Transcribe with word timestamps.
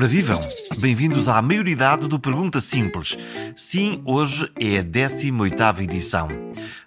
Ora 0.00 0.08
vivam! 0.08 0.40
Bem-vindos 0.78 1.28
à 1.28 1.42
maioridade 1.42 2.08
do 2.08 2.18
Pergunta 2.18 2.58
Simples. 2.58 3.18
Sim, 3.54 4.00
hoje 4.06 4.50
é 4.58 4.78
a 4.78 4.82
18ª 4.82 5.80
edição. 5.80 6.26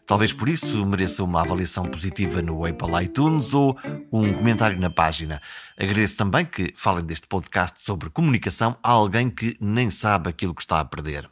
Talvez 0.03 0.33
por 0.33 0.49
isso 0.49 0.83
mereça 0.83 1.23
uma 1.23 1.41
avaliação 1.41 1.85
positiva 1.85 2.41
no 2.41 2.65
Apple 2.65 3.03
iTunes 3.03 3.53
ou 3.53 3.77
um 4.11 4.33
comentário 4.33 4.79
na 4.79 4.89
página. 4.89 5.39
Agradeço 5.77 6.17
também 6.17 6.43
que 6.43 6.73
falem 6.75 7.05
deste 7.05 7.27
podcast 7.27 7.81
sobre 7.81 8.09
comunicação 8.09 8.75
a 8.81 8.89
alguém 8.89 9.29
que 9.29 9.55
nem 9.61 9.91
sabe 9.91 10.31
aquilo 10.31 10.55
que 10.55 10.63
está 10.63 10.79
a 10.79 10.85
perder. 10.85 11.29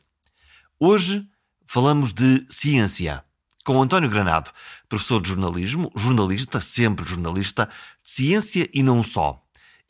Hoje 0.80 1.28
falamos 1.66 2.14
de 2.14 2.46
ciência 2.48 3.24
com 3.66 3.82
António 3.82 4.08
Granado, 4.08 4.52
professor 4.88 5.20
de 5.20 5.30
jornalismo, 5.30 5.92
jornalista, 5.96 6.62
sempre 6.62 7.10
jornalista, 7.10 7.68
de 8.04 8.12
ciência 8.12 8.70
e 8.72 8.84
não 8.84 9.02
só 9.02 9.41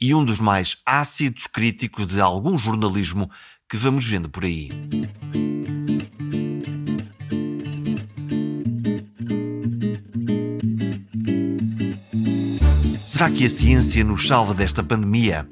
e 0.01 0.15
um 0.15 0.25
dos 0.25 0.39
mais 0.39 0.77
ácidos 0.83 1.45
críticos 1.45 2.07
de 2.07 2.19
algum 2.19 2.57
jornalismo 2.57 3.29
que 3.69 3.77
vamos 3.77 4.05
vendo 4.05 4.29
por 4.29 4.43
aí. 4.43 4.71
Será 13.01 13.29
que 13.29 13.45
a 13.45 13.49
ciência 13.49 14.03
nos 14.03 14.25
salva 14.25 14.55
desta 14.55 14.83
pandemia? 14.83 15.47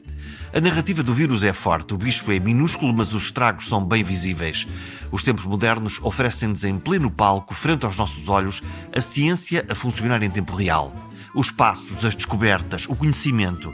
A 0.52 0.60
narrativa 0.60 1.04
do 1.04 1.14
vírus 1.14 1.44
é 1.44 1.54
forte, 1.54 1.94
o 1.94 1.98
bicho 1.98 2.32
é 2.32 2.40
minúsculo, 2.40 2.92
mas 2.92 3.14
os 3.14 3.26
estragos 3.26 3.68
são 3.68 3.86
bem 3.86 4.04
visíveis. 4.04 4.68
Os 5.12 5.22
tempos 5.22 5.46
modernos 5.46 6.00
oferecem-nos 6.02 6.64
em 6.64 6.80
pleno 6.80 7.12
palco, 7.12 7.54
frente 7.54 7.86
aos 7.86 7.96
nossos 7.96 8.28
olhos, 8.28 8.64
a 8.96 9.00
ciência 9.00 9.64
a 9.70 9.76
funcionar 9.76 10.24
em 10.24 10.32
tempo 10.32 10.56
real. 10.56 10.92
Os 11.36 11.52
passos, 11.52 12.04
as 12.04 12.16
descobertas, 12.16 12.88
o 12.90 12.96
conhecimento 12.96 13.72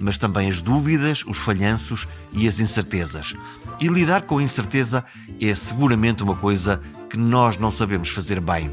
mas 0.00 0.18
também 0.18 0.48
as 0.48 0.62
dúvidas, 0.62 1.24
os 1.26 1.38
falhanços 1.38 2.06
e 2.32 2.46
as 2.46 2.60
incertezas. 2.60 3.34
E 3.80 3.88
lidar 3.88 4.22
com 4.22 4.38
a 4.38 4.42
incerteza 4.42 5.04
é 5.40 5.54
seguramente 5.54 6.22
uma 6.22 6.34
coisa 6.34 6.80
que 7.08 7.16
nós 7.16 7.56
não 7.56 7.70
sabemos 7.70 8.10
fazer 8.10 8.40
bem. 8.40 8.70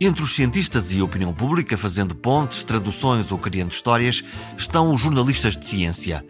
Entre 0.00 0.22
os 0.22 0.34
cientistas 0.34 0.92
e 0.92 1.00
a 1.00 1.04
opinião 1.04 1.32
pública, 1.32 1.76
fazendo 1.76 2.14
pontes, 2.14 2.62
traduções 2.62 3.32
ou 3.32 3.38
criando 3.38 3.72
histórias, 3.72 4.22
estão 4.56 4.94
os 4.94 5.00
jornalistas 5.00 5.56
de 5.56 5.66
ciência. 5.66 6.24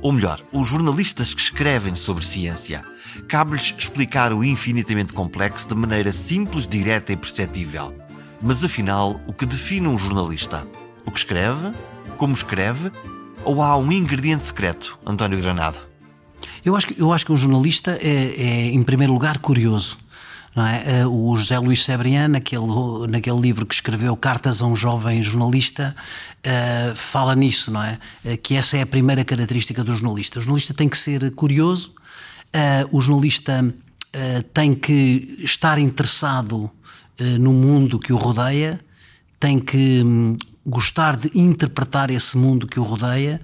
Ou 0.00 0.12
melhor, 0.12 0.40
os 0.50 0.68
jornalistas 0.68 1.34
que 1.34 1.42
escrevem 1.42 1.94
sobre 1.94 2.24
ciência. 2.24 2.82
Cabe-lhes 3.28 3.74
explicar 3.76 4.32
o 4.32 4.42
infinitamente 4.42 5.12
complexo 5.12 5.68
de 5.68 5.74
maneira 5.74 6.10
simples, 6.12 6.66
direta 6.66 7.12
e 7.12 7.16
perceptível. 7.16 7.94
Mas 8.40 8.64
afinal, 8.64 9.20
o 9.26 9.34
que 9.34 9.44
define 9.44 9.86
um 9.86 9.98
jornalista? 9.98 10.66
O 11.04 11.10
que 11.10 11.18
escreve? 11.18 11.74
Como 12.16 12.32
escreve? 12.32 12.90
Ou 13.44 13.62
há 13.62 13.76
um 13.76 13.90
ingrediente 13.90 14.46
secreto, 14.46 14.98
António 15.04 15.40
Granado? 15.40 15.78
Eu 16.64 16.76
acho 16.76 16.86
que, 16.88 17.00
eu 17.00 17.12
acho 17.12 17.24
que 17.24 17.32
um 17.32 17.36
jornalista 17.36 17.98
é, 18.00 18.34
é 18.36 18.66
em 18.68 18.82
primeiro 18.82 19.12
lugar, 19.12 19.38
curioso. 19.38 19.98
É? 20.56 21.00
Eh, 21.00 21.06
o 21.06 21.36
José 21.36 21.58
Luís 21.58 21.84
Sebrián, 21.84 22.28
naquele, 22.28 23.06
naquele 23.08 23.40
livro 23.40 23.64
que 23.64 23.74
escreveu 23.74 24.16
Cartas 24.16 24.60
a 24.60 24.66
um 24.66 24.74
Jovem 24.74 25.22
Jornalista, 25.22 25.94
uh, 26.44 26.96
fala 26.96 27.36
nisso, 27.36 27.70
não 27.70 27.82
é? 27.82 27.98
Uh, 28.24 28.36
que 28.36 28.56
essa 28.56 28.76
é 28.76 28.82
a 28.82 28.86
primeira 28.86 29.24
característica 29.24 29.84
do 29.84 29.94
jornalista. 29.94 30.38
O 30.38 30.42
jornalista 30.42 30.74
tem 30.74 30.88
que 30.88 30.98
ser 30.98 31.30
curioso, 31.32 31.94
uh, 32.54 32.96
o 32.96 33.00
jornalista 33.00 33.64
tem 34.52 34.74
que 34.74 35.38
estar 35.38 35.78
interessado 35.78 36.68
no 37.38 37.52
mundo 37.52 37.96
que 37.96 38.12
o 38.12 38.16
rodeia, 38.16 38.80
tem 39.38 39.60
que 39.60 40.02
um, 40.04 40.36
gostar 40.64 41.16
de 41.16 41.30
interpretar 41.38 42.10
esse 42.10 42.36
mundo 42.36 42.66
que 42.66 42.78
o 42.78 42.82
rodeia, 42.82 43.40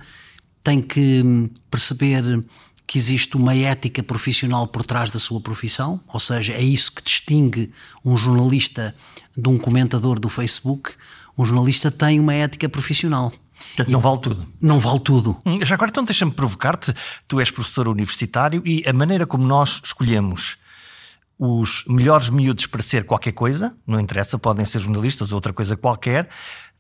tem 0.62 0.80
que 0.80 1.22
hum, 1.24 1.48
perceber 1.70 2.44
que 2.86 2.98
existe 2.98 3.36
uma 3.36 3.54
ética 3.54 4.02
profissional 4.02 4.66
por 4.66 4.84
trás 4.84 5.10
da 5.10 5.18
sua 5.18 5.41
profissão, 5.41 6.00
ou 6.06 6.20
seja, 6.20 6.52
é 6.52 6.62
isso 6.62 6.92
que 6.92 7.02
distingue 7.02 7.72
um 8.04 8.16
jornalista 8.16 8.94
de 9.36 9.48
um 9.48 9.58
comentador 9.58 10.20
do 10.20 10.28
Facebook. 10.28 10.92
Um 11.36 11.44
jornalista 11.44 11.91
tem 11.91 12.20
uma 12.20 12.32
ética 12.32 12.68
profissional. 12.68 13.32
Portanto, 13.58 13.91
não 13.91 14.00
vale 14.00 14.20
tudo. 14.20 14.46
Não 14.60 14.80
vale 14.80 15.00
tudo. 15.00 15.36
Hum, 15.44 15.64
já 15.64 15.74
agora, 15.74 15.91
então, 15.91 16.04
deixa-me 16.04 16.32
provocar-te. 16.32 16.94
Tu 17.26 17.41
és 17.41 17.50
professor 17.50 17.88
universitário 17.88 18.62
e 18.64 18.82
a 18.88 18.92
maneira 18.92 19.26
como 19.26 19.44
nós 19.44 19.80
escolhemos 19.84 20.58
os 21.38 21.84
melhores 21.86 22.30
miúdos 22.30 22.66
para 22.66 22.82
ser 22.82 23.04
qualquer 23.04 23.32
coisa, 23.32 23.76
não 23.86 24.00
interessa, 24.00 24.38
podem 24.38 24.64
ser 24.64 24.78
jornalistas 24.78 25.32
ou 25.32 25.36
outra 25.36 25.52
coisa 25.52 25.76
qualquer, 25.76 26.30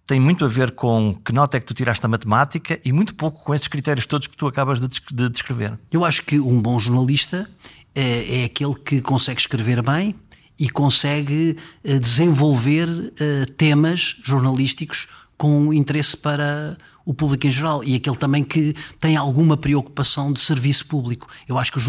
tem 0.06 0.20
muito 0.20 0.44
a 0.44 0.48
ver 0.48 0.70
com 0.70 1.14
que 1.24 1.32
nota 1.32 1.56
é 1.56 1.60
que 1.60 1.66
tu 1.66 1.74
tiraste 1.74 2.06
a 2.06 2.08
matemática 2.08 2.80
e 2.84 2.92
muito 2.92 3.14
pouco 3.14 3.42
com 3.42 3.54
esses 3.54 3.66
critérios 3.66 4.06
todos 4.06 4.28
que 4.28 4.36
tu 4.36 4.46
acabas 4.46 4.80
de, 4.80 4.88
de 4.88 5.28
descrever. 5.28 5.76
Eu 5.90 6.04
acho 6.04 6.22
que 6.22 6.38
um 6.38 6.60
bom 6.60 6.78
jornalista 6.78 7.48
é, 7.94 8.42
é 8.42 8.44
aquele 8.44 8.74
que 8.74 9.00
consegue 9.00 9.40
escrever 9.40 9.82
bem 9.82 10.14
e 10.58 10.70
consegue 10.70 11.56
eh, 11.84 11.98
desenvolver 11.98 12.88
uh, 12.88 13.52
temas 13.58 14.16
jornalísticos 14.24 15.06
com 15.36 15.72
interesse 15.72 16.16
para 16.16 16.78
o 17.04 17.12
público 17.12 17.46
em 17.46 17.50
geral 17.50 17.84
e 17.84 17.94
aquele 17.94 18.16
também 18.16 18.42
que 18.42 18.74
tem 18.98 19.16
alguma 19.16 19.56
preocupação 19.56 20.32
de 20.32 20.40
serviço 20.40 20.86
público. 20.86 21.28
Eu 21.46 21.58
acho 21.58 21.70
que 21.70 21.78
o, 21.78 21.82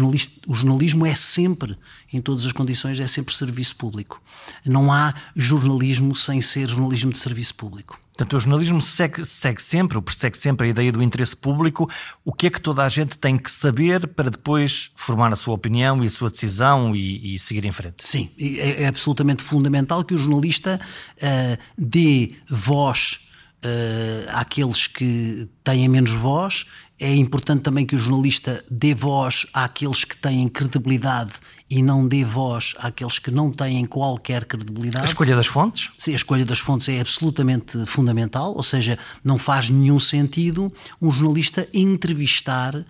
o 0.46 0.54
jornalismo 0.54 1.06
é 1.06 1.14
sempre, 1.14 1.76
em 2.12 2.20
todas 2.20 2.44
as 2.46 2.52
condições, 2.52 3.00
é 3.00 3.06
sempre 3.06 3.34
serviço 3.34 3.74
público. 3.76 4.20
Não 4.64 4.92
há 4.92 5.14
jornalismo 5.34 6.14
sem 6.14 6.40
ser 6.40 6.68
jornalismo 6.68 7.10
de 7.10 7.18
serviço 7.18 7.54
público. 7.54 7.98
Portanto, 8.18 8.36
o 8.36 8.40
jornalismo 8.40 8.80
segue, 8.80 9.24
segue 9.24 9.62
sempre, 9.62 9.96
ou 9.96 10.02
persegue 10.02 10.36
sempre 10.36 10.66
a 10.66 10.70
ideia 10.70 10.90
do 10.90 11.00
interesse 11.00 11.36
público. 11.36 11.88
O 12.24 12.32
que 12.32 12.48
é 12.48 12.50
que 12.50 12.60
toda 12.60 12.82
a 12.82 12.88
gente 12.88 13.16
tem 13.16 13.38
que 13.38 13.48
saber 13.48 14.08
para 14.08 14.28
depois 14.28 14.90
formar 14.96 15.32
a 15.32 15.36
sua 15.36 15.54
opinião 15.54 16.02
e 16.02 16.08
a 16.08 16.10
sua 16.10 16.28
decisão 16.28 16.96
e, 16.96 17.34
e 17.34 17.38
seguir 17.38 17.64
em 17.64 17.70
frente? 17.70 18.08
Sim, 18.08 18.28
é, 18.36 18.82
é, 18.82 18.86
absolutamente 18.88 19.44
fundamental 19.44 20.02
que 20.02 20.14
o 20.14 20.18
jornalista 20.18 20.80
uh, 20.82 21.62
dê 21.78 22.32
voz 22.50 23.20
uh, 23.64 24.30
àqueles 24.32 24.88
que 24.88 25.48
têm 25.62 25.88
menos 25.88 26.10
voz. 26.10 26.66
É 27.00 27.14
importante 27.14 27.62
também 27.62 27.86
que 27.86 27.94
o 27.94 27.98
jornalista 27.98 28.64
dê 28.68 28.92
voz 28.92 29.46
àqueles 29.52 30.04
que 30.04 30.16
têm 30.16 30.48
credibilidade 30.48 31.32
e 31.70 31.82
não 31.82 32.08
dê 32.08 32.24
voz 32.24 32.74
àqueles 32.78 33.18
que 33.18 33.30
não 33.30 33.52
têm 33.52 33.84
qualquer 33.86 34.44
credibilidade. 34.44 35.04
A 35.04 35.08
escolha 35.08 35.36
das 35.36 35.46
fontes? 35.46 35.90
Sim, 35.96 36.12
a 36.12 36.16
escolha 36.16 36.44
das 36.44 36.58
fontes 36.58 36.88
é 36.88 37.00
absolutamente 37.00 37.86
fundamental, 37.86 38.54
ou 38.54 38.62
seja, 38.62 38.98
não 39.22 39.38
faz 39.38 39.70
nenhum 39.70 40.00
sentido 40.00 40.72
um 41.00 41.10
jornalista 41.12 41.68
entrevistar 41.72 42.74
uh, 42.74 42.84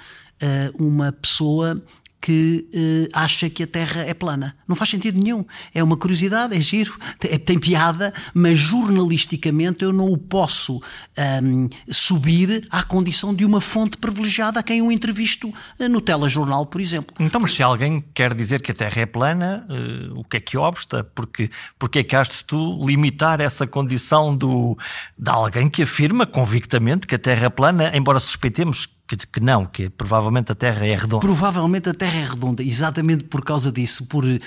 uma 0.78 1.12
pessoa 1.12 1.82
que 2.20 2.68
uh, 2.74 3.08
acha 3.12 3.48
que 3.48 3.62
a 3.62 3.66
Terra 3.66 4.02
é 4.02 4.12
plana. 4.12 4.56
Não 4.66 4.74
faz 4.74 4.90
sentido 4.90 5.18
nenhum. 5.18 5.44
É 5.72 5.82
uma 5.82 5.96
curiosidade, 5.96 6.56
é 6.56 6.60
giro, 6.60 6.98
é, 7.20 7.38
tem 7.38 7.58
piada, 7.58 8.12
mas 8.34 8.58
jornalisticamente 8.58 9.84
eu 9.84 9.92
não 9.92 10.06
o 10.06 10.18
posso 10.18 10.76
um, 10.76 10.80
ehm, 11.16 11.68
subir 11.90 12.66
à 12.70 12.82
condição 12.82 13.34
de 13.34 13.44
uma 13.44 13.60
fonte 13.60 13.96
privilegiada 13.96 14.60
a 14.60 14.62
quem 14.62 14.80
eu 14.80 14.90
entrevisto 14.90 15.48
uh, 15.48 15.88
no 15.88 16.00
telejornal, 16.00 16.66
por 16.66 16.80
exemplo. 16.80 17.14
Então, 17.20 17.40
mas 17.40 17.52
se 17.52 17.62
alguém 17.62 18.04
quer 18.12 18.34
dizer 18.34 18.60
que 18.60 18.72
a 18.72 18.74
Terra 18.74 19.02
é 19.02 19.06
plana, 19.06 19.66
uh, 19.68 20.18
o 20.18 20.24
que 20.24 20.38
é 20.38 20.40
que 20.40 20.58
obsta? 20.58 21.04
Porque, 21.04 21.50
porque 21.78 22.00
é 22.00 22.04
que 22.04 22.16
has 22.16 22.28
de 22.28 22.44
tu 22.44 22.84
limitar 22.84 23.40
essa 23.40 23.66
condição 23.66 24.36
do, 24.36 24.76
de 25.16 25.30
alguém 25.30 25.68
que 25.68 25.82
afirma 25.82 26.26
convictamente 26.26 27.06
que 27.06 27.14
a 27.14 27.18
Terra 27.18 27.46
é 27.46 27.50
plana, 27.50 27.96
embora 27.96 28.18
suspeitemos 28.18 28.97
que, 29.08 29.16
que 29.16 29.40
não, 29.40 29.64
que 29.64 29.88
provavelmente 29.88 30.52
a 30.52 30.54
Terra 30.54 30.86
é 30.86 30.94
redonda. 30.94 31.20
Provavelmente 31.20 31.88
a 31.88 31.94
Terra 31.94 32.18
é 32.18 32.24
redonda, 32.26 32.62
exatamente 32.62 33.24
por 33.24 33.42
causa 33.42 33.72
disso, 33.72 34.04
por 34.04 34.22
uh, 34.24 34.38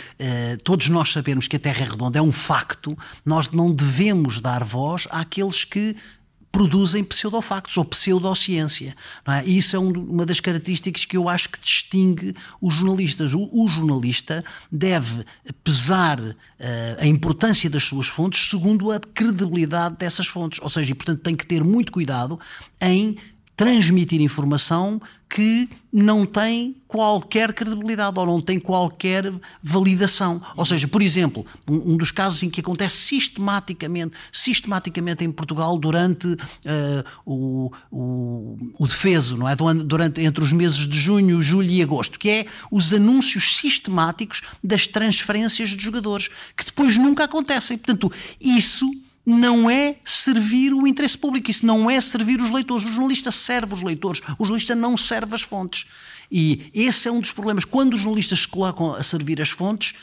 todos 0.64 0.88
nós 0.88 1.12
sabermos 1.12 1.48
que 1.48 1.56
a 1.56 1.60
Terra 1.60 1.81
é 1.81 1.90
redonda, 1.90 2.19
é 2.19 2.22
um 2.22 2.31
facto, 2.31 2.96
nós 3.25 3.50
não 3.50 3.72
devemos 3.72 4.40
dar 4.40 4.63
voz 4.63 5.08
àqueles 5.10 5.66
que 5.66 5.96
produzem 6.52 7.04
pseudofactos 7.04 7.78
ou 7.78 7.86
pseudociência. 7.86 8.94
Não 9.25 9.34
é? 9.34 9.46
E 9.46 9.58
isso 9.58 9.75
é 9.75 9.80
um, 9.80 9.90
uma 9.90 10.25
das 10.25 10.40
características 10.40 11.06
que 11.06 11.16
eu 11.16 11.30
acho 11.30 11.50
que 11.50 11.60
distingue 11.60 12.36
os 12.60 12.75
jornalistas. 12.75 13.34
O, 13.34 13.50
o 13.52 13.68
jornalista 13.68 14.44
deve 14.69 15.25
pesar 15.64 16.19
uh, 16.19 16.36
a 17.00 17.07
importância 17.07 17.69
das 17.69 17.84
suas 17.84 18.07
fontes 18.07 18.50
segundo 18.50 18.92
a 18.92 19.00
credibilidade 19.00 19.96
dessas 19.98 20.28
fontes. 20.28 20.60
Ou 20.62 20.69
seja, 20.69 20.92
e, 20.92 20.94
portanto, 20.94 21.22
tem 21.22 21.36
que 21.36 21.46
ter 21.46 21.64
muito 21.64 21.92
cuidado 21.92 22.38
em 22.81 23.18
transmitir 23.62 24.19
informação 24.19 25.00
que 25.30 25.69
não 25.94 26.25
tem 26.25 26.75
qualquer 26.88 27.54
credibilidade 27.54 28.18
ou 28.18 28.25
não 28.25 28.42
tem 28.42 28.60
qualquer 28.60 29.31
validação. 29.62 30.42
Ou 30.58 30.66
seja, 30.66 30.88
por 30.88 31.00
exemplo, 31.00 31.46
um, 31.69 31.96
dos 31.96 32.12
casos 32.12 32.42
em 32.42 32.50
que 32.50 32.60
acontece 32.60 32.98
sistematicamente, 32.98 34.16
sistematicamente 34.31 35.24
em 35.24 35.31
Portugal 35.31 35.78
durante 35.78 36.25
uh, 36.25 36.38
o, 37.24 37.72
o, 37.92 38.58
o 38.80 38.88
defeso, 38.88 39.38
não 39.38 39.48
é? 39.48 39.56
Durante, 39.56 40.19
entre 40.22 40.44
os 40.44 40.52
meses 40.52 40.88
de 40.88 41.00
junho, 41.00 41.40
julho 41.40 41.69
e 41.69 41.84
agosto, 41.84 42.18
que 42.18 42.30
é 42.31 42.46
os 42.72 42.92
anúncios 42.92 43.57
sistemáticos 43.57 44.42
das 44.64 44.88
transferências 44.88 45.69
de 45.69 45.84
jogadores, 45.84 46.30
que 46.57 46.66
depois 46.66 46.98
nunca 46.98 47.25
acontecem. 47.25 47.78
Portanto, 47.78 48.12
isso 48.40 48.90
não 49.25 49.69
é 49.69 49.97
servir 50.03 50.73
o 50.73 50.88
interesse 50.88 51.18
público, 51.18 51.50
isso 51.50 51.65
não 51.65 51.89
é 51.89 52.00
servir 52.01 52.41
os 52.41 52.51
leitores. 52.51 52.85
O 52.85 52.89
jornalista 52.89 53.31
serve 53.31 53.73
os 53.73 53.81
leitores, 53.81 54.21
o 54.38 54.45
jornalista 54.45 54.75
não 54.75 54.97
serve 54.97 55.35
as 55.35 55.41
fontes. 55.41 55.85
E 56.31 56.69
esse 56.73 57.07
é 57.07 57.12
um 57.12 57.19
dos 57.19 57.31
problemas. 57.31 57.65
Quando 57.65 57.94
os 57.94 58.01
jornalistas 58.01 58.41
se 58.41 58.47
colocam 58.47 58.95
a 58.95 59.03
servir 59.03 59.41
as 59.41 59.50
fontes, 59.50 59.94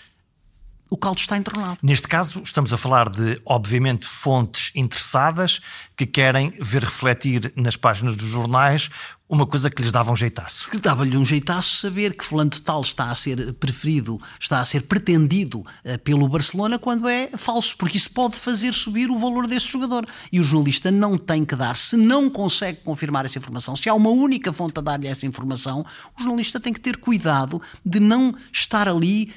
o 0.90 0.96
caldo 0.96 1.20
está 1.20 1.36
entornado. 1.36 1.78
Neste 1.82 2.08
caso, 2.08 2.40
estamos 2.42 2.72
a 2.72 2.76
falar 2.76 3.08
de, 3.10 3.40
obviamente, 3.44 4.06
fontes 4.06 4.70
interessadas 4.74 5.60
que 5.96 6.06
querem 6.06 6.54
ver 6.60 6.82
refletir 6.82 7.52
nas 7.56 7.76
páginas 7.76 8.16
dos 8.16 8.28
jornais 8.28 8.88
uma 9.28 9.46
coisa 9.46 9.68
que 9.68 9.82
lhes 9.82 9.92
dava 9.92 10.10
um 10.10 10.16
jeitaço. 10.16 10.70
Que 10.70 10.78
dava-lhe 10.78 11.16
um 11.16 11.24
jeitaço 11.24 11.76
saber 11.76 12.16
que 12.16 12.24
fulano 12.24 12.48
de 12.48 12.62
tal 12.62 12.80
está 12.80 13.10
a 13.10 13.14
ser 13.14 13.52
preferido, 13.54 14.18
está 14.40 14.60
a 14.60 14.64
ser 14.64 14.82
pretendido 14.82 15.60
uh, 15.60 15.98
pelo 16.02 16.26
Barcelona 16.26 16.78
quando 16.78 17.06
é 17.06 17.28
falso, 17.36 17.76
porque 17.76 17.98
isso 17.98 18.10
pode 18.10 18.36
fazer 18.36 18.72
subir 18.72 19.10
o 19.10 19.18
valor 19.18 19.46
desse 19.46 19.66
jogador. 19.66 20.06
E 20.32 20.40
o 20.40 20.44
jornalista 20.44 20.90
não 20.90 21.18
tem 21.18 21.44
que 21.44 21.54
dar, 21.54 21.76
se 21.76 21.96
não 21.96 22.30
consegue 22.30 22.80
confirmar 22.82 23.26
essa 23.26 23.38
informação, 23.38 23.76
se 23.76 23.88
há 23.88 23.94
uma 23.94 24.10
única 24.10 24.52
fonte 24.52 24.78
a 24.78 24.82
dar-lhe 24.82 25.06
essa 25.06 25.26
informação, 25.26 25.84
o 26.18 26.22
jornalista 26.22 26.58
tem 26.58 26.72
que 26.72 26.80
ter 26.80 26.96
cuidado 26.96 27.60
de 27.84 28.00
não 28.00 28.34
estar 28.52 28.88
ali 28.88 29.32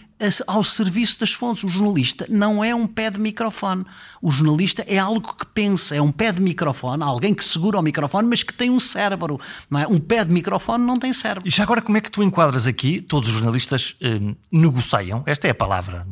ao 0.47 0.63
serviço 0.63 1.19
das 1.19 1.31
fontes. 1.31 1.63
O 1.63 1.69
jornalista 1.69 2.25
não 2.29 2.63
é 2.63 2.73
um 2.73 2.87
pé 2.87 3.09
de 3.09 3.19
microfone. 3.19 3.85
O 4.21 4.31
jornalista 4.31 4.83
é 4.87 4.97
algo 4.97 5.35
que 5.35 5.45
pensa, 5.47 5.95
é 5.95 6.01
um 6.01 6.11
pé 6.11 6.31
de 6.31 6.41
microfone, 6.41 7.03
alguém 7.03 7.33
que 7.33 7.43
segura 7.43 7.79
o 7.79 7.81
microfone, 7.81 8.27
mas 8.27 8.43
que 8.43 8.53
tem 8.53 8.69
um 8.69 8.79
cérebro. 8.79 9.39
É? 9.75 9.87
Um 9.87 9.99
pé 9.99 10.23
de 10.23 10.31
microfone 10.31 10.85
não 10.85 10.97
tem 10.97 11.13
cérebro. 11.13 11.47
E 11.47 11.51
já 11.51 11.63
agora, 11.63 11.81
como 11.81 11.97
é 11.97 12.01
que 12.01 12.11
tu 12.11 12.21
enquadras 12.21 12.67
aqui? 12.67 13.01
Todos 13.01 13.29
os 13.29 13.35
jornalistas 13.35 13.95
eh, 14.01 14.19
negociam, 14.51 15.23
esta 15.25 15.47
é 15.47 15.51
a 15.51 15.55
palavra, 15.55 16.05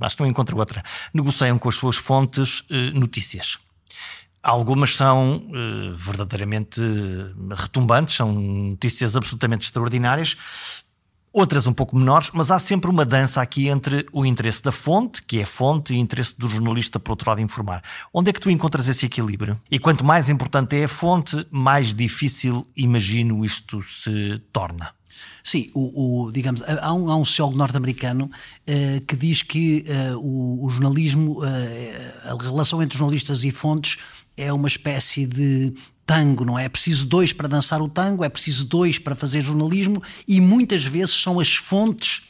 acho 0.00 0.16
que 0.16 0.22
não 0.22 0.28
encontro 0.28 0.56
outra, 0.56 0.82
negociam 1.12 1.58
com 1.58 1.68
as 1.68 1.76
suas 1.76 1.96
fontes 1.96 2.64
eh, 2.70 2.90
notícias. 2.92 3.58
Algumas 4.42 4.96
são 4.96 5.42
eh, 5.52 5.90
verdadeiramente 5.92 6.80
retumbantes, 7.50 8.14
são 8.14 8.32
notícias 8.32 9.16
absolutamente 9.16 9.64
extraordinárias 9.64 10.36
outras 11.32 11.66
um 11.66 11.72
pouco 11.72 11.96
menores, 11.96 12.30
mas 12.32 12.50
há 12.50 12.58
sempre 12.58 12.90
uma 12.90 13.04
dança 13.04 13.40
aqui 13.40 13.68
entre 13.68 14.06
o 14.12 14.24
interesse 14.24 14.62
da 14.62 14.72
fonte, 14.72 15.22
que 15.22 15.40
é 15.40 15.44
fonte, 15.44 15.92
e 15.94 15.96
o 15.96 16.00
interesse 16.00 16.38
do 16.38 16.48
jornalista, 16.48 16.98
por 16.98 17.12
outro 17.12 17.30
lado, 17.30 17.40
informar. 17.40 17.82
Onde 18.12 18.30
é 18.30 18.32
que 18.32 18.40
tu 18.40 18.50
encontras 18.50 18.88
esse 18.88 19.06
equilíbrio? 19.06 19.60
E 19.70 19.78
quanto 19.78 20.04
mais 20.04 20.28
importante 20.28 20.76
é 20.76 20.84
a 20.84 20.88
fonte, 20.88 21.46
mais 21.50 21.94
difícil, 21.94 22.66
imagino, 22.76 23.44
isto 23.44 23.82
se 23.82 24.38
torna. 24.52 24.92
Sim, 25.42 25.70
o, 25.74 26.26
o, 26.26 26.32
digamos, 26.32 26.62
há 26.62 26.92
um, 26.92 27.10
há 27.10 27.16
um 27.16 27.24
sociólogo 27.24 27.58
norte-americano 27.58 28.26
uh, 28.26 29.06
que 29.06 29.16
diz 29.16 29.42
que 29.42 29.84
uh, 29.88 30.18
o, 30.18 30.64
o, 30.64 30.70
jornalismo, 30.70 31.40
uh, 31.40 32.38
a 32.38 32.42
relação 32.42 32.82
entre 32.82 32.98
jornalistas 32.98 33.44
e 33.44 33.50
fontes 33.50 33.98
é 34.36 34.52
uma 34.52 34.68
espécie 34.68 35.26
de 35.26 35.74
tango, 36.08 36.42
não 36.42 36.58
é? 36.58 36.64
É 36.64 36.68
preciso 36.70 37.04
dois 37.04 37.34
para 37.34 37.46
dançar 37.46 37.82
o 37.82 37.88
tango, 37.88 38.24
é 38.24 38.30
preciso 38.30 38.64
dois 38.64 38.98
para 38.98 39.14
fazer 39.14 39.42
jornalismo 39.42 40.02
e 40.26 40.40
muitas 40.40 40.86
vezes 40.86 41.14
são 41.14 41.38
as 41.38 41.54
fontes 41.54 42.22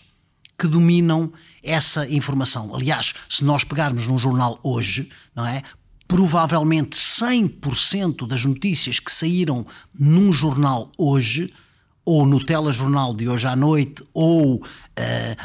que 0.58 0.66
dominam 0.66 1.32
essa 1.62 2.08
informação. 2.10 2.74
Aliás, 2.74 3.14
se 3.28 3.44
nós 3.44 3.62
pegarmos 3.62 4.04
num 4.08 4.18
jornal 4.18 4.58
hoje, 4.64 5.08
não 5.32 5.46
é? 5.46 5.62
Provavelmente 6.08 6.98
100% 6.98 8.26
das 8.26 8.44
notícias 8.44 8.98
que 8.98 9.12
saíram 9.12 9.64
num 9.96 10.32
jornal 10.32 10.90
hoje 10.98 11.54
ou 12.04 12.26
no 12.26 12.44
telejornal 12.44 13.14
de 13.14 13.28
hoje 13.28 13.46
à 13.46 13.54
noite, 13.54 14.02
ou 14.14 14.56
uh, 14.56 14.62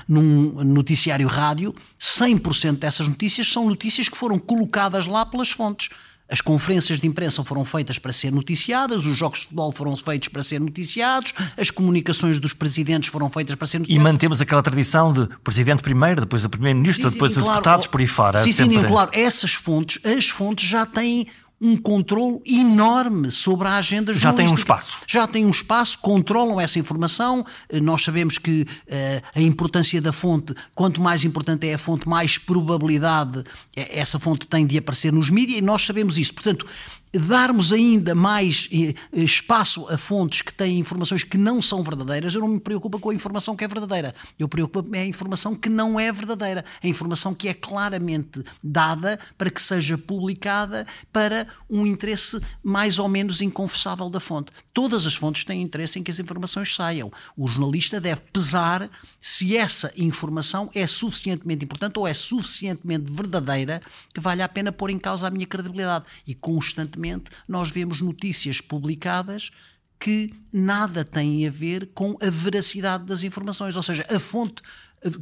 num 0.08 0.64
noticiário 0.64 1.28
rádio, 1.28 1.76
100% 2.00 2.78
dessas 2.78 3.08
notícias 3.08 3.52
são 3.52 3.68
notícias 3.68 4.10
que 4.10 4.18
foram 4.18 4.40
colocadas 4.40 5.06
lá 5.06 5.24
pelas 5.26 5.52
fontes. 5.52 5.90
As 6.30 6.42
conferências 6.42 7.00
de 7.00 7.08
imprensa 7.08 7.44
foram 7.44 7.66
feitas 7.66 8.00
para 8.00 8.14
ser 8.14 8.32
noticiadas, 8.32 9.06
os 9.06 9.18
jogos 9.18 9.40
de 9.40 9.44
futebol 9.46 9.72
foram 9.72 9.96
feitos 9.98 10.30
para 10.30 10.42
ser 10.42 10.60
noticiados, 10.60 11.34
as 11.58 11.70
comunicações 11.70 12.40
dos 12.40 12.54
presidentes 12.54 13.10
foram 13.10 13.30
feitas 13.30 13.56
para 13.56 13.68
ser 13.68 13.80
noticiadas. 13.80 14.02
E 14.02 14.04
mantemos 14.04 14.42
aquela 14.42 14.64
tradição 14.64 15.12
de 15.12 15.28
presidente 15.44 15.84
primeiro, 15.84 16.22
depois 16.22 16.46
o 16.46 16.50
primeiro-ministro, 16.50 17.12
depois 17.12 17.34
sim, 17.34 17.40
os 17.40 17.46
claro. 17.46 17.60
deputados, 17.60 17.88
por 17.88 18.00
aí 18.00 18.08
fora. 18.08 18.42
Sim, 18.42 18.54
sempre... 18.54 18.78
sim, 18.78 18.84
claro. 18.88 19.12
Essas 19.14 19.54
fontes, 19.54 20.00
as 20.04 20.30
fontes 20.30 20.68
já 20.68 20.86
têm 20.86 21.28
um 21.60 21.78
controle 21.78 22.42
enorme 22.46 23.32
sobre 23.32 23.68
a 23.68 23.78
agenda 23.78 24.14
jornalística. 24.14 24.32
Já 24.32 24.34
tem 24.34 24.48
um 24.48 24.56
espaço. 24.56 24.98
Já 25.08 25.28
tem 25.28 25.46
um 25.46 25.50
espaço, 25.50 26.00
controlam 26.00 26.60
essa 26.60 26.78
informação. 26.78 27.46
Eh, 27.70 27.80
nós 27.80 28.04
sabemos 28.04 28.38
que 28.38 28.64
uh, 28.64 29.22
a 29.34 29.42
importância 29.42 30.02
da 30.02 30.12
fonte, 30.12 30.54
quanto 30.76 31.02
mais 31.02 31.24
importante 31.24 31.68
é 31.68 31.76
a 31.76 31.78
fonte, 31.78 32.08
mais 32.08 32.38
probabilidade 32.38 33.44
essa 33.76 34.20
fonte 34.20 34.48
tem 34.48 34.66
de 34.66 34.78
aparecer 34.78 35.12
nos 35.12 35.30
mídias, 35.30 35.60
e 35.60 35.62
nós 35.62 35.86
sabemos 35.86 36.18
isso. 36.18 36.34
Portanto, 36.34 36.66
darmos 37.14 37.72
ainda 37.72 38.16
mais 38.16 38.68
eh, 38.72 38.94
espaço 39.14 39.88
a 39.88 39.98
fontes 39.98 40.42
que 40.42 40.52
têm 40.52 40.80
informações 40.80 41.24
que 41.24 41.38
não 41.38 41.62
são 41.62 41.84
verdadeiras, 41.84 42.34
eu 42.34 42.42
não 42.42 42.48
me 42.48 42.60
preocupo 42.60 43.00
com 43.00 43.12
a 43.12 43.14
informação 43.14 43.56
que 43.56 43.64
é 43.64 43.68
verdadeira. 43.68 44.16
Eu 44.40 44.48
preocupo-me 44.48 44.98
é 44.98 45.02
a 45.02 45.06
informação 45.06 45.56
que 45.56 45.70
não 45.70 46.00
é 46.00 46.12
verdadeira. 46.12 46.66
A 46.84 46.88
informação 46.88 47.34
que 47.34 47.48
é 47.48 47.54
claramente 47.54 48.44
dada 48.64 49.20
para 49.38 49.52
que 49.52 49.62
seja 49.62 49.98
publicada 49.98 50.88
para 51.12 51.48
um 51.70 51.86
interesse 51.86 52.42
mais 52.64 52.98
ou 52.98 53.08
menos 53.08 53.42
inconfessável 53.42 54.10
da 54.10 54.20
fonte. 54.20 54.52
Todas 54.74 55.06
as 55.06 55.14
fontes 55.14 55.46
têm 55.46 55.62
interesse 55.62 56.00
em 56.00 56.04
que 56.04 56.10
as 56.10 56.20
informações 56.20 56.74
saiam. 56.74 57.12
O 57.38 57.48
jornalista 57.48 58.02
deve 58.02 58.22
pesar 58.32 58.90
se 59.22 59.56
essa 59.56 59.94
informação 59.96 60.70
é 60.74 60.88
suficientemente 60.88 61.64
importante 61.64 62.00
ou 62.00 62.08
é 62.08 62.14
suficientemente 62.14 63.12
verdadeira 63.12 63.82
que 64.14 64.20
vale 64.20 64.42
a 64.42 64.50
pena 64.50 64.72
pôr 64.72 64.90
em 64.90 64.98
causa 64.98 65.28
a 65.28 65.30
minha 65.30 65.46
credibilidade. 65.46 66.06
E 66.26 66.34
constantemente 66.34 67.03
nós 67.48 67.70
vemos 67.70 68.02
notícias 68.02 68.62
publicadas 68.62 69.52
que 70.00 70.34
nada 70.52 71.06
têm 71.06 71.48
a 71.48 71.52
ver 71.52 71.90
com 71.94 72.18
a 72.22 72.30
veracidade 72.30 73.06
das 73.06 73.24
informações, 73.24 73.76
ou 73.76 73.84
seja, 73.84 74.06
a 74.10 74.20
fonte 74.20 74.62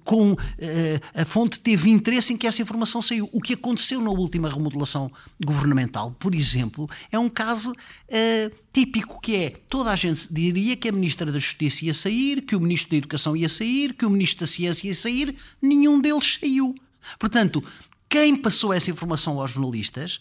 com 0.04 0.36
eh, 0.58 1.00
a 1.14 1.26
fonte 1.26 1.60
teve 1.60 1.90
interesse 1.90 2.34
em 2.34 2.38
que 2.38 2.48
essa 2.48 2.62
informação 2.62 3.02
saiu. 3.02 3.30
O 3.32 3.42
que 3.42 3.54
aconteceu 3.54 4.02
na 4.02 4.12
última 4.12 4.50
remodelação 4.50 5.12
governamental, 5.44 6.12
por 6.20 6.36
exemplo, 6.36 6.90
é 7.12 7.18
um 7.18 7.30
caso 7.30 7.72
uh, 7.72 8.56
típico 8.72 9.20
que 9.20 9.36
é 9.36 9.50
toda 9.70 9.92
a 9.92 9.96
gente 9.96 10.32
diria 10.32 10.76
que 10.76 10.90
a 10.90 10.92
ministra 10.92 11.32
da 11.32 11.40
Justiça 11.40 11.86
ia 11.86 11.94
sair, 11.94 12.42
que 12.42 12.56
o 12.56 12.60
ministro 12.60 12.92
da 12.92 12.98
Educação 12.98 13.36
ia 13.36 13.50
sair, 13.50 13.94
que 13.94 14.06
o 14.06 14.10
ministro 14.10 14.46
da 14.46 14.52
Ciência 14.52 14.88
ia 14.88 14.96
sair, 14.96 15.36
nenhum 15.62 16.00
deles 16.00 16.38
saiu. 16.40 16.76
Portanto, 17.18 17.64
quem 18.08 18.36
passou 18.36 18.74
essa 18.74 18.92
informação 18.92 19.40
aos 19.40 19.52
jornalistas 19.52 20.20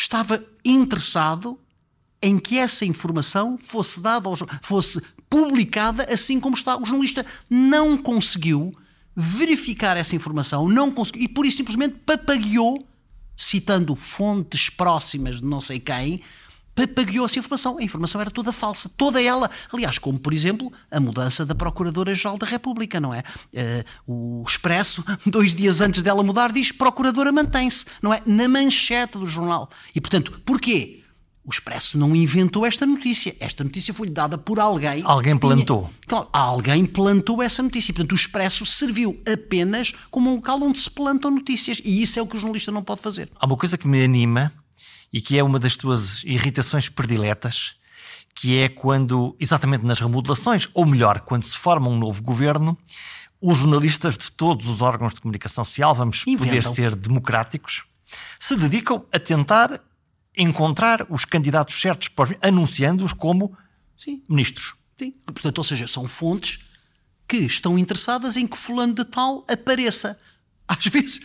estava 0.00 0.42
interessado 0.64 1.58
em 2.22 2.38
que 2.38 2.58
essa 2.58 2.84
informação 2.84 3.58
fosse 3.58 4.00
dada, 4.00 4.28
fosse 4.62 5.00
publicada 5.28 6.04
assim 6.12 6.40
como 6.40 6.56
está. 6.56 6.76
O 6.76 6.84
jornalista 6.84 7.24
não 7.48 7.96
conseguiu 7.96 8.72
verificar 9.14 9.96
essa 9.96 10.16
informação, 10.16 10.68
não 10.68 10.90
conseguiu, 10.90 11.22
e 11.22 11.28
por 11.28 11.44
isso 11.44 11.58
simplesmente 11.58 11.96
papagueou, 12.06 12.86
citando 13.36 13.94
fontes 13.94 14.70
próximas 14.70 15.36
de 15.36 15.44
não 15.44 15.60
sei 15.60 15.78
quem, 15.78 16.22
papagueou 16.74 17.26
essa 17.26 17.38
informação. 17.38 17.78
A 17.78 17.82
informação 17.82 18.20
era 18.20 18.30
toda 18.30 18.52
falsa, 18.52 18.90
toda 18.96 19.22
ela. 19.22 19.50
Aliás, 19.72 19.98
como 19.98 20.18
por 20.18 20.32
exemplo 20.32 20.72
a 20.90 21.00
mudança 21.00 21.44
da 21.44 21.54
Procuradora-Geral 21.54 22.38
da 22.38 22.46
República, 22.46 23.00
não 23.00 23.14
é? 23.14 23.22
Uh, 24.06 24.40
o 24.40 24.44
Expresso, 24.46 25.04
dois 25.26 25.54
dias 25.54 25.80
antes 25.80 26.02
dela 26.02 26.22
mudar, 26.22 26.52
diz 26.52 26.72
Procuradora 26.72 27.32
mantém-se, 27.32 27.84
não 28.02 28.12
é? 28.12 28.22
Na 28.26 28.48
manchete 28.48 29.18
do 29.18 29.26
jornal. 29.26 29.70
E 29.94 30.00
portanto, 30.00 30.40
porquê? 30.44 31.00
O 31.42 31.50
Expresso 31.50 31.98
não 31.98 32.14
inventou 32.14 32.66
esta 32.66 32.84
notícia. 32.84 33.34
Esta 33.40 33.64
notícia 33.64 33.94
foi 33.94 34.08
dada 34.08 34.36
por 34.36 34.60
alguém. 34.60 35.02
Alguém 35.04 35.36
plantou. 35.36 35.84
Tinha... 35.84 36.06
Claro, 36.06 36.28
alguém 36.32 36.84
plantou 36.84 37.42
essa 37.42 37.62
notícia. 37.62 37.94
Portanto, 37.94 38.12
o 38.12 38.14
Expresso 38.14 38.66
serviu 38.66 39.20
apenas 39.26 39.92
como 40.10 40.30
um 40.30 40.34
local 40.34 40.62
onde 40.62 40.78
se 40.78 40.90
plantam 40.90 41.30
notícias. 41.30 41.80
E 41.82 42.02
isso 42.02 42.18
é 42.18 42.22
o 42.22 42.26
que 42.26 42.36
o 42.36 42.38
jornalista 42.38 42.70
não 42.70 42.82
pode 42.82 43.00
fazer. 43.00 43.30
Há 43.34 43.46
uma 43.46 43.56
coisa 43.56 43.78
que 43.78 43.88
me 43.88 44.04
anima 44.04 44.52
e 45.12 45.20
que 45.20 45.38
é 45.38 45.42
uma 45.42 45.58
das 45.58 45.76
tuas 45.76 46.22
irritações 46.24 46.88
prediletas, 46.88 47.74
que 48.34 48.58
é 48.58 48.68
quando, 48.68 49.36
exatamente 49.40 49.84
nas 49.84 50.00
remodelações, 50.00 50.68
ou 50.72 50.86
melhor, 50.86 51.20
quando 51.20 51.44
se 51.44 51.56
forma 51.56 51.88
um 51.88 51.98
novo 51.98 52.22
governo, 52.22 52.78
os 53.40 53.58
jornalistas 53.58 54.16
de 54.16 54.30
todos 54.30 54.66
os 54.66 54.82
órgãos 54.82 55.14
de 55.14 55.20
comunicação 55.20 55.64
social, 55.64 55.94
vamos 55.94 56.26
Inventam. 56.26 56.46
poder 56.46 56.62
ser 56.62 56.94
democráticos, 56.94 57.84
se 58.38 58.56
dedicam 58.56 59.04
a 59.12 59.18
tentar 59.18 59.80
encontrar 60.36 61.06
os 61.10 61.24
candidatos 61.24 61.80
certos, 61.80 62.08
anunciando-os 62.40 63.12
como 63.12 63.56
Sim. 63.96 64.22
ministros. 64.28 64.74
Sim. 64.98 65.12
Portanto, 65.24 65.58
ou 65.58 65.64
seja, 65.64 65.88
são 65.88 66.06
fontes 66.06 66.60
que 67.26 67.38
estão 67.38 67.78
interessadas 67.78 68.36
em 68.36 68.46
que 68.46 68.56
fulano 68.56 68.94
de 68.94 69.04
tal 69.04 69.44
apareça. 69.48 70.18
Às 70.68 70.86
vezes 70.86 71.20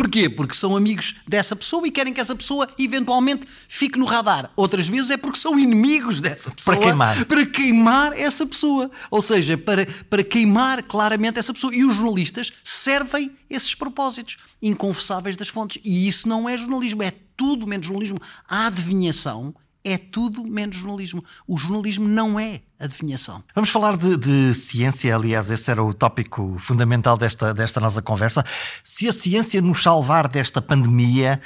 Porquê? 0.00 0.30
Porque 0.30 0.54
são 0.54 0.74
amigos 0.74 1.16
dessa 1.28 1.54
pessoa 1.54 1.86
e 1.86 1.90
querem 1.90 2.10
que 2.10 2.22
essa 2.22 2.34
pessoa 2.34 2.66
eventualmente 2.78 3.46
fique 3.68 3.98
no 3.98 4.06
radar. 4.06 4.50
Outras 4.56 4.88
vezes 4.88 5.10
é 5.10 5.18
porque 5.18 5.38
são 5.38 5.58
inimigos 5.58 6.22
dessa 6.22 6.50
pessoa. 6.50 6.74
Para 6.74 6.86
queimar. 6.86 7.24
Para 7.26 7.44
queimar 7.46 8.18
essa 8.18 8.46
pessoa. 8.46 8.90
Ou 9.10 9.20
seja, 9.20 9.58
para, 9.58 9.86
para 10.08 10.24
queimar 10.24 10.82
claramente 10.84 11.38
essa 11.38 11.52
pessoa. 11.52 11.74
E 11.74 11.84
os 11.84 11.96
jornalistas 11.96 12.50
servem 12.64 13.30
esses 13.50 13.74
propósitos 13.74 14.38
inconfessáveis 14.62 15.36
das 15.36 15.48
fontes. 15.48 15.82
E 15.84 16.08
isso 16.08 16.26
não 16.26 16.48
é 16.48 16.56
jornalismo, 16.56 17.02
é 17.02 17.12
tudo 17.36 17.66
menos 17.66 17.86
jornalismo. 17.86 18.18
A 18.48 18.68
adivinhação 18.68 19.54
é 19.84 19.96
tudo 19.96 20.44
menos 20.44 20.76
jornalismo. 20.76 21.24
O 21.46 21.56
jornalismo 21.56 22.06
não 22.06 22.38
é 22.38 22.60
adivinhação. 22.78 23.42
Vamos 23.54 23.70
falar 23.70 23.96
de, 23.96 24.16
de, 24.16 24.54
ciência, 24.54 25.14
aliás, 25.14 25.50
esse 25.50 25.70
era 25.70 25.82
o 25.82 25.92
tópico 25.92 26.56
fundamental 26.58 27.16
desta, 27.16 27.52
desta 27.54 27.80
nossa 27.80 28.02
conversa. 28.02 28.44
Se 28.82 29.08
a 29.08 29.12
ciência 29.12 29.60
nos 29.60 29.82
salvar 29.82 30.28
desta 30.28 30.60
pandemia, 30.60 31.40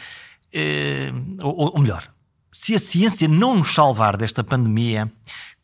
eh, 0.53 1.13
ou, 1.43 1.75
ou 1.75 1.81
melhor, 1.81 2.09
se 2.53 2.75
a 2.75 2.79
ciência 2.79 3.29
não 3.29 3.57
nos 3.57 3.75
salvar 3.75 4.17
desta 4.17 4.43
pandemia, 4.43 5.11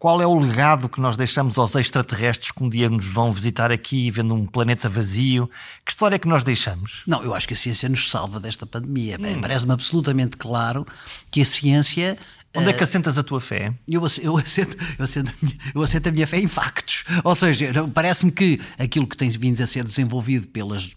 qual 0.01 0.23
é 0.23 0.27
o 0.27 0.39
legado 0.39 0.89
que 0.89 0.99
nós 0.99 1.15
deixamos 1.15 1.59
aos 1.59 1.75
extraterrestres 1.75 2.51
que 2.51 2.65
um 2.65 2.71
dia 2.71 2.89
nos 2.89 3.05
vão 3.05 3.31
visitar 3.31 3.71
aqui, 3.71 4.11
vendo 4.11 4.35
um 4.35 4.47
planeta 4.47 4.89
vazio? 4.89 5.47
Que 5.85 5.93
história 5.93 6.17
é 6.17 6.19
que 6.19 6.27
nós 6.27 6.43
deixamos? 6.43 7.03
Não, 7.07 7.23
eu 7.23 7.35
acho 7.35 7.47
que 7.47 7.53
a 7.53 7.57
ciência 7.57 7.87
nos 7.87 8.11
salva 8.11 8.41
desta 8.41 8.65
pandemia. 8.65 9.19
Hum. 9.21 9.43
Parece-me 9.43 9.73
absolutamente 9.73 10.39
claro 10.39 10.87
que 11.31 11.43
a 11.43 11.45
ciência 11.45 12.17
Onde 12.55 12.71
é 12.71 12.73
que 12.73 12.83
assentas 12.83 13.17
a 13.17 13.23
tua 13.23 13.41
fé? 13.41 13.73
Eu, 13.89 14.03
eu, 14.23 14.37
assento, 14.37 14.77
eu, 14.99 15.05
assento, 15.05 15.33
eu 15.75 15.83
assento 15.83 16.09
a 16.09 16.13
minha 16.13 16.27
fé 16.27 16.39
em 16.39 16.49
factos. 16.49 17.05
Ou 17.23 17.35
seja, 17.35 17.73
parece-me 17.95 18.33
que 18.33 18.61
aquilo 18.79 19.07
que 19.07 19.17
tem 19.17 19.31
vindo 19.31 19.63
a 19.63 19.67
ser 19.67 19.85
desenvolvido 19.85 20.49
pelas 20.49 20.91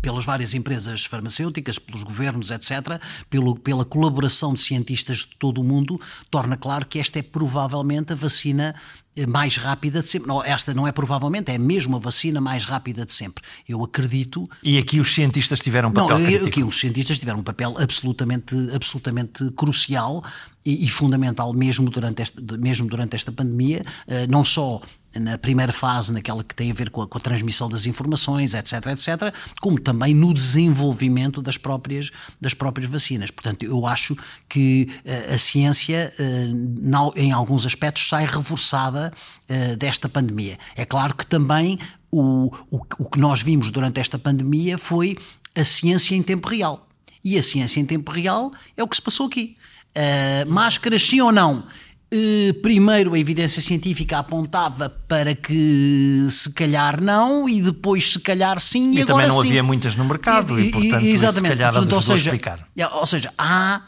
pelas 0.00 0.24
várias 0.24 0.54
empresas 0.54 1.04
farmacêuticas, 1.04 1.78
pelos 1.78 2.02
governos, 2.02 2.50
etc., 2.50 3.00
pelo, 3.28 3.56
pela 3.56 3.84
colaboração 3.84 4.54
de 4.54 4.60
cientistas 4.60 5.18
de 5.18 5.36
todo 5.38 5.60
o 5.60 5.64
mundo, 5.64 6.00
torna 6.30 6.56
claro 6.56 6.86
que 6.86 6.98
esta 6.98 7.18
é 7.18 7.22
provavelmente 7.22 8.12
a 8.12 8.16
vacina 8.16 8.74
eh, 9.16 9.26
mais 9.26 9.56
rápida 9.56 10.00
de 10.00 10.08
sempre. 10.08 10.28
Não, 10.28 10.42
esta 10.42 10.74
não 10.74 10.88
é 10.88 10.92
provavelmente, 10.92 11.50
é 11.50 11.58
mesmo 11.58 11.96
a 11.96 11.98
vacina 11.98 12.40
mais 12.40 12.64
rápida 12.64 13.04
de 13.04 13.12
sempre. 13.12 13.44
Eu 13.68 13.84
acredito. 13.84 14.48
E 14.62 14.78
aqui 14.78 15.00
os 15.00 15.14
cientistas 15.14 15.60
tiveram 15.60 15.90
um 15.90 15.92
papel 15.92 16.18
não, 16.18 16.26
crítico. 16.26 16.48
Aqui 16.48 16.64
os 16.64 16.80
cientistas 16.80 17.18
tiveram 17.18 17.40
um 17.40 17.44
papel 17.44 17.76
absolutamente, 17.78 18.54
absolutamente 18.74 19.50
crucial 19.52 20.24
e, 20.64 20.84
e 20.84 20.88
fundamental 20.88 21.52
mesmo 21.52 21.90
durante, 21.90 22.22
esta, 22.22 22.40
mesmo 22.56 22.88
durante 22.88 23.14
esta 23.14 23.30
pandemia, 23.30 23.84
uh, 24.08 24.30
não 24.30 24.44
só 24.44 24.80
na 25.18 25.38
primeira 25.38 25.72
fase, 25.72 26.12
naquela 26.12 26.42
que 26.42 26.54
tem 26.54 26.70
a 26.70 26.74
ver 26.74 26.90
com 26.90 27.02
a, 27.02 27.06
com 27.06 27.18
a, 27.18 27.20
transmissão 27.20 27.68
das 27.68 27.86
informações, 27.86 28.54
etc, 28.54 28.86
etc, 28.86 29.34
como 29.60 29.80
também 29.80 30.14
no 30.14 30.34
desenvolvimento 30.34 31.40
das 31.40 31.56
próprias, 31.56 32.10
das 32.40 32.54
próprias 32.54 32.90
vacinas. 32.90 33.30
Portanto, 33.30 33.64
eu 33.64 33.86
acho 33.86 34.16
que 34.48 34.88
uh, 35.04 35.34
a 35.34 35.38
ciência, 35.38 36.12
uh, 36.18 37.12
em 37.16 37.32
alguns 37.32 37.66
aspectos, 37.66 38.08
sai 38.08 38.26
reforçada 38.26 39.12
uh, 39.48 39.76
desta 39.76 40.08
pandemia. 40.08 40.58
É 40.76 40.84
claro 40.84 41.14
que 41.14 41.26
também 41.26 41.78
o, 42.10 42.46
o, 42.70 42.80
o 42.98 43.10
que 43.10 43.18
nós 43.18 43.42
vimos 43.42 43.70
durante 43.70 44.00
esta 44.00 44.18
pandemia 44.18 44.78
foi 44.78 45.16
a 45.54 45.64
ciência 45.64 46.14
em 46.14 46.22
tempo 46.22 46.48
real. 46.48 46.88
E 47.22 47.38
a 47.38 47.42
ciência 47.42 47.80
em 47.80 47.86
tempo 47.86 48.10
real 48.10 48.52
é 48.76 48.82
o 48.82 48.88
que 48.88 48.96
se 48.96 49.02
passou 49.02 49.26
aqui. 49.26 49.56
máscaras 50.46 51.02
sim 51.02 51.20
ou 51.22 51.32
não? 51.32 51.64
Eh, 52.16 52.52
primeiro 52.62 53.12
a 53.12 53.18
evidência 53.18 53.60
científica 53.60 54.18
apontava 54.18 54.88
para 54.88 55.34
que 55.34 56.24
se 56.30 56.48
calhar 56.52 57.02
não 57.02 57.48
e 57.48 57.60
depois 57.60 58.12
se 58.12 58.20
calhar 58.20 58.60
sim 58.60 58.92
e, 58.92 58.98
e 58.98 59.02
agora 59.02 59.24
também 59.24 59.28
não 59.36 59.42
sim. 59.42 59.48
havia 59.48 59.62
muitas 59.64 59.96
no 59.96 60.04
mercado 60.04 60.60
e, 60.60 60.68
e 60.68 60.70
portanto 60.70 61.04
exatamente. 61.04 61.42
se 61.42 61.58
calhar 61.58 61.72
portanto, 61.72 61.92
ou 61.92 62.02
seja, 62.02 62.30
explicar. 62.30 62.68
Ou 62.92 63.06
seja, 63.06 63.34
há 63.36 63.82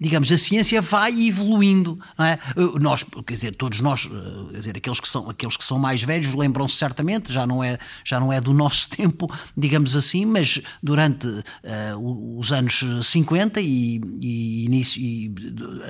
digamos, 0.00 0.30
a 0.30 0.38
ciência 0.38 0.80
vai 0.80 1.26
evoluindo, 1.26 1.98
não 2.18 2.24
é? 2.24 2.38
Eh, 2.56 2.78
nós, 2.80 3.04
quer 3.26 3.34
dizer, 3.34 3.54
todos 3.54 3.80
nós, 3.80 4.08
eh, 4.10 4.52
quer 4.52 4.58
dizer, 4.58 4.76
aqueles 4.76 5.00
que 5.00 5.08
são, 5.08 5.30
aqueles 5.30 5.56
que 5.56 5.64
são 5.64 5.78
mais 5.78 6.02
velhos 6.02 6.34
lembram-se 6.34 6.76
certamente, 6.76 7.32
já 7.32 7.46
não 7.46 7.62
é, 7.62 7.78
já 8.04 8.18
não 8.20 8.32
é 8.32 8.40
do 8.40 8.52
nosso 8.52 8.88
tempo, 8.94 9.30
digamos 9.56 9.96
assim, 9.96 10.24
mas 10.24 10.60
durante 10.82 11.26
uh, 11.26 12.38
os 12.38 12.52
anos 12.52 12.84
50 13.02 13.60
e, 13.60 14.00
e 14.20 14.64
início 14.64 15.00
e 15.00 15.34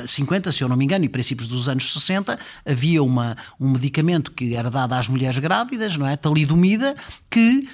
50, 0.07 0.53
se 0.53 0.63
eu 0.63 0.69
não 0.69 0.77
me 0.77 0.85
engano, 0.85 1.05
e 1.05 1.09
princípios 1.09 1.49
dos 1.49 1.69
anos 1.69 1.93
60, 1.93 2.39
havia 2.65 3.03
uma, 3.03 3.37
um 3.61 3.71
medicamento 3.71 4.33
que 4.33 4.55
era 4.55 4.71
dado 4.71 4.93
às 4.95 5.09
mulheres 5.09 5.39
grávidas, 5.39 5.97
não 5.97 6.07
é? 6.07 6.17
Talidomida, 6.17 6.95
que 7.31 7.69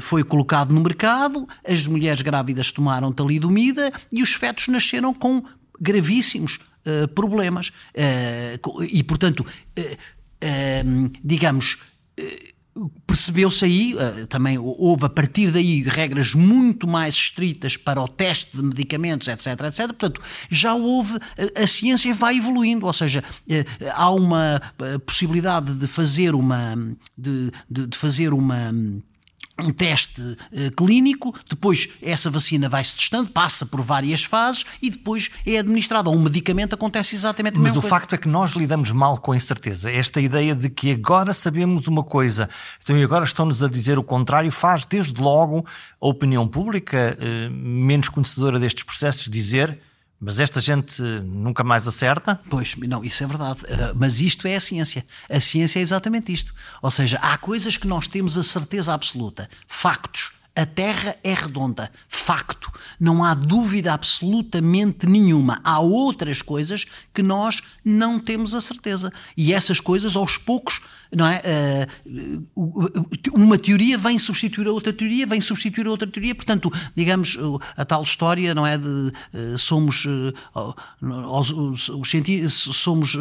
foi 0.00 0.24
colocado 0.24 0.72
no 0.72 0.80
mercado, 0.80 1.46
as 1.66 1.86
mulheres 1.86 2.22
grávidas 2.22 2.70
tomaram 2.70 3.12
talidomida 3.12 3.92
e 4.12 4.22
os 4.22 4.32
fetos 4.32 4.68
nasceram 4.68 5.12
com 5.14 5.42
gravíssimos 5.80 6.58
uh, 6.86 7.08
problemas. 7.08 7.68
Uh, 7.68 8.84
e, 8.84 9.02
portanto, 9.02 9.40
uh, 9.40 11.10
digamos 11.24 11.78
percebeu-se 13.04 13.64
aí, 13.64 13.96
também 14.28 14.56
houve 14.56 15.04
a 15.04 15.08
partir 15.08 15.50
daí 15.50 15.82
regras 15.82 16.34
muito 16.34 16.86
mais 16.86 17.14
estritas 17.16 17.76
para 17.76 18.00
o 18.00 18.08
teste 18.08 18.56
de 18.56 18.62
medicamentos, 18.62 19.26
etc, 19.28 19.46
etc. 19.64 19.86
Portanto, 19.88 20.22
já 20.48 20.72
houve, 20.72 21.16
a, 21.16 21.64
a 21.64 21.66
ciência 21.66 22.14
vai 22.14 22.38
evoluindo, 22.38 22.86
ou 22.86 22.92
seja, 22.92 23.24
há 23.92 24.10
uma 24.10 24.62
possibilidade 25.04 25.74
de 25.74 25.86
fazer 25.86 26.34
uma, 26.34 26.96
de, 27.18 27.50
de, 27.68 27.86
de 27.88 27.98
fazer 27.98 28.32
uma 28.32 28.72
um 29.62 29.72
teste 29.72 30.20
uh, 30.20 30.36
clínico, 30.76 31.34
depois 31.48 31.88
essa 32.02 32.30
vacina 32.30 32.68
vai-se 32.68 32.96
testando, 32.96 33.30
passa 33.30 33.64
por 33.66 33.80
várias 33.82 34.24
fases 34.24 34.64
e 34.80 34.90
depois 34.90 35.30
é 35.46 35.58
administrada. 35.58 36.10
Um 36.10 36.20
medicamento 36.20 36.74
acontece 36.74 37.14
exatamente 37.14 37.58
a 37.58 37.60
Mas 37.60 37.76
o 37.76 37.82
facto 37.82 38.14
é 38.14 38.18
que 38.18 38.28
nós 38.28 38.52
lidamos 38.52 38.92
mal 38.92 39.18
com 39.18 39.32
a 39.32 39.36
incerteza. 39.36 39.90
Esta 39.90 40.20
ideia 40.20 40.54
de 40.54 40.68
que 40.70 40.92
agora 40.92 41.32
sabemos 41.34 41.86
uma 41.86 42.02
coisa, 42.02 42.48
então 42.82 42.96
e 42.96 43.02
agora 43.02 43.24
estão-nos 43.24 43.62
a 43.62 43.68
dizer 43.68 43.98
o 43.98 44.02
contrário, 44.02 44.50
faz 44.50 44.84
desde 44.86 45.20
logo 45.20 45.64
a 46.00 46.06
opinião 46.06 46.46
pública 46.46 47.16
uh, 47.18 47.50
menos 47.50 48.08
conhecedora 48.08 48.58
destes 48.58 48.84
processos 48.84 49.28
dizer 49.28 49.78
mas 50.20 50.38
esta 50.38 50.60
gente 50.60 51.00
nunca 51.02 51.64
mais 51.64 51.88
acerta? 51.88 52.38
Pois, 52.50 52.76
não, 52.76 53.02
isso 53.02 53.24
é 53.24 53.26
verdade. 53.26 53.60
Uh, 53.62 53.94
mas 53.94 54.20
isto 54.20 54.46
é 54.46 54.54
a 54.54 54.60
ciência. 54.60 55.04
A 55.30 55.40
ciência 55.40 55.78
é 55.78 55.82
exatamente 55.82 56.30
isto. 56.30 56.54
Ou 56.82 56.90
seja, 56.90 57.18
há 57.22 57.38
coisas 57.38 57.78
que 57.78 57.86
nós 57.86 58.06
temos 58.06 58.36
a 58.36 58.42
certeza 58.42 58.92
absoluta, 58.92 59.48
factos. 59.66 60.32
A 60.54 60.66
Terra 60.66 61.16
é 61.24 61.32
redonda, 61.32 61.90
facto. 62.06 62.70
Não 62.98 63.24
há 63.24 63.32
dúvida 63.32 63.94
absolutamente 63.94 65.06
nenhuma. 65.06 65.60
Há 65.64 65.78
outras 65.78 66.42
coisas 66.42 66.84
que 67.14 67.22
nós 67.22 67.62
não 67.82 68.18
temos 68.18 68.54
a 68.54 68.60
certeza. 68.60 69.12
E 69.36 69.54
essas 69.54 69.80
coisas, 69.80 70.16
aos 70.16 70.36
poucos, 70.36 70.82
não 71.14 71.26
é? 71.26 71.42
Uh, 72.56 72.90
uma 73.32 73.58
teoria 73.58 73.98
vem 73.98 74.18
substituir 74.18 74.66
a 74.66 74.72
outra 74.72 74.92
teoria, 74.92 75.26
vem 75.26 75.40
substituir 75.40 75.86
a 75.86 75.90
outra 75.90 76.06
teoria, 76.06 76.34
portanto, 76.34 76.72
digamos, 76.94 77.38
a 77.76 77.84
tal 77.84 78.02
história, 78.02 78.54
não 78.54 78.66
é? 78.66 78.78
De 78.78 78.86
uh, 78.86 79.58
somos, 79.58 80.06
os, 81.02 81.88
os 81.88 82.10
cientistas, 82.10 82.52
somos, 82.52 83.16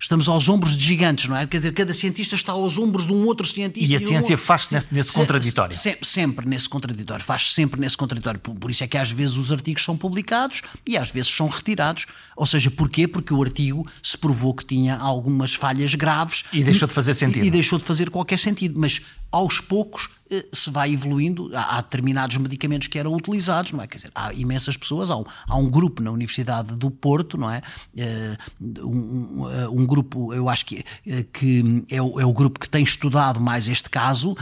estamos 0.00 0.28
aos 0.28 0.48
ombros 0.48 0.76
de 0.76 0.84
gigantes, 0.84 1.28
não 1.28 1.36
é? 1.36 1.46
Quer 1.46 1.58
dizer, 1.58 1.72
cada 1.72 1.94
cientista 1.94 2.34
está 2.34 2.52
aos 2.52 2.76
ombros 2.78 3.06
de 3.06 3.12
um 3.12 3.24
outro 3.24 3.46
cientista. 3.46 3.92
E 3.92 3.96
a 3.96 4.00
ciência 4.00 4.34
um 4.34 4.38
faz-se 4.38 4.74
nesse, 4.74 4.92
nesse 4.92 5.12
contraditório. 5.12 5.74
Sempre, 5.74 6.06
sempre 6.06 6.48
nesse 6.48 6.68
contraditório, 6.68 7.24
faz 7.24 7.42
-se 7.42 7.54
sempre 7.54 7.80
nesse 7.80 7.96
contraditório. 7.96 8.40
Por, 8.40 8.54
por 8.54 8.70
isso 8.70 8.82
é 8.82 8.86
que 8.86 8.98
às 8.98 9.10
vezes 9.10 9.36
os 9.36 9.52
artigos 9.52 9.84
são 9.84 9.96
publicados 9.96 10.62
e 10.86 10.96
às 10.96 11.10
vezes 11.10 11.30
são 11.30 11.48
retirados. 11.48 12.06
Ou 12.36 12.46
seja, 12.46 12.70
porquê? 12.70 13.06
Porque 13.06 13.32
o 13.32 13.42
artigo 13.42 13.86
se 14.02 14.18
provou 14.18 14.54
que 14.54 14.64
tinha 14.64 14.96
algumas 14.96 15.54
falhas 15.54 15.94
graves. 15.94 16.44
E 16.52 16.63
deixou 16.64 16.88
de 16.88 16.94
fazer 16.94 17.14
sentido. 17.14 17.44
E, 17.44 17.48
e 17.48 17.50
deixou 17.50 17.78
de 17.78 17.84
fazer 17.84 18.10
qualquer 18.10 18.38
sentido. 18.38 18.78
Mas 18.78 19.00
aos 19.30 19.60
poucos 19.60 20.10
eh, 20.30 20.46
se 20.52 20.70
vai 20.70 20.92
evoluindo. 20.92 21.50
Há, 21.54 21.78
há, 21.78 21.80
determinados 21.80 22.36
medicamentos 22.36 22.88
que 22.88 22.98
eram 22.98 23.14
utilizados, 23.14 23.72
não 23.72 23.82
é? 23.82 23.86
Quer 23.86 23.96
dizer, 23.96 24.10
há 24.14 24.32
imensas 24.32 24.76
pessoas. 24.76 25.10
Há 25.10 25.16
um, 25.16 25.24
há 25.46 25.56
um 25.56 25.68
grupo 25.68 26.02
na 26.02 26.10
Universidade 26.10 26.74
do 26.76 26.90
Porto, 26.90 27.36
não 27.36 27.50
é? 27.50 27.62
Uh, 27.94 28.86
um, 28.86 29.80
um, 29.80 29.86
grupo, 29.86 30.32
eu 30.32 30.48
acho 30.48 30.66
que, 30.66 30.84
que 31.32 31.84
é, 31.90 32.00
o, 32.00 32.20
é 32.20 32.24
o 32.24 32.32
grupo 32.32 32.58
que 32.58 32.68
tem 32.68 32.82
estudado 32.82 33.40
mais 33.40 33.68
este 33.68 33.90
caso. 33.90 34.36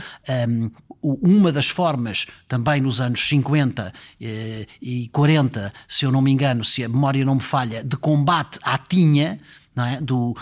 Um, 0.49 0.71
uma 1.03 1.51
das 1.51 1.69
formas, 1.69 2.27
também 2.47 2.81
nos 2.81 3.01
anos 3.01 3.29
50 3.29 3.93
eh, 4.21 4.67
e 4.81 5.09
40, 5.09 5.73
se 5.89 6.05
eu 6.05 6.13
não 6.13 6.23
me 6.23 6.31
engano, 6.31 6.65
se 6.65 6.85
a 6.85 6.89
memória 6.89 7.25
não 7.25 7.35
me 7.35 7.41
falha, 7.41 7.83
de 7.83 7.97
combate 7.97 8.59
à 8.63 8.79
tinha, 8.79 9.41
é? 9.77 10.01
do, 10.01 10.37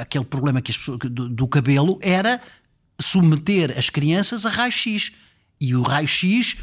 aquele 0.00 0.24
problema 0.24 0.60
que 0.60 0.72
do, 1.08 1.28
do 1.28 1.48
cabelo, 1.48 1.98
era 2.00 2.40
submeter 3.00 3.76
as 3.76 3.90
crianças 3.90 4.44
a 4.44 4.50
raio-x. 4.50 5.12
E 5.60 5.74
o 5.74 5.82
raio-x, 5.82 6.56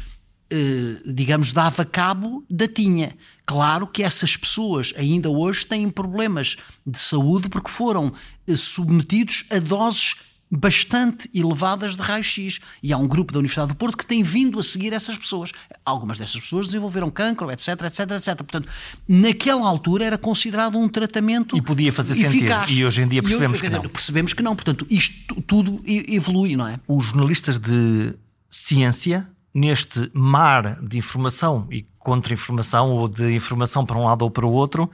eh, 0.50 1.00
digamos, 1.04 1.52
dava 1.52 1.84
cabo 1.84 2.44
da 2.48 2.66
tinha. 2.66 3.12
Claro 3.44 3.86
que 3.86 4.02
essas 4.02 4.36
pessoas 4.36 4.92
ainda 4.96 5.28
hoje 5.28 5.66
têm 5.66 5.90
problemas 5.90 6.56
de 6.86 6.98
saúde 6.98 7.48
porque 7.48 7.70
foram 7.70 8.12
eh, 8.46 8.56
submetidos 8.56 9.44
a 9.50 9.58
doses 9.58 10.14
bastante 10.50 11.28
elevadas 11.34 11.96
de 11.96 12.02
raio-x. 12.02 12.60
E 12.82 12.92
há 12.92 12.96
um 12.96 13.06
grupo 13.06 13.32
da 13.32 13.38
Universidade 13.38 13.68
do 13.68 13.74
Porto 13.74 13.96
que 13.96 14.06
tem 14.06 14.22
vindo 14.22 14.58
a 14.58 14.62
seguir 14.62 14.92
essas 14.92 15.18
pessoas. 15.18 15.52
Algumas 15.84 16.18
dessas 16.18 16.40
pessoas 16.40 16.66
desenvolveram 16.66 17.10
cancro, 17.10 17.50
etc, 17.50 17.68
etc, 17.82 18.10
etc. 18.12 18.36
Portanto, 18.36 18.68
naquela 19.08 19.66
altura 19.66 20.04
era 20.04 20.18
considerado 20.18 20.78
um 20.78 20.88
tratamento 20.88 21.56
E 21.56 21.62
podia 21.62 21.92
fazer 21.92 22.12
eficaz. 22.12 22.62
sentido. 22.62 22.78
E 22.78 22.84
hoje 22.84 23.02
em 23.02 23.08
dia 23.08 23.22
percebemos 23.22 23.60
que 23.60 23.66
dizer, 23.66 23.82
não. 23.82 23.90
Percebemos 23.90 24.32
que 24.32 24.42
não. 24.42 24.54
Portanto, 24.54 24.86
isto 24.88 25.40
tudo 25.42 25.80
evolui, 25.84 26.56
não 26.56 26.68
é? 26.68 26.78
Os 26.86 27.06
jornalistas 27.06 27.58
de 27.58 28.14
ciência, 28.48 29.28
neste 29.54 30.10
mar 30.14 30.78
de 30.82 30.98
informação 30.98 31.66
e 31.70 31.86
contra-informação, 31.98 32.92
ou 32.92 33.08
de 33.08 33.34
informação 33.34 33.84
para 33.84 33.98
um 33.98 34.04
lado 34.04 34.22
ou 34.22 34.30
para 34.30 34.46
o 34.46 34.52
outro, 34.52 34.88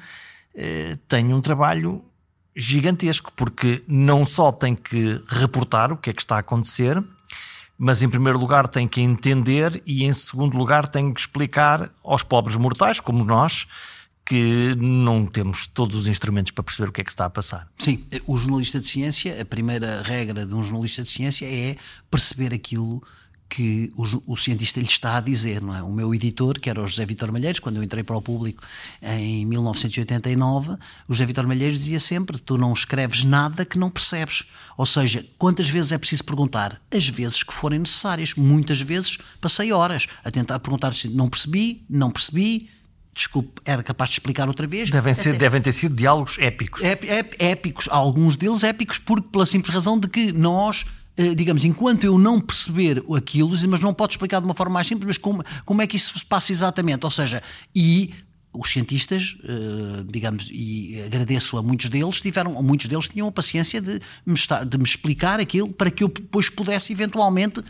eh, 0.55 0.97
têm 1.07 1.35
um 1.35 1.41
trabalho 1.41 2.05
gigantesco, 2.55 3.33
porque 3.35 3.83
não 3.87 4.27
só 4.27 4.53
têm 4.53 4.75
que 4.75 5.23
reportar 5.27 5.93
o 5.93 5.97
que 5.97 6.11
é 6.11 6.13
que 6.13 6.23
está 6.23 6.37
a 6.37 6.41
acontecer, 6.41 7.03
mas 7.79 8.03
em 8.03 8.09
primeiro 8.09 8.39
lugar 8.39 8.69
têm 8.69 8.87
que 8.87 9.01
entender 9.01 9.83
e 9.87 10.05
em 10.05 10.13
segundo 10.13 10.57
lugar 10.57 10.87
têm 10.89 11.13
que 11.13 11.21
explicar 11.21 11.91
aos 12.05 12.23
pobres 12.23 12.57
mortais, 12.57 13.01
como 13.01 13.25
nós, 13.25 13.67
que 14.25 14.75
não 14.77 15.27
temos 15.27 15.67
todos 15.67 15.97
os 15.97 16.07
instrumentos 16.07 16.53
para 16.53 16.63
perceber 16.63 16.89
o 16.89 16.93
que 16.93 17.01
é 17.01 17.05
que 17.05 17.11
está 17.11 17.25
a 17.25 17.31
passar. 17.31 17.69
Sim, 17.79 18.07
o 18.27 18.37
jornalista 18.37 18.79
de 18.79 18.87
ciência, 18.87 19.41
a 19.41 19.45
primeira 19.45 20.03
regra 20.03 20.47
de 20.47 20.55
um 20.55 20.63
jornalista 20.63 21.03
de 21.03 21.11
ciência 21.11 21.47
é 21.47 21.77
perceber 22.11 22.55
aquilo 22.55 23.03
que 23.55 23.93
o, 23.97 24.33
o 24.33 24.37
cientista 24.37 24.81
lhe 24.81 24.87
está 24.87 25.19
a 25.19 25.21
dizer, 25.21 25.61
não 25.61 25.77
é? 25.77 25.83
O 25.83 25.93
meu 25.93 26.15
editor, 26.15 26.59
que 26.59 26.71
era 26.71 26.83
o 26.83 26.87
José 26.87 27.05
Vitor 27.05 27.31
Malheiros, 27.31 27.61
quando 27.61 27.77
eu 27.77 27.83
entrei 27.83 28.03
para 28.03 28.17
o 28.17 28.23
público 28.23 28.63
em 29.03 29.45
1989, 29.45 30.73
o 31.09 31.13
José 31.13 31.27
Vitor 31.27 31.47
Malheiros 31.47 31.81
dizia 31.81 32.01
sempre: 32.01 32.39
tu 32.39 32.57
não 32.57 32.73
escreves 32.73 33.25
nada 33.25 33.65
que 33.65 33.79
não 33.79 33.91
percebes. 33.91 34.45
Ou 34.77 34.87
seja, 34.87 35.25
quantas 35.37 35.69
vezes 35.69 35.93
é 35.93 35.99
preciso 35.99 36.25
perguntar? 36.25 36.81
As 36.91 37.07
vezes 37.09 37.43
que 37.43 37.53
forem 37.53 37.79
necessárias. 37.79 38.35
Muitas 38.35 38.81
vezes 38.81 39.19
passei 39.41 39.71
horas 39.73 40.07
a 40.25 40.31
tentar 40.31 40.59
perguntar 40.61 40.95
se 40.95 41.09
não 41.09 41.29
percebi, 41.29 41.85
não 41.91 42.11
percebi. 42.11 42.71
Desculpe, 43.15 43.61
era 43.67 43.83
capaz 43.83 44.09
de 44.09 44.15
explicar 44.15 44.49
outra 44.49 44.67
vez. 44.67 44.89
Devem, 44.91 45.13
ser, 45.13 45.31
Até- 45.31 45.39
devem 45.41 45.61
ter 45.61 45.73
sido 45.73 45.95
diálogos 45.95 46.39
épicos. 46.39 46.83
Ép- 46.83 47.05
ép- 47.05 47.37
épicos, 47.39 47.87
alguns 47.91 48.39
deles 48.39 48.63
épicos, 48.63 48.97
porque 48.97 49.29
pela 49.31 49.45
simples 49.45 49.75
razão 49.75 50.01
de 50.01 50.09
que 50.09 50.33
nós, 50.33 50.87
digamos, 51.37 51.65
enquanto 51.65 52.05
eu 52.05 52.19
não 52.19 52.41
perceber 52.41 53.03
aquilo, 53.15 53.51
mas 53.69 53.81
não 53.81 53.93
posso 53.93 54.13
explicar 54.13 54.41
de 54.41 54.47
uma 54.47 54.55
forma 54.55 54.75
mais 54.75 54.87
simples, 54.87 55.07
mas 55.07 55.19
como, 55.19 55.45
como 55.65 55.83
é 55.83 55.87
que 55.87 55.97
isso 55.97 56.19
se 56.19 56.25
passa 56.25 56.53
exatamente? 56.53 57.05
Ou 57.05 57.11
seja, 57.11 57.43
e 57.75 58.13
os 58.53 58.71
cientistas, 58.71 59.37
eh, 59.45 60.05
digamos, 60.09 60.49
e 60.51 61.01
agradeço 61.07 61.57
a 61.57 61.63
muitos 61.63 61.89
deles, 61.89 62.21
tiveram, 62.21 62.63
muitos 62.63 62.87
deles 62.87 63.09
tinham 63.09 63.27
a 63.27 63.33
paciência 63.33 63.81
de 63.81 64.01
me, 64.27 64.35
de 64.69 64.79
me 64.79 64.85
explicar 64.85 65.41
aquilo 65.41 65.73
para 65.73 65.91
que 65.91 66.05
eu 66.05 66.09
depois 66.09 66.51
pudesse 66.51 66.93
eventualmente 66.93 67.63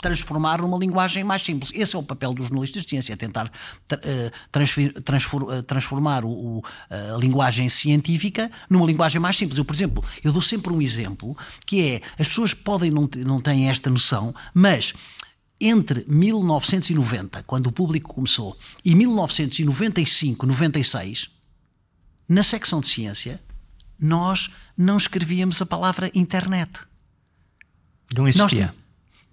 transformar 0.00 0.60
numa 0.62 0.78
linguagem 0.78 1.22
mais 1.24 1.42
simples. 1.42 1.70
Esse 1.74 1.94
é 1.94 1.98
o 1.98 2.02
papel 2.02 2.32
dos 2.34 2.46
jornalistas 2.46 2.82
de 2.84 2.90
ciência, 2.90 3.12
é 3.12 3.16
tentar 3.16 3.50
eh, 4.02 4.30
transfer- 4.50 4.92
transfor- 5.02 5.52
eh, 5.52 5.62
transformar 5.62 6.24
o- 6.24 6.30
o- 6.58 6.62
a 6.90 7.16
linguagem 7.18 7.68
científica 7.68 8.50
numa 8.68 8.86
linguagem 8.86 9.20
mais 9.20 9.36
simples. 9.36 9.58
Eu, 9.58 9.64
por 9.64 9.74
exemplo, 9.74 10.04
eu 10.24 10.32
dou 10.32 10.42
sempre 10.42 10.72
um 10.72 10.80
exemplo 10.80 11.36
que 11.66 11.82
é, 11.82 12.00
as 12.18 12.28
pessoas 12.28 12.54
podem 12.54 12.90
não, 12.90 13.08
não 13.26 13.40
têm 13.40 13.68
esta 13.68 13.90
noção, 13.90 14.34
mas 14.54 14.92
entre 15.60 16.04
1990, 16.08 17.42
quando 17.42 17.66
o 17.66 17.72
público 17.72 18.14
começou, 18.14 18.56
e 18.84 18.94
1995, 18.94 20.46
96, 20.46 21.28
na 22.28 22.42
secção 22.42 22.80
de 22.80 22.88
ciência, 22.88 23.40
nós 23.98 24.50
não 24.76 24.96
escrevíamos 24.96 25.60
a 25.60 25.66
palavra 25.66 26.10
internet. 26.14 26.70
Não 28.16 28.26
existia. 28.26 28.74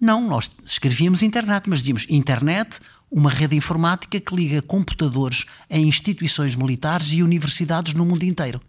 Não, 0.00 0.26
nós 0.26 0.50
escrevíamos 0.64 1.22
internet, 1.22 1.68
mas 1.68 1.80
dizíamos 1.80 2.06
internet, 2.08 2.78
uma 3.10 3.30
rede 3.30 3.56
informática 3.56 4.20
que 4.20 4.34
liga 4.34 4.62
computadores 4.62 5.44
a 5.68 5.76
instituições 5.76 6.54
militares 6.54 7.12
e 7.12 7.22
universidades 7.22 7.94
no 7.94 8.04
mundo 8.04 8.22
inteiro. 8.22 8.60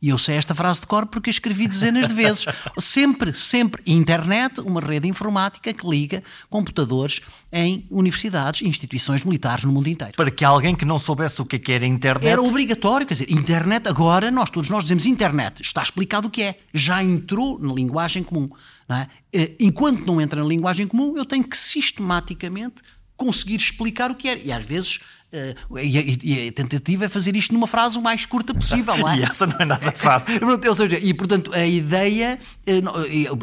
E 0.00 0.10
eu 0.10 0.18
sei 0.18 0.36
esta 0.36 0.54
frase 0.54 0.80
de 0.80 0.86
cor 0.86 1.06
porque 1.06 1.30
escrevi 1.30 1.66
dezenas 1.66 2.08
de 2.08 2.14
vezes. 2.14 2.44
sempre, 2.78 3.32
sempre. 3.32 3.82
Internet, 3.86 4.60
uma 4.60 4.80
rede 4.80 5.08
informática 5.08 5.72
que 5.72 5.86
liga 5.88 6.22
computadores 6.48 7.20
em 7.52 7.86
universidades 7.90 8.60
e 8.60 8.68
instituições 8.68 9.24
militares 9.24 9.64
no 9.64 9.72
mundo 9.72 9.88
inteiro. 9.88 10.14
Para 10.16 10.30
que 10.30 10.44
alguém 10.44 10.74
que 10.74 10.84
não 10.84 10.98
soubesse 10.98 11.40
o 11.40 11.46
que 11.46 11.56
é 11.56 11.58
que 11.58 11.72
era 11.72 11.86
internet. 11.86 12.26
Era 12.26 12.42
obrigatório, 12.42 13.06
quer 13.06 13.14
dizer, 13.14 13.30
internet 13.30 13.88
agora, 13.88 14.30
nós 14.30 14.50
todos 14.50 14.68
nós 14.68 14.84
dizemos 14.84 15.06
internet, 15.06 15.62
está 15.62 15.82
explicado 15.82 16.28
o 16.28 16.30
que 16.30 16.42
é, 16.42 16.58
já 16.74 17.02
entrou 17.02 17.58
na 17.58 17.72
linguagem 17.72 18.22
comum. 18.22 18.50
não 18.88 18.96
é? 18.96 19.08
Eh, 19.32 19.52
Enquanto 19.60 20.06
não 20.06 20.20
entra 20.20 20.42
na 20.42 20.48
linguagem 20.48 20.86
comum, 20.86 21.16
eu 21.16 21.24
tenho 21.24 21.44
que 21.44 21.56
sistematicamente 21.56 22.82
conseguir 23.16 23.56
explicar 23.56 24.10
o 24.10 24.14
que 24.14 24.28
é. 24.28 24.40
E 24.44 24.52
às 24.52 24.64
vezes, 24.64 25.00
eh, 25.32 25.54
e, 25.82 25.98
a- 25.98 26.02
e 26.44 26.48
a 26.48 26.52
tentativa 26.52 27.04
é 27.06 27.08
fazer 27.08 27.34
isto 27.36 27.52
numa 27.54 27.66
frase 27.66 27.96
o 27.98 28.02
mais 28.02 28.24
curta 28.26 28.52
possível, 28.54 28.96
não 28.96 29.08
é? 29.08 29.16
E 29.18 29.22
essa 29.22 29.46
não 29.46 29.56
é 29.58 29.64
nada 29.64 29.90
fácil. 29.92 30.38
Ou 30.68 30.76
seja, 30.76 30.98
e 30.98 31.12
portanto 31.14 31.52
a 31.54 31.66
ideia, 31.66 32.38
eh, 32.66 32.80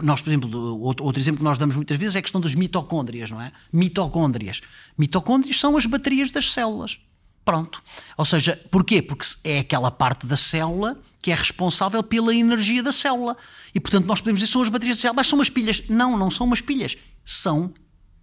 nós, 0.04 0.22
por 0.22 0.30
exemplo, 0.30 0.80
outro 0.82 1.20
exemplo 1.20 1.40
que 1.40 1.44
nós 1.44 1.58
damos 1.58 1.76
muitas 1.76 1.98
vezes 1.98 2.16
é 2.16 2.20
a 2.20 2.22
questão 2.22 2.40
das 2.42 2.54
mitocôndrias, 2.56 3.32
não 3.32 3.42
é? 3.42 3.52
Mitocôndrias. 3.72 4.62
Mitocôndrias 4.98 5.60
são 5.60 5.76
as 5.78 5.86
baterias 5.86 6.32
das 6.32 6.52
células. 6.52 7.00
Pronto. 7.46 7.84
Ou 8.18 8.24
seja, 8.24 8.58
porquê? 8.72 9.02
Porque 9.02 9.26
é 9.44 9.60
aquela 9.60 9.92
parte 9.92 10.26
da 10.26 10.38
célula 10.38 10.98
que 11.22 11.30
é 11.32 11.36
responsável 11.36 12.02
pela 12.02 12.34
energia 12.34 12.82
da 12.82 12.92
célula. 12.92 13.36
E 13.76 13.80
portanto 13.80 14.06
nós 14.06 14.22
podemos 14.22 14.40
dizer 14.40 14.48
que 14.48 14.54
são 14.54 14.62
as 14.62 14.70
baterias 14.70 14.96
da 14.98 15.02
célula, 15.02 15.16
mas 15.18 15.28
são 15.28 15.38
umas 15.40 15.50
pilhas. 15.50 15.84
Não, 15.90 16.18
não 16.18 16.32
são 16.32 16.46
umas 16.46 16.62
pilhas. 16.62 16.96
São 17.26 17.74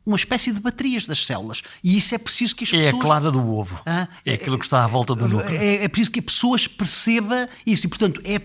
uma 0.04 0.16
espécie 0.16 0.50
de 0.52 0.60
baterias 0.60 1.06
das 1.06 1.24
células. 1.26 1.62
E 1.84 1.96
isso 1.96 2.14
é 2.14 2.18
preciso 2.18 2.56
que 2.56 2.64
as 2.64 2.72
É 2.72 2.76
a 2.76 2.80
pessoas. 2.84 3.02
clara 3.02 3.30
do 3.30 3.46
ovo. 3.46 3.80
Ah, 3.86 4.08
é 4.24 4.34
aquilo 4.34 4.58
que 4.58 4.64
está 4.64 4.82
à 4.84 4.86
volta 4.86 5.14
do 5.14 5.28
núcleo. 5.28 5.56
É, 5.56 5.84
é 5.84 5.88
preciso 5.88 6.10
que 6.10 6.20
a 6.20 6.22
pessoas 6.22 6.66
perceba 6.66 7.48
isso. 7.66 7.86
E, 7.86 7.88
portanto, 7.88 8.20
é 8.24 8.40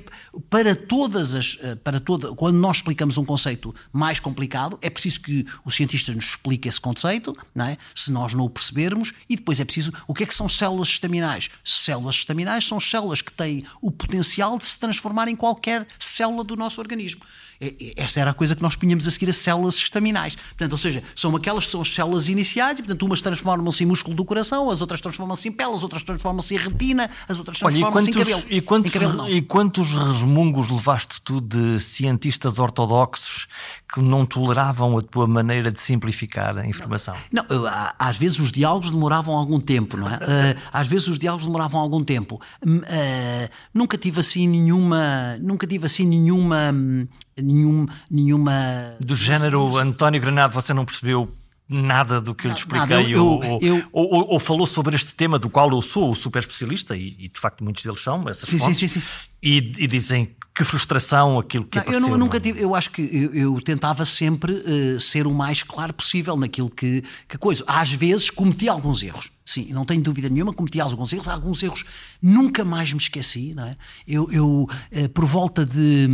para 0.49 0.75
todas 0.75 1.33
as. 1.33 1.57
eh, 1.61 1.75
Para 1.75 1.99
toda, 1.99 2.33
quando 2.35 2.57
nós 2.57 2.77
explicamos 2.77 3.17
um 3.17 3.25
conceito 3.25 3.73
mais 3.91 4.19
complicado, 4.19 4.77
é 4.81 4.89
preciso 4.89 5.21
que 5.21 5.45
o 5.63 5.71
cientista 5.71 6.13
nos 6.13 6.25
explique 6.25 6.67
esse 6.67 6.79
conceito, 6.81 7.35
não 7.53 7.65
é? 7.65 7.77
se 7.93 8.11
nós 8.11 8.33
não 8.33 8.45
o 8.45 8.49
percebermos, 8.49 9.13
e 9.29 9.35
depois 9.35 9.59
é 9.59 9.65
preciso. 9.65 9.91
O 10.07 10.13
que 10.13 10.23
é 10.23 10.25
que 10.25 10.35
são 10.35 10.49
células 10.49 10.89
estaminais? 10.89 11.49
Células 11.63 12.15
estaminais 12.15 12.65
são 12.67 12.79
células 12.79 13.21
que 13.21 13.31
têm 13.31 13.65
o 13.81 13.91
potencial 13.91 14.57
de 14.57 14.65
se 14.65 14.77
transformar 14.79 15.27
em 15.27 15.35
qualquer 15.35 15.87
célula 15.97 16.43
do 16.43 16.55
nosso 16.55 16.79
organismo. 16.81 17.21
É- 17.59 17.67
é- 17.79 17.93
Esta 17.97 18.19
era 18.19 18.31
a 18.31 18.33
coisa 18.33 18.55
que 18.55 18.61
nós 18.61 18.75
punhamos 18.75 19.07
a 19.07 19.11
seguir 19.11 19.29
as 19.29 19.37
células 19.37 19.75
estaminais. 19.75 20.35
Portanto, 20.35 20.71
ou 20.73 20.77
seja, 20.77 21.01
são 21.15 21.35
aquelas 21.35 21.65
que 21.65 21.71
são 21.71 21.81
as 21.81 21.93
células 21.93 22.27
iniciais, 22.29 22.79
e 22.79 22.81
portanto, 22.83 23.03
umas 23.05 23.21
transformam-se 23.21 23.83
em 23.83 23.87
músculo 23.87 24.15
do 24.15 24.23
coração, 24.25 24.69
as 24.69 24.81
outras 24.81 25.01
transformam-se 25.01 25.47
em 25.47 25.51
pele, 25.51 25.73
as 25.73 25.83
outras 25.83 26.03
transformam-se 26.03 26.53
em 26.53 26.57
retina, 26.57 27.09
as 27.27 27.37
outras 27.39 27.57
transformam-se 27.59 28.09
em 28.09 28.13
cabelo. 28.13 28.43
e, 28.49 28.61
quantos, 28.61 28.93
cabelo 28.93 29.13
não. 29.13 29.29
e 29.29 29.41
quantos 29.41 29.87
resmungos 29.93 30.69
levaste 30.69 31.21
tu 31.21 31.39
de 31.41 31.79
cientistas 31.79 32.59
ortodoxos 32.59 33.47
que 33.93 34.01
não 34.01 34.25
toleravam 34.25 34.97
a 34.97 35.01
tua 35.01 35.27
maneira 35.27 35.71
de 35.71 35.79
simplificar 35.79 36.57
a 36.57 36.67
informação? 36.67 37.15
Não, 37.31 37.43
á- 37.67 37.95
às 37.97 38.17
vezes 38.17 38.39
os 38.39 38.51
diálogos 38.51 38.91
demoravam 38.91 39.35
algum 39.35 39.59
tempo, 39.59 39.97
não 39.97 40.09
é? 40.09 40.19
Eh, 40.21 40.55
às 40.71 40.87
vezes 40.87 41.07
os 41.07 41.17
diálogos 41.19 41.45
demoravam 41.45 41.79
algum 41.79 42.03
tempo. 42.03 42.39
Hum, 42.65 42.81
eh, 42.85 43.49
nunca 43.73 43.97
tive 43.97 44.19
assim 44.19 44.47
nenhuma, 44.47 45.37
nunca 45.41 45.65
tive 45.65 45.85
assim 45.85 46.05
nenhuma, 46.05 46.71
hum, 46.73 47.07
nenhum, 47.45 47.85
nenhuma 48.09 48.95
Do 48.99 49.15
género, 49.15 49.77
António 49.77 50.21
Granado, 50.21 50.53
você 50.53 50.73
não 50.73 50.85
percebeu 50.85 51.29
nada 51.67 52.21
do 52.21 52.33
que 52.35 52.45
eu 52.47 52.51
lhe 52.51 52.57
Nada, 52.71 53.01
expliquei 53.01 53.15
eu- 53.15 53.25
ou, 53.25 53.43
eu- 53.43 53.49
ou- 53.51 53.59
eu- 53.61 53.89
ou- 53.91 54.13
ou- 54.13 54.27
ou 54.33 54.39
falou 54.39 54.67
sobre 54.67 54.95
este 54.95 55.15
tema 55.15 55.39
do 55.39 55.49
qual 55.49 55.69
eu 55.71 55.81
sou 55.81 56.11
o 56.11 56.15
super 56.15 56.39
especialista 56.39 56.95
e, 56.95 57.15
e, 57.19 57.27
de 57.27 57.39
facto 57.39 57.63
muitos 57.63 57.83
deles 57.83 58.01
são 58.01 58.27
essas 58.29 58.47
Sim, 58.47 58.57
sim, 58.59 58.65
fontes, 58.65 58.77
sim, 58.91 58.99
sim. 58.99 59.05
E, 59.41 59.57
e 59.79 59.87
dizem 59.87 60.35
que 60.53 60.63
frustração 60.63 61.37
aquilo 61.39 61.65
que 61.65 61.77
Não, 61.77 61.83
eu, 61.83 61.89
apareceu. 61.89 62.09
nu- 62.11 62.17
nunca 62.17 62.37
no- 62.37 62.43
tive, 62.43 62.61
eu 62.61 62.73
acho 62.75 62.91
que 62.91 63.01
eu, 63.01 63.33
eu 63.33 63.61
tentava 63.61 64.05
sempre 64.05 64.63
eh, 64.65 64.99
ser 64.99 65.27
o 65.27 65.33
mais 65.33 65.63
claro 65.63 65.91
possível 65.91 66.37
naquilo 66.37 66.69
que, 66.69 67.03
que 67.27 67.37
coisa. 67.37 67.63
Às 67.67 67.91
vezes 67.91 68.29
cometi 68.29 68.69
alguns 68.69 69.01
erros, 69.03 69.31
sim, 69.43 69.73
não 69.73 69.85
tenho 69.85 70.01
dúvida 70.01 70.29
nenhuma, 70.29 70.53
cometi 70.53 70.79
alguns 70.79 71.11
erros, 71.11 71.27
alguns 71.27 71.61
erros 71.63 71.83
nunca 72.21 72.63
mais 72.63 72.93
me 72.93 72.99
esqueci, 72.99 73.53
não 73.55 73.65
é? 73.65 73.75
Eu, 74.07 74.31
eu, 74.31 74.69
eh, 74.91 75.07
por 75.09 75.25
volta 75.25 75.65
de 75.65 76.07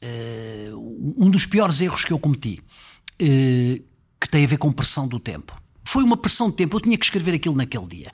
eh, 0.00 0.70
um 0.74 1.30
dos 1.30 1.46
piores 1.46 1.80
erros 1.80 2.04
que 2.04 2.12
eu 2.12 2.18
cometi, 2.18 2.60
eh, 3.18 3.80
que 4.20 4.28
tem 4.28 4.44
a 4.44 4.46
ver 4.48 4.58
com 4.58 4.72
pressão 4.72 5.06
do 5.08 5.18
tempo. 5.20 5.60
Foi 5.84 6.04
uma 6.04 6.18
pressão 6.18 6.50
de 6.50 6.56
tempo, 6.56 6.76
eu 6.76 6.80
tinha 6.82 6.98
que 6.98 7.04
escrever 7.06 7.34
aquilo 7.34 7.54
naquele 7.56 7.86
dia. 7.86 8.12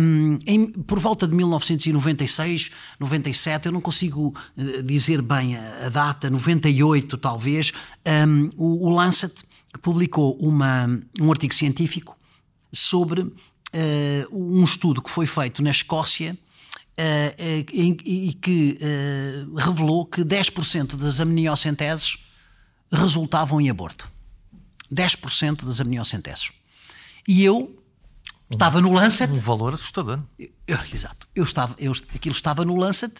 Hum, 0.00 0.36
em- 0.46 0.66
por 0.70 0.98
volta 0.98 1.26
de 1.26 1.34
1996, 1.34 2.70
97, 3.00 3.66
eu 3.66 3.72
não 3.72 3.80
consigo 3.80 4.34
eh, 4.58 4.82
dizer 4.82 5.22
bem 5.22 5.56
a, 5.56 5.86
a 5.86 5.88
data, 5.88 6.28
98 6.28 7.16
talvez, 7.16 7.72
hum, 8.28 8.50
o, 8.56 8.86
o 8.88 8.90
Lancet 8.94 9.32
publicou 9.80 10.36
uma, 10.38 10.86
um 11.20 11.30
artigo 11.30 11.54
científico 11.54 12.16
sobre 12.72 13.26
eh, 13.72 14.26
um 14.30 14.62
estudo 14.64 15.00
que 15.00 15.10
foi 15.10 15.26
feito 15.26 15.62
na 15.62 15.70
Escócia 15.70 16.36
e 16.98 18.32
que 18.40 18.78
eh, 18.80 19.44
revelou 19.56 20.06
que 20.06 20.22
10% 20.22 20.96
das 20.96 21.20
amniocenteses 21.20 22.16
resultavam 22.90 23.60
em 23.60 23.68
aborto. 23.68 24.10
10% 24.92 25.64
das 25.64 25.80
amniocenteses. 25.80 26.50
E 27.28 27.44
eu 27.44 27.82
estava 28.50 28.80
no 28.80 28.92
Lancet. 28.92 29.30
Um 29.30 29.38
valor 29.38 29.74
assustador. 29.74 30.22
Eu, 30.38 30.78
exato. 30.92 31.28
Eu 31.34 31.44
estava, 31.44 31.74
eu, 31.78 31.92
aquilo 32.14 32.34
estava 32.34 32.64
no 32.64 32.76
Lancet 32.76 33.14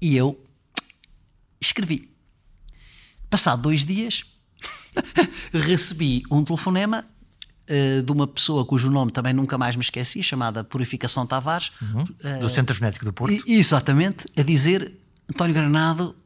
e 0.00 0.16
eu 0.16 0.38
escrevi. 1.60 2.14
Passado 3.30 3.62
dois 3.62 3.84
dias, 3.84 4.24
recebi 5.52 6.22
um 6.30 6.44
telefonema 6.44 7.04
uh, 7.68 8.02
de 8.02 8.12
uma 8.12 8.26
pessoa 8.26 8.64
cujo 8.64 8.90
nome 8.90 9.12
também 9.12 9.32
nunca 9.32 9.58
mais 9.58 9.76
me 9.76 9.82
esqueci, 9.82 10.22
chamada 10.22 10.64
Purificação 10.64 11.26
Tavares. 11.26 11.72
Uhum. 11.80 12.02
Uh, 12.02 12.40
do 12.40 12.48
Centro 12.48 12.74
Genético 12.74 13.04
do 13.04 13.12
Porto. 13.12 13.42
E, 13.46 13.54
exatamente, 13.54 14.26
a 14.36 14.42
dizer: 14.42 14.92
António 15.30 15.54
Granado, 15.54 16.16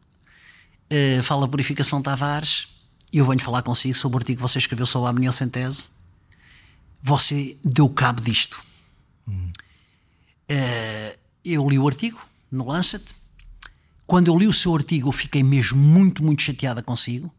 uh, 0.90 1.22
fala 1.22 1.48
Purificação 1.48 2.03
Tavares, 2.03 2.68
e 3.12 3.18
eu 3.18 3.26
venho 3.26 3.40
falar 3.40 3.62
consigo 3.62 3.96
sobre 3.96 4.16
o 4.16 4.18
artigo 4.18 4.38
que 4.38 4.42
você 4.42 4.59
escreveu 4.59 4.87
sobre 4.87 5.09
a 5.09 5.11
amniocentese. 5.11 5.90
Você 7.03 7.57
deu 7.64 7.88
cabo 7.88 8.20
disto. 8.20 8.62
Uhum. 9.26 9.48
eu 11.44 11.68
li 11.68 11.79
o 11.79 11.87
artigo 11.87 12.18
no 12.50 12.66
Lancet. 12.66 13.05
Quando 14.07 14.26
eu 14.26 14.37
li 14.37 14.48
o 14.48 14.53
seu 14.53 14.74
artigo, 14.74 15.09
eu 15.09 15.12
fiquei 15.12 15.42
mesmo 15.42 15.79
muito, 15.79 16.22
muito 16.22 16.42
chateada 16.42 16.83
consigo, 16.83 17.33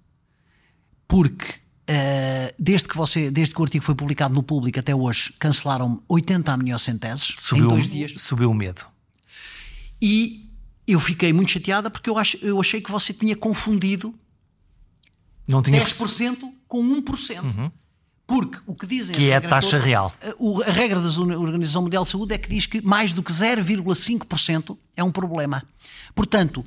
porque 1.05 1.60
Uh, 1.89 2.53
desde, 2.57 2.87
que 2.87 2.95
você, 2.95 3.29
desde 3.29 3.53
que 3.53 3.59
o 3.59 3.63
artigo 3.63 3.83
foi 3.83 3.95
publicado 3.95 4.33
no 4.33 4.43
público 4.43 4.79
até 4.79 4.95
hoje, 4.95 5.33
cancelaram 5.39 6.01
80 6.07 6.51
amniocenteses 6.51 7.35
subiu, 7.37 7.65
em 7.65 7.67
dois 7.69 7.89
dias. 7.89 8.13
Subiu 8.17 8.51
o 8.51 8.53
medo. 8.53 8.85
E 10.01 10.49
eu 10.87 10.99
fiquei 10.99 11.33
muito 11.33 11.51
chateada 11.51 11.89
porque 11.89 12.09
eu, 12.09 12.17
ach, 12.17 12.35
eu 12.41 12.59
achei 12.59 12.81
que 12.81 12.91
você 12.91 13.13
tinha 13.13 13.35
confundido 13.35 14.13
Não 15.47 15.61
tinha 15.61 15.83
10% 15.83 16.37
com 16.67 16.81
1%. 17.01 17.43
Uhum. 17.43 17.71
Porque 18.25 18.59
o 18.65 18.73
que 18.73 18.87
dizem. 18.87 19.13
Que 19.13 19.29
é 19.29 19.35
a 19.35 19.41
taxa 19.41 19.71
todas, 19.71 19.85
real. 19.85 20.13
A, 20.21 20.69
a 20.69 20.71
regra 20.71 21.01
da 21.01 21.09
Organização 21.37 21.81
Mundial 21.81 22.05
de 22.05 22.09
Saúde 22.09 22.33
é 22.33 22.37
que 22.37 22.47
diz 22.47 22.65
que 22.65 22.81
mais 22.81 23.11
do 23.11 23.21
que 23.21 23.31
0,5% 23.31 24.77
é 24.95 25.03
um 25.03 25.11
problema. 25.11 25.63
Portanto, 26.15 26.65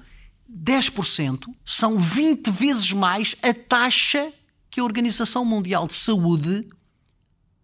10% 0.52 1.46
são 1.64 1.98
20 1.98 2.50
vezes 2.50 2.92
mais 2.92 3.34
a 3.42 3.54
taxa 3.54 4.30
que 4.74 4.80
a 4.80 4.84
Organização 4.84 5.44
Mundial 5.44 5.86
de 5.86 5.94
Saúde 5.94 6.66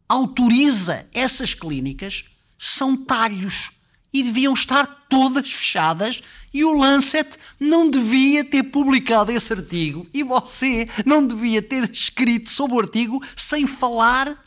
autoriza 0.09 1.09
essas 1.13 1.55
clínicas 1.55 2.27
são 2.57 2.97
talhos 2.97 3.73
e 4.13 4.23
deviam 4.23 4.55
estar 4.55 4.87
todas 5.09 5.51
fechadas 5.51 6.23
e 6.55 6.65
o 6.65 6.73
Lancet 6.73 7.29
não 7.59 7.91
devia 7.91 8.45
ter 8.45 8.63
publicado 8.63 9.33
esse 9.33 9.53
artigo 9.53 10.07
e 10.15 10.23
você 10.23 10.89
não 11.05 11.27
devia 11.27 11.61
ter 11.61 11.91
escrito 11.91 12.49
sobre 12.49 12.77
o 12.77 12.81
artigo 12.81 13.21
sem 13.35 13.67
falar 13.67 14.45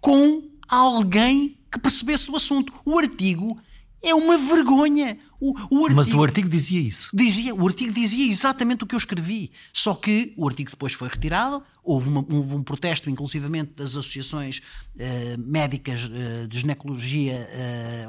com 0.00 0.48
alguém 0.68 1.58
que 1.72 1.80
percebesse 1.80 2.30
o 2.30 2.36
assunto. 2.36 2.72
O 2.84 2.96
artigo 3.00 3.60
é 4.00 4.14
uma 4.14 4.38
vergonha. 4.38 5.18
O, 5.40 5.52
o 5.52 5.84
artigo, 5.84 5.94
Mas 5.94 6.14
o 6.14 6.22
artigo 6.22 6.48
dizia 6.48 6.80
isso. 6.80 7.10
Dizia, 7.12 7.54
o 7.54 7.66
artigo 7.66 7.92
dizia 7.92 8.26
exatamente 8.28 8.84
o 8.84 8.86
que 8.86 8.94
eu 8.94 8.98
escrevi. 8.98 9.50
Só 9.72 9.94
que 9.94 10.32
o 10.36 10.46
artigo 10.48 10.70
depois 10.70 10.92
foi 10.92 11.08
retirado, 11.08 11.62
houve, 11.86 12.08
uma, 12.08 12.26
houve 12.28 12.54
um 12.56 12.62
protesto, 12.62 13.08
inclusivamente, 13.08 13.72
das 13.76 13.90
associações 13.90 14.58
uh, 14.58 15.38
médicas 15.38 16.04
uh, 16.04 16.48
de 16.48 16.58
ginecologia 16.58 17.48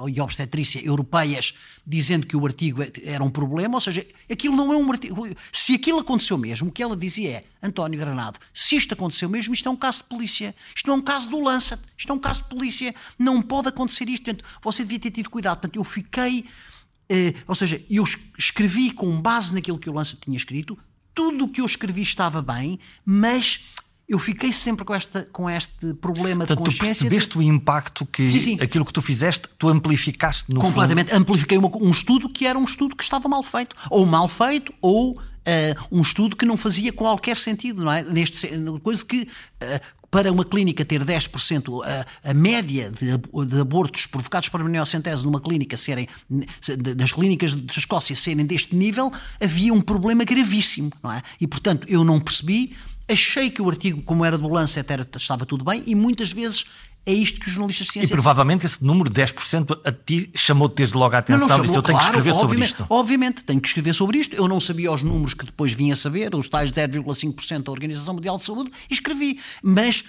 uh, 0.01 0.09
e 0.09 0.19
obstetrícia 0.19 0.83
europeias, 0.83 1.53
dizendo 1.85 2.25
que 2.25 2.35
o 2.35 2.45
artigo 2.45 2.81
é, 2.81 2.91
era 3.03 3.23
um 3.23 3.29
problema. 3.29 3.75
Ou 3.75 3.81
seja, 3.81 4.05
aquilo 4.29 4.55
não 4.55 4.73
é 4.73 4.77
um 4.77 4.91
artigo. 4.91 5.27
Se 5.51 5.75
aquilo 5.75 5.99
aconteceu 5.99 6.37
mesmo, 6.37 6.69
o 6.69 6.71
que 6.71 6.81
ela 6.81 6.97
dizia 6.97 7.29
é: 7.29 7.43
António 7.61 7.99
Granado, 7.99 8.39
se 8.53 8.75
isto 8.75 8.93
aconteceu 8.93 9.29
mesmo, 9.29 9.53
isto 9.53 9.69
é 9.69 9.71
um 9.71 9.75
caso 9.75 9.99
de 9.99 10.05
polícia. 10.05 10.55
Isto 10.75 10.87
não 10.87 10.95
é 10.95 10.97
um 10.97 11.01
caso 11.01 11.29
do 11.29 11.39
Lancet, 11.39 11.81
isto 11.97 12.11
é 12.11 12.15
um 12.15 12.19
caso 12.19 12.43
de 12.43 12.49
polícia. 12.49 12.95
Não 13.19 13.41
pode 13.41 13.67
acontecer 13.67 14.09
isto. 14.09 14.23
Portanto, 14.23 14.45
você 14.61 14.83
devia 14.83 14.99
ter 14.99 15.11
tido 15.11 15.29
cuidado. 15.29 15.59
Portanto, 15.59 15.75
eu 15.75 15.83
fiquei 15.83 16.45
Uh, 17.11 17.33
ou 17.47 17.55
seja, 17.55 17.81
eu 17.89 18.03
escrevi 18.37 18.91
com 18.91 19.21
base 19.21 19.53
naquilo 19.53 19.79
que 19.79 19.89
o 19.89 19.93
Lança 19.93 20.17
tinha 20.19 20.35
escrito, 20.35 20.77
tudo 21.13 21.45
o 21.45 21.47
que 21.47 21.61
eu 21.61 21.65
escrevi 21.65 22.01
estava 22.01 22.41
bem, 22.41 22.79
mas 23.05 23.61
eu 24.07 24.17
fiquei 24.19 24.53
sempre 24.53 24.85
com, 24.85 24.95
esta, 24.95 25.27
com 25.33 25.49
este 25.49 25.93
problema 25.95 26.45
Portanto, 26.45 26.59
de 26.59 26.63
consciência. 26.63 26.95
Tu 26.95 27.09
percebeste 27.09 27.31
de... 27.31 27.37
o 27.39 27.41
impacto 27.41 28.05
que 28.05 28.25
sim, 28.25 28.39
sim. 28.39 28.57
aquilo 28.61 28.85
que 28.85 28.93
tu 28.93 29.01
fizeste, 29.01 29.49
tu 29.57 29.67
amplificaste 29.67 30.53
no 30.53 30.61
Completamente. 30.61 31.09
Fundo. 31.09 31.19
Amplifiquei 31.21 31.57
uma, 31.57 31.75
um 31.75 31.91
estudo 31.91 32.29
que 32.29 32.45
era 32.45 32.57
um 32.57 32.63
estudo 32.63 32.95
que 32.95 33.03
estava 33.03 33.27
mal 33.27 33.43
feito. 33.43 33.75
Ou 33.89 34.05
mal 34.05 34.29
feito, 34.29 34.73
ou 34.81 35.11
uh, 35.47 35.87
um 35.91 36.01
estudo 36.01 36.37
que 36.37 36.45
não 36.45 36.55
fazia 36.55 36.93
qualquer 36.93 37.35
sentido, 37.35 37.83
não 37.83 37.91
é? 37.91 38.01
Neste, 38.03 38.47
coisa 38.81 39.03
que 39.03 39.23
uh, 39.23 39.27
para 40.09 40.31
uma 40.31 40.45
clínica 40.45 40.85
ter 40.85 41.03
10%, 41.03 41.83
a, 41.83 42.29
a 42.29 42.33
média 42.33 42.91
de, 42.91 43.17
de, 43.45 43.59
abortos 43.59 44.05
provocados 44.05 44.49
por 44.49 44.61
amniocentese 44.61 45.25
numa 45.25 45.39
clínica 45.39 45.75
serem, 45.75 46.07
das 46.97 47.11
clínicas 47.11 47.55
de 47.55 47.79
Escócia 47.79 48.15
serem 48.15 48.45
deste 48.45 48.75
nível, 48.75 49.11
havia 49.41 49.73
um 49.73 49.81
problema 49.81 50.23
gravíssimo, 50.23 50.91
não 51.03 51.11
é? 51.11 51.21
E, 51.39 51.47
portanto, 51.47 51.85
eu 51.89 52.03
não 52.03 52.19
percebi, 52.19 52.75
achei 53.07 53.49
que 53.49 53.61
o 53.61 53.69
artigo, 53.69 54.01
como 54.01 54.23
era 54.23 54.37
do 54.37 54.47
Lancet, 54.47 54.91
era, 54.91 55.07
estava 55.17 55.45
tudo 55.45 55.63
bem, 55.63 55.83
e 55.85 55.95
muitas 55.95 56.31
vezes 56.31 56.65
é 57.07 57.13
isto 57.13 57.39
que 57.39 57.47
os 57.47 57.53
jornalistas 57.53 57.87
de 57.87 57.93
ciência. 57.93 58.13
E 58.13 58.15
provavelmente 58.15 58.65
esse 58.65 58.83
número, 58.83 59.09
10%, 59.09 59.79
a 59.85 59.91
ti 59.93 60.29
chamou-te 60.35 60.75
desde 60.75 60.97
logo 60.97 61.15
a 61.15 61.19
atenção 61.19 61.47
não, 61.47 61.57
não, 61.57 61.63
chamou, 61.63 61.63
e 61.63 61.67
disse: 61.67 61.77
Eu 61.77 61.81
tenho 61.81 61.97
claro, 61.97 62.11
que 62.11 62.17
escrever 62.19 62.39
sobre 62.39 62.59
isto. 62.59 62.85
Obviamente, 62.89 63.45
tenho 63.45 63.61
que 63.61 63.67
escrever 63.69 63.93
sobre 63.93 64.17
isto. 64.17 64.35
Eu 64.35 64.47
não 64.49 64.59
sabia 64.59 64.91
os 64.91 65.01
números 65.01 65.33
que 65.33 65.45
depois 65.45 65.71
vim 65.71 65.89
a 65.89 65.95
saber, 65.95 66.35
os 66.35 66.49
tais 66.49 66.69
0,5% 66.69 67.63
da 67.63 67.71
Organização 67.71 68.13
Mundial 68.13 68.37
de 68.37 68.43
Saúde, 68.43 68.69
e 68.89 68.93
escrevi. 68.93 69.39
Mas 69.63 70.03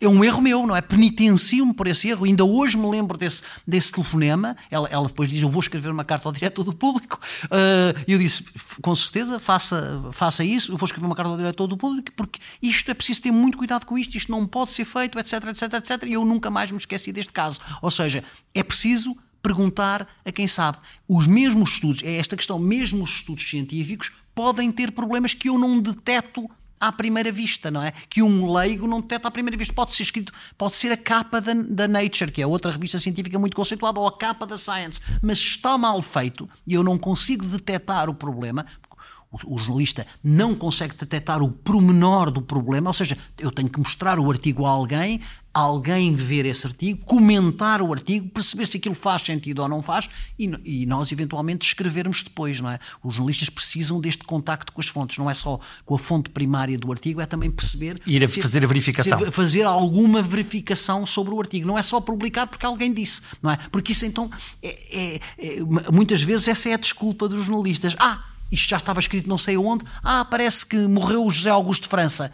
é 0.00 0.08
um 0.08 0.22
erro 0.22 0.40
meu, 0.40 0.66
não 0.66 0.76
é? 0.76 0.80
Penitencio-me 0.80 1.74
por 1.74 1.88
esse 1.88 2.08
erro. 2.08 2.24
Ainda 2.24 2.44
hoje 2.44 2.76
me 2.76 2.88
lembro 2.88 3.18
desse, 3.18 3.42
desse 3.66 3.90
telefonema. 3.90 4.56
Ela, 4.70 4.88
ela 4.88 5.06
depois 5.08 5.28
diz: 5.28 5.42
Eu 5.42 5.50
vou 5.50 5.60
escrever 5.60 5.90
uma 5.90 6.04
carta 6.04 6.28
ao 6.28 6.32
diretor 6.32 6.62
do 6.62 6.72
público. 6.72 7.18
Uh, 7.46 7.98
eu 8.06 8.18
disse: 8.18 8.44
Com 8.80 8.94
certeza, 8.94 9.40
faça, 9.40 10.04
faça 10.12 10.44
isso. 10.44 10.72
Eu 10.72 10.76
vou 10.76 10.86
escrever 10.86 11.06
uma 11.06 11.16
carta 11.16 11.32
ao 11.32 11.36
diretor 11.36 11.66
do 11.66 11.76
público, 11.76 12.12
porque 12.16 12.38
isto 12.62 12.88
é 12.90 12.94
preciso 12.94 13.22
ter 13.22 13.32
muito 13.32 13.58
cuidado 13.58 13.84
com 13.84 13.98
isto. 13.98 14.16
Isto 14.16 14.30
não 14.30 14.46
pode 14.46 14.70
ser 14.70 14.84
feito, 14.84 15.18
etc, 15.18 15.44
etc, 15.46 15.74
etc. 15.74 16.02
E 16.04 16.12
eu 16.12 16.24
nunca 16.24 16.48
mais 16.48 16.70
me 16.70 16.78
esqueci 16.78 17.12
deste 17.12 17.32
caso. 17.32 17.60
Ou 17.82 17.90
seja, 17.90 18.22
é 18.54 18.62
preciso 18.62 19.16
perguntar 19.42 20.06
a 20.24 20.30
quem 20.30 20.46
sabe. 20.46 20.78
Os 21.08 21.26
mesmos 21.26 21.72
estudos, 21.72 22.02
é 22.04 22.16
esta 22.16 22.36
questão, 22.36 22.58
mesmo 22.58 23.02
os 23.02 23.10
estudos 23.10 23.48
científicos 23.48 24.12
podem 24.34 24.70
ter 24.70 24.92
problemas 24.92 25.34
que 25.34 25.48
eu 25.48 25.58
não 25.58 25.80
deteto 25.80 26.48
à 26.80 26.92
primeira 26.92 27.30
vista, 27.32 27.70
não 27.70 27.82
é? 27.82 27.92
Que 28.08 28.22
um 28.22 28.52
leigo 28.52 28.86
não 28.86 29.00
detecta 29.00 29.28
à 29.28 29.30
primeira 29.30 29.56
vista. 29.56 29.74
Pode 29.74 29.92
ser 29.92 30.02
escrito, 30.02 30.32
pode 30.56 30.76
ser 30.76 30.92
a 30.92 30.96
capa 30.96 31.40
da, 31.40 31.52
da, 31.54 31.88
Nature, 31.88 32.30
que 32.30 32.42
é 32.42 32.46
outra 32.46 32.70
revista 32.70 32.98
científica 32.98 33.38
muito 33.38 33.56
conceituada, 33.56 34.00
ou 34.00 34.06
a 34.06 34.16
capa 34.16 34.46
da 34.46 34.56
Science, 34.56 35.00
mas 35.22 35.38
está 35.38 35.76
mal 35.76 36.00
feito 36.02 36.48
e 36.66 36.74
eu 36.74 36.82
não 36.82 36.98
consigo 36.98 37.44
detectar 37.46 38.08
o 38.08 38.14
problema. 38.14 38.64
O, 39.30 39.54
o 39.54 39.58
jornalista 39.58 40.06
não 40.24 40.54
consegue 40.54 40.94
detectar 40.94 41.42
o 41.42 41.50
promenor 41.50 42.30
do 42.30 42.40
problema, 42.40 42.88
ou 42.88 42.94
seja, 42.94 43.16
eu 43.38 43.50
tenho 43.50 43.68
que 43.68 43.78
mostrar 43.78 44.18
o 44.18 44.30
artigo 44.30 44.64
a 44.64 44.70
alguém, 44.70 45.20
alguém 45.58 46.14
ver 46.14 46.46
esse 46.46 46.66
artigo, 46.66 47.04
comentar 47.04 47.82
o 47.82 47.92
artigo, 47.92 48.28
perceber 48.28 48.66
se 48.66 48.76
aquilo 48.76 48.94
faz 48.94 49.22
sentido 49.22 49.60
ou 49.60 49.68
não 49.68 49.82
faz 49.82 50.08
e, 50.38 50.50
e, 50.64 50.86
nós 50.86 51.10
eventualmente 51.10 51.66
escrevermos 51.66 52.22
depois, 52.22 52.60
não 52.60 52.70
é? 52.70 52.78
Os 53.02 53.16
jornalistas 53.16 53.50
precisam 53.50 54.00
deste 54.00 54.22
contacto 54.24 54.72
com 54.72 54.80
as 54.80 54.86
fontes, 54.86 55.18
não 55.18 55.28
é 55.28 55.34
só 55.34 55.58
com 55.84 55.94
a 55.94 55.98
fonte 55.98 56.30
primária 56.30 56.78
do 56.78 56.92
artigo, 56.92 57.20
é 57.20 57.26
também 57.26 57.50
perceber... 57.50 58.00
Ir 58.06 58.22
a 58.22 58.28
fazer 58.28 58.64
a 58.64 58.68
verificação. 58.68 59.32
fazer 59.32 59.64
alguma 59.64 60.22
verificação 60.22 61.04
sobre 61.04 61.34
o 61.34 61.40
artigo. 61.40 61.66
Não 61.66 61.76
é 61.76 61.82
só 61.82 62.00
publicar 62.00 62.46
porque 62.46 62.64
alguém 62.64 62.92
disse, 62.92 63.22
não 63.42 63.50
é? 63.50 63.58
Porque 63.72 63.92
isso 63.92 64.06
então, 64.06 64.30
é, 64.62 64.78
é, 64.92 65.20
é, 65.38 65.60
muitas 65.92 66.22
vezes 66.22 66.46
essa 66.46 66.68
é 66.68 66.74
a 66.74 66.78
desculpa 66.78 67.28
dos 67.28 67.44
jornalistas. 67.44 67.96
Ah, 67.98 68.24
isto 68.50 68.68
já 68.70 68.76
estava 68.76 69.00
escrito 69.00 69.28
não 69.28 69.38
sei 69.38 69.56
onde. 69.56 69.84
Ah, 70.02 70.24
parece 70.24 70.64
que 70.64 70.76
morreu 70.76 71.26
o 71.26 71.32
José 71.32 71.50
Augusto 71.50 71.82
de 71.82 71.88
França. 71.88 72.32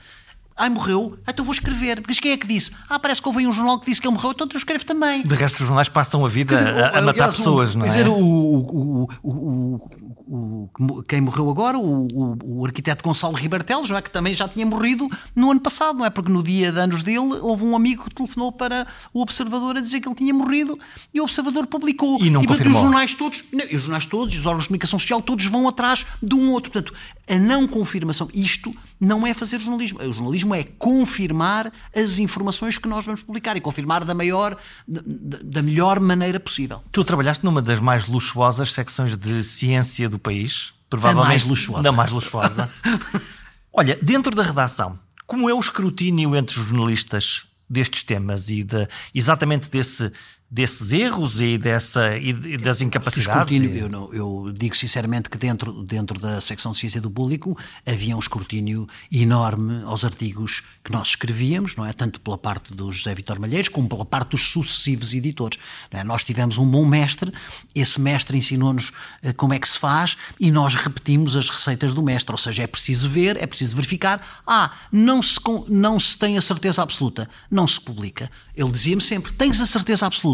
Ai, 0.56 0.68
morreu? 0.68 1.18
Então 1.28 1.44
vou 1.44 1.52
escrever. 1.52 2.00
Porque 2.00 2.20
quem 2.20 2.32
é 2.32 2.36
que 2.36 2.46
disse? 2.46 2.70
Ah, 2.88 2.98
parece 2.98 3.20
que 3.20 3.28
houve 3.28 3.46
um 3.46 3.52
jornal 3.52 3.78
que 3.80 3.86
disse 3.86 4.00
que 4.00 4.06
ele 4.06 4.14
morreu, 4.14 4.30
então 4.30 4.46
eu 4.52 4.56
escrevo 4.56 4.84
também. 4.84 5.22
De 5.22 5.34
resto, 5.34 5.60
os 5.60 5.66
jornais 5.66 5.88
passam 5.88 6.24
a 6.24 6.28
vida 6.28 6.56
dizer, 6.56 6.84
a, 6.84 6.88
a, 6.98 7.02
matar 7.02 7.24
aliás, 7.24 7.36
pessoas, 7.36 7.74
não 7.74 7.84
é? 7.84 7.88
Quer 7.88 7.96
dizer, 7.96 8.08
o, 8.08 8.14
o, 8.14 9.08
o, 9.22 9.90
o, 10.26 11.02
quem 11.08 11.20
morreu 11.20 11.50
agora, 11.50 11.78
o, 11.78 12.06
o, 12.06 12.60
o 12.60 12.64
arquiteto 12.64 13.02
Gonçalo 13.02 13.34
Ribertel, 13.34 13.84
já 13.84 14.00
que 14.00 14.10
também 14.10 14.32
já 14.32 14.48
tinha 14.48 14.64
morrido 14.64 15.08
no 15.34 15.50
ano 15.50 15.60
passado, 15.60 15.98
não 15.98 16.04
é? 16.04 16.10
Porque 16.10 16.30
no 16.30 16.42
dia 16.42 16.70
de 16.70 16.78
anos 16.78 17.02
dele 17.02 17.38
houve 17.40 17.64
um 17.64 17.74
amigo 17.74 18.04
que 18.04 18.14
telefonou 18.14 18.52
para 18.52 18.86
o 19.12 19.22
Observador 19.22 19.76
a 19.76 19.80
dizer 19.80 20.00
que 20.00 20.08
ele 20.08 20.14
tinha 20.14 20.32
morrido 20.32 20.78
e 21.12 21.20
o 21.20 21.24
Observador 21.24 21.66
publicou. 21.66 22.22
E 22.22 22.30
não 22.30 22.42
e, 22.42 22.46
portanto, 22.46 22.68
os 22.68 22.74
jornais 22.74 23.14
todos, 23.14 23.44
não, 23.52 23.64
os 23.64 23.82
jornais 23.82 24.06
todos, 24.06 24.34
os 24.34 24.46
órgãos 24.46 24.64
de 24.64 24.68
comunicação 24.68 24.98
social, 24.98 25.20
todos 25.20 25.46
vão 25.46 25.68
atrás 25.68 26.06
de 26.22 26.34
um 26.34 26.52
outro. 26.52 26.70
Portanto, 26.70 26.94
a 27.28 27.36
não 27.36 27.66
confirmação, 27.66 28.28
isto 28.34 28.74
não 29.00 29.26
é 29.26 29.32
fazer 29.34 29.58
jornalismo. 29.60 30.00
O 30.00 30.12
jornalismo 30.12 30.43
é 30.52 30.64
confirmar 30.64 31.72
as 31.94 32.18
informações 32.18 32.76
que 32.76 32.88
nós 32.88 33.06
vamos 33.06 33.22
publicar 33.22 33.56
e 33.56 33.60
confirmar 33.60 34.04
da 34.04 34.14
maior, 34.14 34.56
da, 34.88 35.00
da 35.44 35.62
melhor 35.62 36.00
maneira 36.00 36.40
possível. 36.40 36.82
Tu 36.90 37.04
trabalhaste 37.04 37.44
numa 37.44 37.62
das 37.62 37.80
mais 37.80 38.08
luxuosas 38.08 38.72
secções 38.72 39.16
de 39.16 39.44
ciência 39.44 40.08
do 40.08 40.18
país, 40.18 40.74
provavelmente 40.90 41.26
a 41.26 41.28
mais 41.28 41.44
luxuosa. 41.44 41.82
Da 41.84 41.92
mais 41.92 42.10
luxuosa. 42.10 42.68
Olha, 43.72 43.96
dentro 44.02 44.34
da 44.34 44.42
redação, 44.42 44.98
como 45.26 45.48
é 45.48 45.54
o 45.54 45.60
escrutínio 45.60 46.34
entre 46.34 46.58
os 46.58 46.66
jornalistas 46.66 47.44
destes 47.68 48.04
temas 48.04 48.48
e 48.48 48.62
de, 48.62 48.86
exatamente 49.14 49.70
desse 49.70 50.12
desses 50.50 50.92
erros 50.92 51.40
e, 51.40 51.58
dessa, 51.58 52.16
e 52.16 52.56
das 52.56 52.80
incapacidades? 52.80 53.60
Eu, 53.60 53.88
não, 53.88 54.12
eu, 54.12 54.52
digo 54.56 54.76
sinceramente 54.76 55.28
que 55.28 55.36
dentro, 55.36 55.82
dentro 55.82 56.18
da 56.18 56.40
secção 56.40 56.72
de 56.72 56.78
ciência 56.78 57.00
do 57.00 57.10
público 57.10 57.58
havia 57.84 58.14
um 58.14 58.20
escrutínio 58.20 58.86
enorme 59.10 59.82
aos 59.84 60.04
artigos 60.04 60.62
que 60.84 60.92
nós 60.92 61.08
escrevíamos, 61.08 61.74
não 61.74 61.84
é? 61.84 61.92
Tanto 61.92 62.20
pela 62.20 62.38
parte 62.38 62.72
do 62.72 62.92
José 62.92 63.14
Vitor 63.14 63.40
Malheiros 63.40 63.68
como 63.68 63.88
pela 63.88 64.04
parte 64.04 64.30
dos 64.30 64.52
sucessivos 64.52 65.12
editores. 65.14 65.58
É? 65.90 66.04
Nós 66.04 66.22
tivemos 66.22 66.58
um 66.58 66.66
bom 66.66 66.84
mestre, 66.84 67.32
esse 67.74 68.00
mestre 68.00 68.36
ensinou-nos 68.36 68.90
uh, 68.90 69.34
como 69.36 69.54
é 69.54 69.58
que 69.58 69.68
se 69.68 69.78
faz 69.78 70.16
e 70.38 70.50
nós 70.50 70.74
repetimos 70.74 71.36
as 71.36 71.48
receitas 71.48 71.94
do 71.94 72.02
mestre, 72.02 72.32
ou 72.32 72.38
seja, 72.38 72.62
é 72.62 72.66
preciso 72.66 73.08
ver, 73.08 73.36
é 73.42 73.46
preciso 73.46 73.74
verificar. 73.74 74.24
Ah, 74.46 74.70
não 74.92 75.22
se, 75.22 75.40
não 75.68 75.98
se 75.98 76.16
tem 76.16 76.36
a 76.36 76.40
certeza 76.40 76.82
absoluta, 76.82 77.28
não 77.50 77.66
se 77.66 77.80
publica. 77.80 78.30
Ele 78.54 78.70
dizia-me 78.70 79.02
sempre: 79.02 79.32
tens 79.32 79.60
a 79.60 79.66
certeza 79.66 80.06
absoluta? 80.06 80.33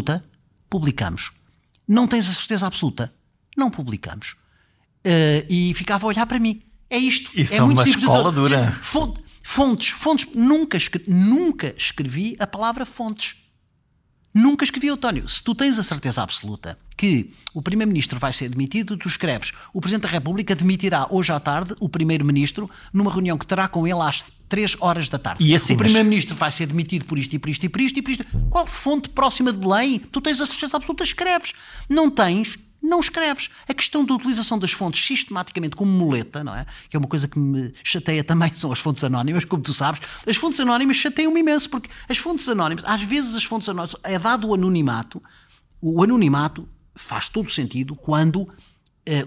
Publicamos. 0.69 1.31
Não 1.87 2.07
tens 2.07 2.29
a 2.29 2.33
certeza 2.33 2.67
absoluta? 2.67 3.13
Não 3.55 3.69
publicamos. 3.69 4.35
Uh, 5.05 5.45
e 5.49 5.73
ficava 5.73 6.05
a 6.05 6.09
olhar 6.09 6.25
para 6.25 6.39
mim. 6.39 6.61
É 6.89 6.97
isto. 6.97 7.31
Isso 7.37 7.53
é, 7.53 7.57
é 7.57 7.61
muito 7.61 7.77
uma 7.77 7.83
simples. 7.83 8.03
escola 8.03 8.31
dura. 8.31 8.71
Fontes, 8.81 9.89
fontes. 9.89 10.27
Nunca, 10.33 10.77
nunca 11.07 11.73
escrevi 11.77 12.35
a 12.39 12.47
palavra 12.47 12.85
fontes. 12.85 13.37
Nunca 14.33 14.63
escrevi, 14.63 14.89
António. 14.89 15.27
Se 15.27 15.43
tu 15.43 15.53
tens 15.53 15.77
a 15.77 15.83
certeza 15.83 16.23
absoluta 16.23 16.77
que 16.95 17.33
o 17.53 17.61
Primeiro-Ministro 17.61 18.19
vai 18.19 18.31
ser 18.31 18.47
demitido, 18.47 18.95
tu 18.95 19.07
escreves. 19.07 19.51
O 19.73 19.81
Presidente 19.81 20.03
da 20.03 20.09
República 20.09 20.55
demitirá 20.55 21.07
hoje 21.09 21.33
à 21.33 21.39
tarde 21.39 21.75
o 21.79 21.89
Primeiro-Ministro 21.89 22.69
numa 22.93 23.11
reunião 23.11 23.37
que 23.37 23.45
terá 23.45 23.67
com 23.67 23.85
ele 23.85 23.99
às 23.99 24.23
3 24.51 24.75
horas 24.81 25.07
da 25.07 25.17
tarde. 25.17 25.41
E 25.41 25.55
assim, 25.55 25.75
o 25.75 25.77
Primeiro-Ministro 25.77 26.35
vai 26.35 26.51
ser 26.51 26.67
demitido 26.67 27.05
por 27.05 27.17
isto 27.17 27.33
e 27.33 27.39
por 27.39 27.49
isto 27.49 27.65
e 27.65 27.69
por 27.69 27.79
isto 27.79 27.97
e 27.97 28.01
por 28.01 28.11
isto. 28.11 28.25
Qual 28.49 28.67
fonte 28.67 29.07
próxima 29.07 29.49
de 29.49 29.57
Belém? 29.57 29.97
Tu 29.97 30.19
tens 30.19 30.41
a 30.41 30.45
certeza 30.45 30.75
absoluta, 30.75 31.05
escreves. 31.05 31.53
Não 31.87 32.11
tens, 32.11 32.59
não 32.83 32.99
escreves. 32.99 33.49
A 33.65 33.73
questão 33.73 34.03
da 34.03 34.13
utilização 34.13 34.59
das 34.59 34.73
fontes 34.73 35.01
sistematicamente 35.01 35.73
como 35.73 35.89
muleta, 35.89 36.43
não 36.43 36.53
é? 36.53 36.65
Que 36.89 36.97
é 36.97 36.99
uma 36.99 37.07
coisa 37.07 37.29
que 37.29 37.39
me 37.39 37.73
chateia 37.81 38.25
também, 38.25 38.51
são 38.53 38.73
as 38.73 38.79
fontes 38.79 39.01
anónimas, 39.05 39.45
como 39.45 39.63
tu 39.63 39.73
sabes. 39.73 40.01
As 40.27 40.35
fontes 40.35 40.59
anónimas 40.59 40.97
chateiam-me 40.97 41.39
imenso, 41.39 41.69
porque 41.69 41.89
as 42.09 42.17
fontes 42.17 42.49
anónimas, 42.49 42.83
às 42.85 43.01
vezes 43.03 43.33
as 43.33 43.45
fontes 43.45 43.69
anónimas, 43.69 43.95
é 44.03 44.19
dado 44.19 44.49
o 44.49 44.53
anonimato, 44.53 45.23
o 45.79 46.03
anonimato 46.03 46.67
faz 46.93 47.29
todo 47.29 47.49
sentido 47.49 47.95
quando 47.95 48.41
uh, 48.41 48.49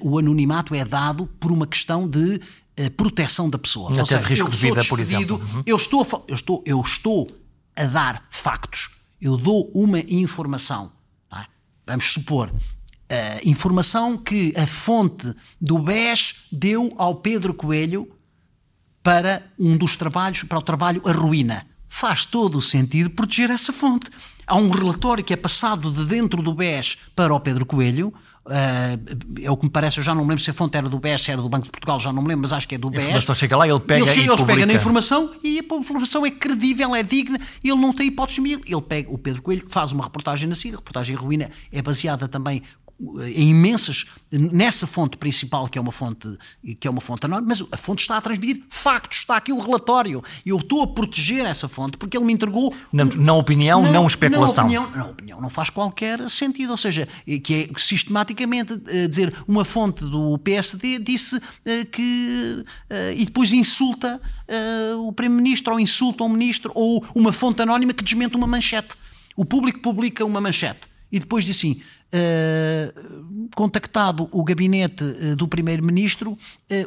o 0.02 0.18
anonimato 0.18 0.74
é 0.74 0.84
dado 0.84 1.26
por 1.40 1.50
uma 1.50 1.66
questão 1.66 2.06
de 2.06 2.42
uh, 2.78 2.90
proteção 2.92 3.48
da 3.48 3.58
pessoa. 3.58 3.92
Até 3.92 4.04
seja, 4.04 4.22
de 4.22 4.28
risco 4.28 4.50
de 4.50 4.56
vida, 4.56 4.84
por 4.84 5.00
exemplo. 5.00 5.36
Uhum. 5.36 5.62
Eu, 5.66 5.76
estou 5.76 6.02
a, 6.02 6.06
eu, 6.28 6.34
estou, 6.34 6.62
eu 6.66 6.80
estou 6.80 7.30
a 7.76 7.84
dar 7.84 8.26
factos, 8.30 8.90
eu 9.20 9.36
dou 9.36 9.70
uma 9.74 10.00
informação. 10.00 10.92
É? 11.32 11.44
Vamos 11.86 12.12
supor, 12.12 12.50
uh, 12.50 12.54
informação 13.44 14.16
que 14.16 14.52
a 14.56 14.66
fonte 14.66 15.34
do 15.60 15.78
BES 15.78 16.46
deu 16.50 16.92
ao 16.96 17.16
Pedro 17.16 17.54
Coelho 17.54 18.10
para 19.02 19.42
um 19.58 19.76
dos 19.76 19.96
trabalhos, 19.96 20.42
para 20.44 20.58
o 20.58 20.62
trabalho 20.62 21.02
A 21.04 21.12
Ruína. 21.12 21.66
Faz 21.86 22.24
todo 22.24 22.58
o 22.58 22.62
sentido 22.62 23.10
proteger 23.10 23.50
essa 23.50 23.72
fonte. 23.72 24.10
Há 24.46 24.56
um 24.56 24.70
relatório 24.70 25.22
que 25.22 25.32
é 25.32 25.36
passado 25.36 25.92
de 25.92 26.04
dentro 26.06 26.42
do 26.42 26.54
BES 26.54 26.96
para 27.14 27.34
o 27.34 27.38
Pedro 27.38 27.64
Coelho, 27.64 28.12
é 29.40 29.50
o 29.50 29.56
que 29.56 29.64
me 29.64 29.70
parece, 29.70 29.98
eu 29.98 30.04
já 30.04 30.14
não 30.14 30.22
me 30.22 30.30
lembro 30.30 30.44
se 30.44 30.50
a 30.50 30.54
fonte 30.54 30.76
era 30.76 30.88
do 30.88 30.98
BES, 30.98 31.22
se 31.22 31.30
era 31.30 31.40
do 31.40 31.48
Banco 31.48 31.64
de 31.64 31.70
Portugal, 31.70 31.98
já 31.98 32.12
não 32.12 32.22
me 32.22 32.28
lembro, 32.28 32.42
mas 32.42 32.52
acho 32.52 32.68
que 32.68 32.74
é 32.74 32.78
do 32.78 32.90
BES. 32.90 33.00
A 33.00 33.08
informação 33.08 33.34
chega 33.34 33.56
lá, 33.56 33.68
ele 33.68 33.80
pega 33.80 34.00
ele 34.00 34.10
chega, 34.10 34.32
e 34.32 34.34
Ele 34.34 34.44
pega 34.44 34.66
na 34.66 34.72
informação 34.74 35.30
e 35.42 35.58
a 35.58 35.76
informação 35.76 36.26
é 36.26 36.30
credível, 36.30 36.94
é 36.94 37.02
digna, 37.02 37.40
ele 37.62 37.76
não 37.76 37.92
tem 37.92 38.08
hipótese 38.08 38.42
de 38.42 38.52
Ele 38.52 38.82
pega, 38.82 39.10
o 39.10 39.18
Pedro 39.18 39.42
Coelho 39.42 39.64
faz 39.68 39.92
uma 39.92 40.04
reportagem 40.04 40.48
na 40.48 40.54
SIC, 40.54 40.74
a 40.74 40.76
reportagem 40.76 41.16
ruína 41.16 41.50
é 41.72 41.80
baseada 41.80 42.28
também 42.28 42.62
em 43.00 43.50
imensas 43.50 44.06
nessa 44.30 44.86
fonte 44.86 45.16
principal 45.16 45.68
que 45.68 45.78
é 45.78 45.80
uma 45.80 45.92
fonte 45.92 46.38
que 46.80 46.86
é 46.86 46.90
uma 46.90 47.00
fonte 47.00 47.26
anónima, 47.26 47.48
mas 47.48 47.64
a 47.72 47.76
fonte 47.76 48.00
está 48.02 48.16
a 48.16 48.20
transmitir 48.20 48.62
factos, 48.70 49.18
está 49.18 49.36
aqui 49.36 49.52
o 49.52 49.58
relatório. 49.58 50.22
e 50.44 50.50
Eu 50.50 50.56
estou 50.56 50.82
a 50.82 50.86
proteger 50.86 51.44
essa 51.44 51.68
fonte 51.68 51.96
porque 51.96 52.16
ele 52.16 52.24
me 52.24 52.32
entregou 52.32 52.74
não 52.92 53.38
opinião, 53.38 53.82
não, 53.82 53.92
não 53.92 54.06
especulação. 54.06 54.68
Não 54.68 54.84
opinião, 54.84 54.96
não 54.96 55.10
opinião, 55.10 55.40
não 55.40 55.50
faz 55.50 55.70
qualquer 55.70 56.28
sentido, 56.30 56.70
ou 56.70 56.76
seja, 56.76 57.08
que 57.42 57.54
é 57.54 57.78
sistematicamente 57.78 58.80
eh, 58.88 59.08
dizer 59.08 59.34
uma 59.46 59.64
fonte 59.64 60.04
do 60.04 60.38
PSD 60.38 60.98
disse 60.98 61.36
uh, 61.36 61.40
que 61.90 62.64
e 63.16 63.24
depois 63.24 63.52
insulta 63.52 64.20
o 64.98 65.12
primeiro-ministro 65.12 65.72
ou 65.72 65.80
insulta 65.80 66.22
um 66.22 66.28
ministro 66.28 66.70
ou 66.74 67.04
uma 67.14 67.32
fonte 67.32 67.62
anónima 67.62 67.92
que 67.92 68.04
desmente 68.04 68.36
uma 68.36 68.46
manchete. 68.46 68.96
O 69.36 69.44
público 69.44 69.80
publica 69.80 70.24
uma 70.24 70.40
manchete 70.40 70.93
e 71.10 71.20
depois 71.20 71.44
diz 71.44 71.56
assim: 71.56 71.80
uh, 72.14 73.48
contactado 73.54 74.28
o 74.32 74.44
gabinete 74.44 75.04
uh, 75.04 75.36
do 75.36 75.48
Primeiro-Ministro, 75.48 76.32
uh, 76.32 76.38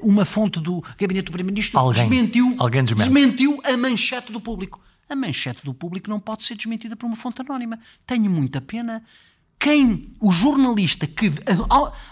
uma 0.01 0.25
fonte 0.25 0.59
do 0.59 0.83
gabinete 0.97 1.25
do 1.25 1.31
Primeiro-Ministro 1.31 1.91
desmentiu, 1.91 2.55
alguém 2.57 2.83
desmentiu 2.83 3.59
a 3.63 3.77
manchete 3.77 4.31
do 4.31 4.39
público. 4.39 4.81
A 5.09 5.15
manchete 5.15 5.63
do 5.63 5.73
público 5.73 6.09
não 6.09 6.19
pode 6.19 6.43
ser 6.43 6.55
desmentida 6.55 6.95
por 6.95 7.05
uma 7.05 7.15
fonte 7.15 7.41
anónima. 7.41 7.79
Tenho 8.05 8.29
muita 8.29 8.59
pena. 8.59 9.01
Quem, 9.59 10.11
o 10.21 10.31
jornalista 10.31 11.07
que 11.07 11.31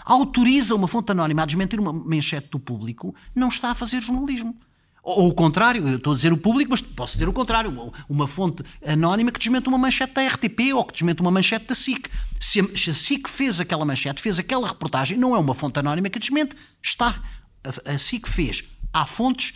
autoriza 0.04 0.74
uma 0.74 0.88
fonte 0.88 1.12
anónima 1.12 1.42
a 1.42 1.46
desmentir 1.46 1.78
uma 1.78 1.92
manchete 1.92 2.48
do 2.50 2.58
público, 2.58 3.14
não 3.34 3.48
está 3.48 3.70
a 3.70 3.74
fazer 3.74 4.00
jornalismo. 4.00 4.56
Ou 5.06 5.28
o 5.28 5.34
contrário, 5.34 5.86
eu 5.86 5.98
estou 5.98 6.12
a 6.12 6.16
dizer 6.16 6.32
o 6.32 6.36
público, 6.36 6.72
mas 6.72 6.82
posso 6.82 7.12
dizer 7.12 7.28
o 7.28 7.32
contrário. 7.32 7.72
Uma 8.08 8.26
fonte 8.26 8.64
anónima 8.84 9.30
que 9.30 9.38
desmente 9.38 9.68
uma 9.68 9.78
manchete 9.78 10.14
da 10.14 10.26
RTP 10.26 10.74
ou 10.74 10.84
que 10.84 10.94
desmente 10.94 11.20
uma 11.20 11.30
manchete 11.30 11.64
da 11.64 11.76
SIC. 11.76 12.10
Se 12.40 12.58
a, 12.58 12.64
se 12.76 12.90
a 12.90 12.94
SIC 12.94 13.28
fez 13.28 13.60
aquela 13.60 13.84
manchete, 13.84 14.20
fez 14.20 14.40
aquela 14.40 14.66
reportagem, 14.66 15.16
não 15.16 15.36
é 15.36 15.38
uma 15.38 15.54
fonte 15.54 15.78
anónima 15.78 16.10
que 16.10 16.18
desmente. 16.18 16.56
Está. 16.82 17.22
A, 17.62 17.92
a 17.92 17.98
SIC 17.98 18.26
fez. 18.26 18.64
Há 18.92 19.06
fontes 19.06 19.54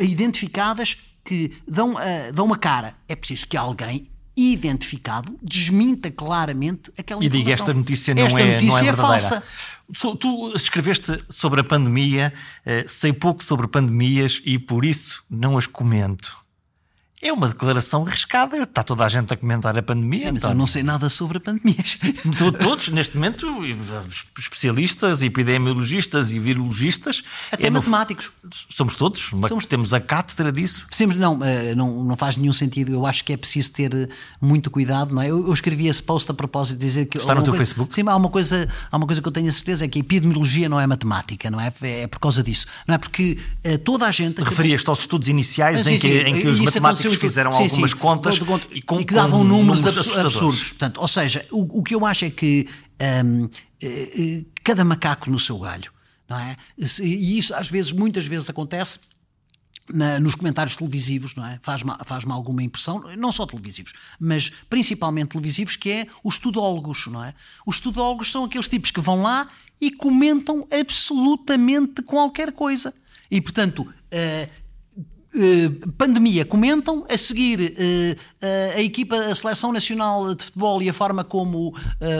identificadas 0.00 0.96
que 1.22 1.52
dão, 1.68 1.92
uh, 1.92 2.32
dão 2.32 2.46
uma 2.46 2.56
cara. 2.56 2.96
É 3.06 3.14
preciso 3.14 3.46
que 3.46 3.58
alguém 3.58 4.08
identificado 4.36 5.36
desminta 5.42 6.10
claramente 6.10 6.92
aquela 6.98 7.22
e 7.22 7.26
informação. 7.26 7.40
E 7.40 7.44
diga 7.44 7.52
esta 7.52 7.74
notícia 7.74 8.14
não, 8.14 8.26
esta 8.26 8.40
é, 8.40 8.54
notícia 8.54 8.78
não 8.78 8.86
é, 8.86 8.88
é 8.88 8.92
falsa. 8.92 9.42
Tu 10.18 10.52
escreveste 10.56 11.22
sobre 11.28 11.60
a 11.60 11.64
pandemia, 11.64 12.32
eh, 12.64 12.84
sei 12.88 13.12
pouco 13.12 13.44
sobre 13.44 13.68
pandemias 13.68 14.40
e 14.44 14.58
por 14.58 14.84
isso 14.84 15.22
não 15.30 15.58
as 15.58 15.66
comento. 15.66 16.43
É 17.24 17.32
uma 17.32 17.48
declaração 17.48 18.06
arriscada. 18.06 18.58
Está 18.58 18.82
toda 18.82 19.02
a 19.02 19.08
gente 19.08 19.32
a 19.32 19.36
comentar 19.36 19.76
a 19.78 19.82
pandemia. 19.82 20.26
Sim, 20.26 20.32
mas 20.32 20.42
eu 20.42 20.54
não 20.54 20.66
sei 20.66 20.82
nada 20.82 21.08
sobre 21.08 21.38
pandemias. 21.38 21.96
Todos, 22.60 22.90
neste 22.90 23.16
momento, 23.16 23.46
especialistas, 24.38 25.22
epidemiologistas 25.22 26.34
e 26.34 26.38
virologistas. 26.38 27.24
Até 27.50 27.68
é 27.68 27.70
matemáticos. 27.70 28.30
No... 28.42 28.50
Somos 28.68 28.94
todos. 28.94 29.22
Somos... 29.22 29.64
Temos 29.64 29.94
a 29.94 30.00
cátedra 30.00 30.52
disso. 30.52 30.86
Sim, 30.90 31.06
não, 31.06 31.42
eh, 31.42 31.74
não, 31.74 32.04
não 32.04 32.14
faz 32.14 32.36
nenhum 32.36 32.52
sentido. 32.52 32.92
Eu 32.92 33.06
acho 33.06 33.24
que 33.24 33.32
é 33.32 33.38
preciso 33.38 33.72
ter 33.72 33.94
eh, 33.94 34.08
muito 34.38 34.70
cuidado. 34.70 35.14
Não 35.14 35.22
é? 35.22 35.30
eu, 35.30 35.46
eu 35.46 35.52
escrevi 35.52 35.88
esse 35.88 36.02
post 36.02 36.30
a 36.30 36.34
propósito 36.34 36.78
de 36.78 36.84
dizer 36.84 37.06
que. 37.06 37.16
Está 37.16 37.34
no 37.34 37.42
teu 37.42 37.54
coisa... 37.54 37.64
Facebook? 37.64 37.94
Sim, 37.94 38.02
há 38.06 38.16
uma, 38.16 38.28
coisa, 38.28 38.68
há 38.92 38.96
uma 38.98 39.06
coisa 39.06 39.22
que 39.22 39.28
eu 39.28 39.32
tenho 39.32 39.48
a 39.48 39.52
certeza: 39.52 39.86
é 39.86 39.88
que 39.88 39.98
a 39.98 40.00
epidemiologia 40.00 40.68
não 40.68 40.78
é 40.78 40.86
matemática, 40.86 41.50
não 41.50 41.58
é? 41.58 41.72
É 41.80 42.06
por 42.06 42.18
causa 42.18 42.42
disso. 42.42 42.66
Não 42.86 42.94
é 42.94 42.98
porque 42.98 43.38
uh, 43.66 43.78
toda 43.78 44.04
a 44.04 44.10
gente. 44.10 44.42
Referias-te 44.42 44.90
aos 44.90 45.00
estudos 45.00 45.28
iniciais 45.28 45.80
ah, 45.80 45.84
sim, 45.84 45.94
em, 45.94 45.98
que, 45.98 46.08
sim, 46.08 46.28
em 46.28 46.40
que 46.42 46.48
os 46.48 46.60
matemáticos 46.60 47.13
fizeram 47.16 47.52
sim, 47.52 47.64
algumas 47.64 47.90
sim, 47.90 47.96
contas 47.96 48.36
e, 48.36 48.82
com, 48.82 49.00
e, 49.00 49.04
que 49.04 49.14
davam 49.14 49.40
com 49.40 49.44
números, 49.44 49.82
números 49.82 50.18
absurdos. 50.18 50.68
Portanto, 50.70 51.00
ou 51.00 51.08
seja, 51.08 51.46
o, 51.50 51.80
o, 51.80 51.82
que 51.82 51.94
eu 51.94 52.04
acho 52.06 52.24
é 52.24 52.30
que 52.30 52.68
um, 53.24 53.48
eh, 53.82 54.12
eh, 54.16 54.44
cada 54.62 54.84
macaco 54.84 55.30
no 55.30 55.38
seu 55.38 55.58
galho, 55.58 55.92
não 56.28 56.38
é? 56.38 56.56
E 57.00 57.38
isso 57.38 57.54
às 57.54 57.68
vezes, 57.68 57.92
muitas 57.92 58.26
vezes 58.26 58.48
acontece 58.48 58.98
na, 59.92 60.18
nos 60.18 60.34
comentários 60.34 60.76
televisivos, 60.76 61.34
não 61.34 61.44
é? 61.44 61.58
Faz-me 61.62 61.92
faz 62.04 62.24
alguma 62.26 62.62
impressão, 62.62 63.02
não 63.16 63.30
só 63.30 63.46
televisivos, 63.46 63.92
mas 64.18 64.50
principalmente 64.68 65.30
televisivos, 65.30 65.76
que 65.76 65.90
é 65.90 66.06
os 66.22 66.38
tudólogos, 66.38 67.06
não 67.06 67.22
é? 67.22 67.34
Os 67.66 67.80
tudólogos 67.80 68.30
são 68.30 68.44
aqueles 68.44 68.68
tipos 68.68 68.90
que 68.90 69.00
vão 69.00 69.22
lá 69.22 69.48
e 69.80 69.90
comentam 69.90 70.66
absolutamente 70.70 72.02
qualquer 72.02 72.52
coisa. 72.52 72.94
E, 73.30 73.40
portanto, 73.40 73.80
uh, 73.80 74.63
Uh, 75.34 75.90
pandemia 75.98 76.44
comentam, 76.44 77.04
a 77.10 77.18
seguir 77.18 77.58
uh, 77.58 77.64
uh, 77.64 78.78
a 78.78 78.80
equipa, 78.80 79.16
a 79.16 79.34
Seleção 79.34 79.72
Nacional 79.72 80.32
de 80.32 80.44
Futebol 80.44 80.80
e 80.80 80.88
a 80.88 80.92
forma 80.92 81.24
como 81.24 81.74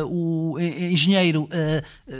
o 0.09 0.59
engenheiro 0.59 1.49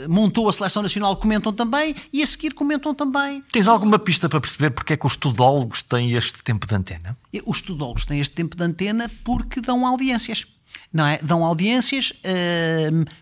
montou 0.07 0.47
a 0.47 0.53
Seleção 0.53 0.81
Nacional 0.81 1.17
comentam 1.17 1.51
também 1.51 1.93
e 2.13 2.23
a 2.23 2.27
seguir 2.27 2.53
comentam 2.53 2.93
também. 2.93 3.43
Tens 3.51 3.67
alguma 3.67 3.99
pista 3.99 4.29
para 4.29 4.39
perceber 4.39 4.69
porque 4.69 4.93
é 4.93 4.97
que 4.97 5.05
os 5.05 5.17
tudólogos 5.17 5.81
têm 5.81 6.13
este 6.13 6.41
tempo 6.41 6.65
de 6.65 6.75
antena? 6.75 7.17
Os 7.45 7.61
tudólogos 7.61 8.05
têm 8.05 8.21
este 8.21 8.33
tempo 8.33 8.55
de 8.55 8.63
antena 8.63 9.11
porque 9.23 9.59
dão 9.59 9.85
audiências. 9.85 10.45
Não 10.93 11.05
é? 11.05 11.19
Dão 11.21 11.43
audiências 11.43 12.13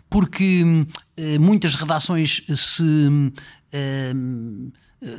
porque 0.09 0.85
muitas 1.39 1.73
redações 1.75 2.43
se 2.53 3.09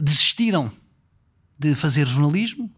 desistiram 0.00 0.70
de 1.58 1.74
fazer 1.74 2.06
jornalismo. 2.06 2.70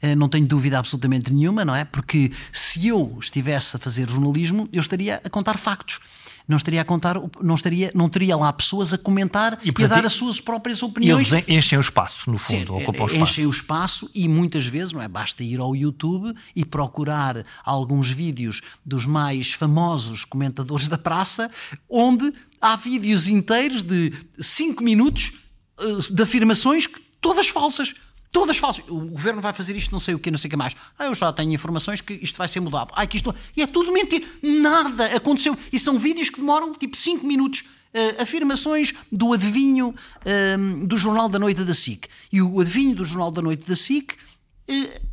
Eh, 0.00 0.14
não 0.14 0.28
tenho 0.28 0.46
dúvida 0.46 0.78
absolutamente 0.78 1.32
nenhuma, 1.32 1.64
não 1.64 1.74
é? 1.74 1.84
Porque 1.84 2.30
se 2.52 2.86
eu 2.86 3.16
estivesse 3.20 3.76
a 3.76 3.78
fazer 3.78 4.08
jornalismo, 4.08 4.68
eu 4.72 4.80
estaria 4.80 5.20
a 5.24 5.30
contar 5.30 5.56
factos. 5.56 6.00
Não 6.48 6.56
estaria 6.56 6.80
a 6.80 6.84
contar, 6.84 7.16
não, 7.42 7.56
estaria, 7.56 7.90
não 7.92 8.08
teria 8.08 8.36
lá 8.36 8.52
pessoas 8.52 8.94
a 8.94 8.98
comentar 8.98 9.58
e, 9.64 9.72
e 9.76 9.84
a 9.84 9.88
dar 9.88 10.06
as 10.06 10.12
suas 10.12 10.40
próprias 10.40 10.80
opiniões. 10.80 11.32
Eles 11.32 11.48
enchem 11.48 11.76
o 11.76 11.80
espaço, 11.80 12.30
no 12.30 12.38
fundo, 12.38 12.66
Sim, 12.66 12.82
ocupam 12.82 13.02
o 13.02 13.06
espaço. 13.06 13.16
Enchem 13.16 13.46
o 13.46 13.50
espaço 13.50 14.10
e 14.14 14.28
muitas 14.28 14.64
vezes, 14.64 14.92
não 14.92 15.02
é? 15.02 15.08
Basta 15.08 15.42
ir 15.42 15.58
ao 15.58 15.74
YouTube 15.74 16.32
e 16.54 16.64
procurar 16.64 17.44
alguns 17.64 18.10
vídeos 18.10 18.60
dos 18.84 19.06
mais 19.06 19.52
famosos 19.52 20.24
comentadores 20.24 20.86
da 20.86 20.96
praça, 20.96 21.50
onde 21.90 22.32
há 22.60 22.76
vídeos 22.76 23.26
inteiros 23.26 23.82
de 23.82 24.12
5 24.38 24.84
minutos 24.84 25.32
uh, 25.80 26.14
de 26.14 26.22
afirmações 26.22 26.86
todas 27.26 27.48
falsas 27.48 27.94
Todas 28.32 28.58
falsas. 28.58 28.84
O 28.88 29.00
governo 29.00 29.40
vai 29.40 29.52
fazer 29.54 29.74
isto, 29.76 29.92
não 29.92 29.98
sei 29.98 30.14
o 30.14 30.18
que, 30.18 30.30
não 30.30 30.36
sei 30.36 30.48
o 30.48 30.50
que 30.50 30.56
mais. 30.56 30.76
Ah, 30.98 31.06
eu 31.06 31.14
já 31.14 31.32
tenho 31.32 31.52
informações 31.52 32.02
que 32.02 32.14
isto 32.14 32.36
vai 32.36 32.46
ser 32.46 32.60
mudado. 32.60 32.92
Ah, 32.94 33.06
que 33.06 33.16
isto. 33.16 33.34
E 33.56 33.62
é 33.62 33.66
tudo 33.66 33.90
mentira. 33.90 34.26
Nada 34.42 35.06
aconteceu. 35.16 35.56
E 35.72 35.78
são 35.78 35.98
vídeos 35.98 36.28
que 36.28 36.40
demoram 36.40 36.74
tipo 36.74 36.96
5 36.96 37.26
minutos. 37.26 37.64
Uh, 37.94 38.22
afirmações 38.22 38.92
do 39.10 39.32
adivinho 39.32 39.88
uh, 39.88 40.86
do 40.86 40.98
Jornal 40.98 41.30
da 41.30 41.38
Noite 41.38 41.64
da 41.64 41.72
SIC. 41.72 42.08
E 42.30 42.42
o 42.42 42.60
adivinho 42.60 42.94
do 42.94 43.06
Jornal 43.06 43.30
da 43.30 43.40
Noite 43.40 43.66
da 43.66 43.74
SIC 43.74 44.14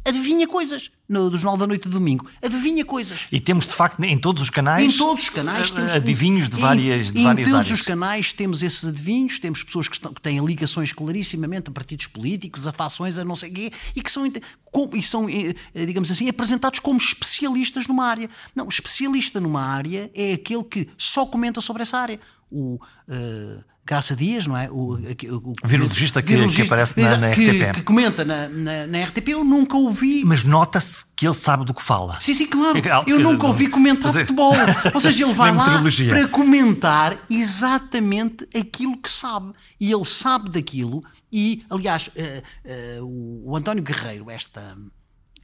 adivinha 0.06 0.48
coisas 0.48 0.90
no, 1.08 1.30
do 1.30 1.38
Jornal 1.38 1.58
da 1.58 1.68
Noite 1.68 1.84
de 1.84 1.94
domingo. 1.94 2.30
Adivinha 2.42 2.84
coisas. 2.84 3.28
E 3.32 3.40
temos 3.40 3.68
de 3.68 3.74
facto 3.74 4.04
em 4.04 4.18
todos 4.18 4.42
os 4.42 4.50
canais, 4.50 4.94
em 4.94 4.98
todos 4.98 5.24
os 5.24 5.30
canais 5.30 5.72
temos, 5.72 5.92
adivinhos 5.92 6.50
de 6.50 6.58
várias, 6.58 7.10
em, 7.10 7.14
de 7.14 7.24
várias 7.24 7.48
Em 7.48 7.52
todos 7.52 7.68
áreas. 7.68 7.80
os 7.80 7.86
canais 7.86 8.34
temos 8.34 8.64
esses 8.64 8.84
adivinhos, 8.84 9.40
temos 9.40 9.64
pessoas 9.64 9.88
que, 9.88 9.96
estão, 9.96 10.14
que 10.14 10.22
têm 10.22 10.44
ligações 10.44 10.92
clarissimamente 10.92 11.70
a 11.70 11.72
partidos 11.72 12.08
políticos, 12.08 12.66
a 12.66 12.72
fações, 12.72 13.18
a 13.18 13.24
não 13.24 13.36
sei 13.36 13.52
quê, 13.52 13.72
e 13.96 14.02
que 14.02 14.12
são, 14.12 14.26
e 14.26 15.04
são, 15.04 15.30
eh, 15.30 15.54
eh, 15.76 15.86
digamos 15.86 16.10
assim, 16.10 16.28
apresentados 16.28 16.80
como 16.80 16.98
especialistas 16.98 17.88
numa 17.88 18.06
área. 18.06 18.30
Não, 18.56 18.68
especialista 18.68 19.40
numa 19.40 19.62
área 19.62 20.10
é 20.14 20.34
aquele 20.34 20.64
que 20.64 20.90
só 20.98 21.26
comenta 21.26 21.62
sobre 21.62 21.84
essa 21.84 21.98
área. 21.98 22.20
O. 22.52 22.80
Uh, 23.08 23.73
Graça 23.86 24.16
Dias, 24.16 24.48
não 24.48 24.58
é? 24.58 24.70
O, 24.72 24.94
o, 24.94 24.98
o 24.98 25.54
virologista, 25.68 26.22
que, 26.22 26.30
virologista 26.30 26.64
que, 26.64 26.68
aparece 26.68 27.02
na, 27.02 27.18
na 27.18 27.30
que, 27.32 27.50
RTP. 27.50 27.76
Que 27.76 27.82
comenta 27.82 28.24
na, 28.24 28.48
na, 28.48 28.88
na, 28.88 29.04
RTP, 29.04 29.30
eu 29.30 29.44
nunca 29.44 29.76
ouvi. 29.76 30.24
Mas 30.24 30.46
nota-se 30.46 31.06
que 31.16 31.28
ele 31.28 31.34
sabe 31.34 31.66
do 31.66 31.74
que 31.74 31.82
fala. 31.82 32.18
Sim, 32.22 32.34
sim, 32.34 32.48
claro. 32.48 32.80
Eu 33.06 33.20
nunca 33.20 33.46
ouvi 33.46 33.68
comentar 33.68 34.12
dizer... 34.12 34.22
futebol. 34.22 34.54
Ou 34.94 35.02
seja, 35.02 35.26
ele 35.26 35.34
vai 35.34 35.54
lá 35.54 35.66
para 36.10 36.28
comentar 36.30 37.18
exatamente 37.30 38.48
aquilo 38.58 38.98
que 38.98 39.10
sabe. 39.10 39.52
E 39.80 39.92
ele 39.92 40.06
sabe 40.06 40.50
daquilo. 40.50 41.04
E, 41.32 41.66
aliás, 41.70 42.08
uh, 42.08 43.02
uh, 43.04 43.52
o 43.52 43.58
António 43.58 43.84
Guerreiro, 43.84 44.32
esta 44.32 44.78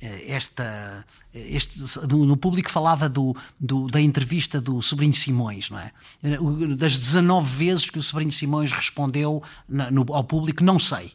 esta 0.01 1.05
este, 1.33 1.79
no 2.07 2.35
público 2.35 2.71
falava 2.71 3.07
do, 3.07 3.35
do, 3.59 3.88
da 3.88 4.01
entrevista 4.01 4.59
do 4.59 4.81
Sobrinho 4.81 5.13
Simões, 5.13 5.69
não 5.69 5.77
é? 5.77 5.91
Das 6.75 6.97
19 6.97 7.65
vezes 7.65 7.89
que 7.89 7.99
o 7.99 8.01
Sobrinho 8.01 8.31
Simões 8.31 8.71
respondeu 8.71 9.43
na, 9.67 9.91
no, 9.91 10.05
ao 10.09 10.23
público, 10.23 10.63
não 10.63 10.79
sei. 10.79 11.12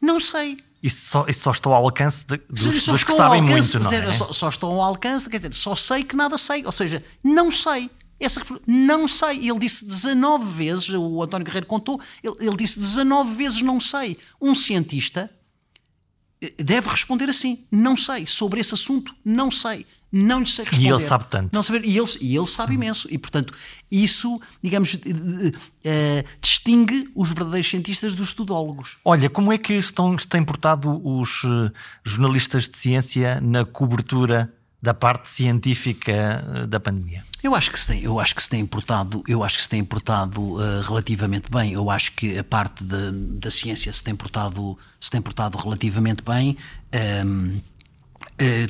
Não 0.00 0.20
sei. 0.20 0.56
Isso 0.80 1.10
só, 1.10 1.26
isso 1.26 1.40
só 1.40 1.50
estou 1.50 1.72
ao 1.72 1.84
alcance 1.84 2.26
de, 2.26 2.36
dos, 2.48 2.86
dos 2.86 3.02
que 3.02 3.12
sabem 3.12 3.40
alcance, 3.40 3.76
muito, 3.76 3.90
não 3.90 3.92
é? 3.92 4.14
Só, 4.14 4.32
só 4.32 4.48
estou 4.50 4.70
ao 4.70 4.82
alcance, 4.82 5.28
quer 5.28 5.38
dizer, 5.38 5.54
só 5.54 5.74
sei 5.74 6.04
que 6.04 6.14
nada 6.14 6.38
sei. 6.38 6.64
Ou 6.64 6.72
seja, 6.72 7.02
não 7.22 7.50
sei. 7.50 7.90
Essa, 8.20 8.40
não 8.66 9.08
sei. 9.08 9.48
Ele 9.48 9.58
disse 9.58 9.84
19 9.84 10.44
vezes, 10.52 10.88
o 10.90 11.22
António 11.22 11.44
Guerreiro 11.44 11.66
contou, 11.66 12.00
ele, 12.22 12.36
ele 12.38 12.56
disse 12.56 12.78
19 12.78 13.34
vezes 13.34 13.62
não 13.62 13.80
sei. 13.80 14.16
Um 14.40 14.54
cientista 14.54 15.28
deve 16.58 16.88
responder 16.88 17.28
assim: 17.28 17.58
não 17.70 17.96
sei, 17.96 18.26
sobre 18.26 18.60
esse 18.60 18.74
assunto, 18.74 19.14
não 19.24 19.50
sei. 19.50 19.86
Não 20.16 20.38
lhe 20.38 20.46
sei 20.46 20.64
responder. 20.64 20.86
E 20.86 20.92
ele 20.92 21.00
sabe 21.00 21.24
tanto. 21.28 21.52
Não 21.52 21.60
saber, 21.60 21.84
e, 21.84 21.98
ele, 21.98 22.06
e 22.20 22.36
ele 22.36 22.46
sabe 22.46 22.74
imenso. 22.74 23.08
E, 23.10 23.18
portanto, 23.18 23.52
isso, 23.90 24.40
digamos, 24.62 24.94
uh, 24.94 25.00
distingue 26.40 27.10
os 27.16 27.30
verdadeiros 27.30 27.68
cientistas 27.68 28.14
dos 28.14 28.28
estudólogos. 28.28 28.98
Olha, 29.04 29.28
como 29.28 29.52
é 29.52 29.58
que 29.58 29.72
estão, 29.74 30.16
se 30.16 30.28
têm 30.28 30.44
portado 30.44 31.04
os 31.04 31.42
uh, 31.42 31.68
jornalistas 32.04 32.68
de 32.68 32.76
ciência 32.76 33.40
na 33.40 33.64
cobertura 33.64 34.54
da 34.84 34.92
parte 34.92 35.30
científica 35.30 36.44
uh, 36.46 36.66
da 36.66 36.78
pandemia? 36.78 37.24
Eu 37.42 37.54
acho 37.54 37.70
que 37.70 37.80
se 37.80 37.86
tem, 37.86 38.02
eu 38.02 38.20
acho 38.20 38.34
que 38.34 38.42
se 38.42 38.50
tem 38.50 38.60
importado, 38.60 39.22
eu 39.26 39.42
acho 39.42 39.56
que 39.56 39.62
se 39.62 39.68
tem 39.68 39.80
importado 39.80 40.40
uh, 40.40 40.82
relativamente 40.82 41.50
bem. 41.50 41.72
Eu 41.72 41.88
acho 41.90 42.12
que 42.12 42.38
a 42.38 42.44
parte 42.44 42.84
da, 42.84 43.10
da 43.12 43.50
ciência 43.50 43.90
se 43.92 44.04
tem 44.04 44.14
portado, 44.14 44.78
se 45.00 45.10
tem 45.10 45.22
portado 45.22 45.56
relativamente 45.56 46.22
bem. 46.22 46.58
Um, 46.92 46.98
ehm, 46.98 47.60
eh, 48.38 48.66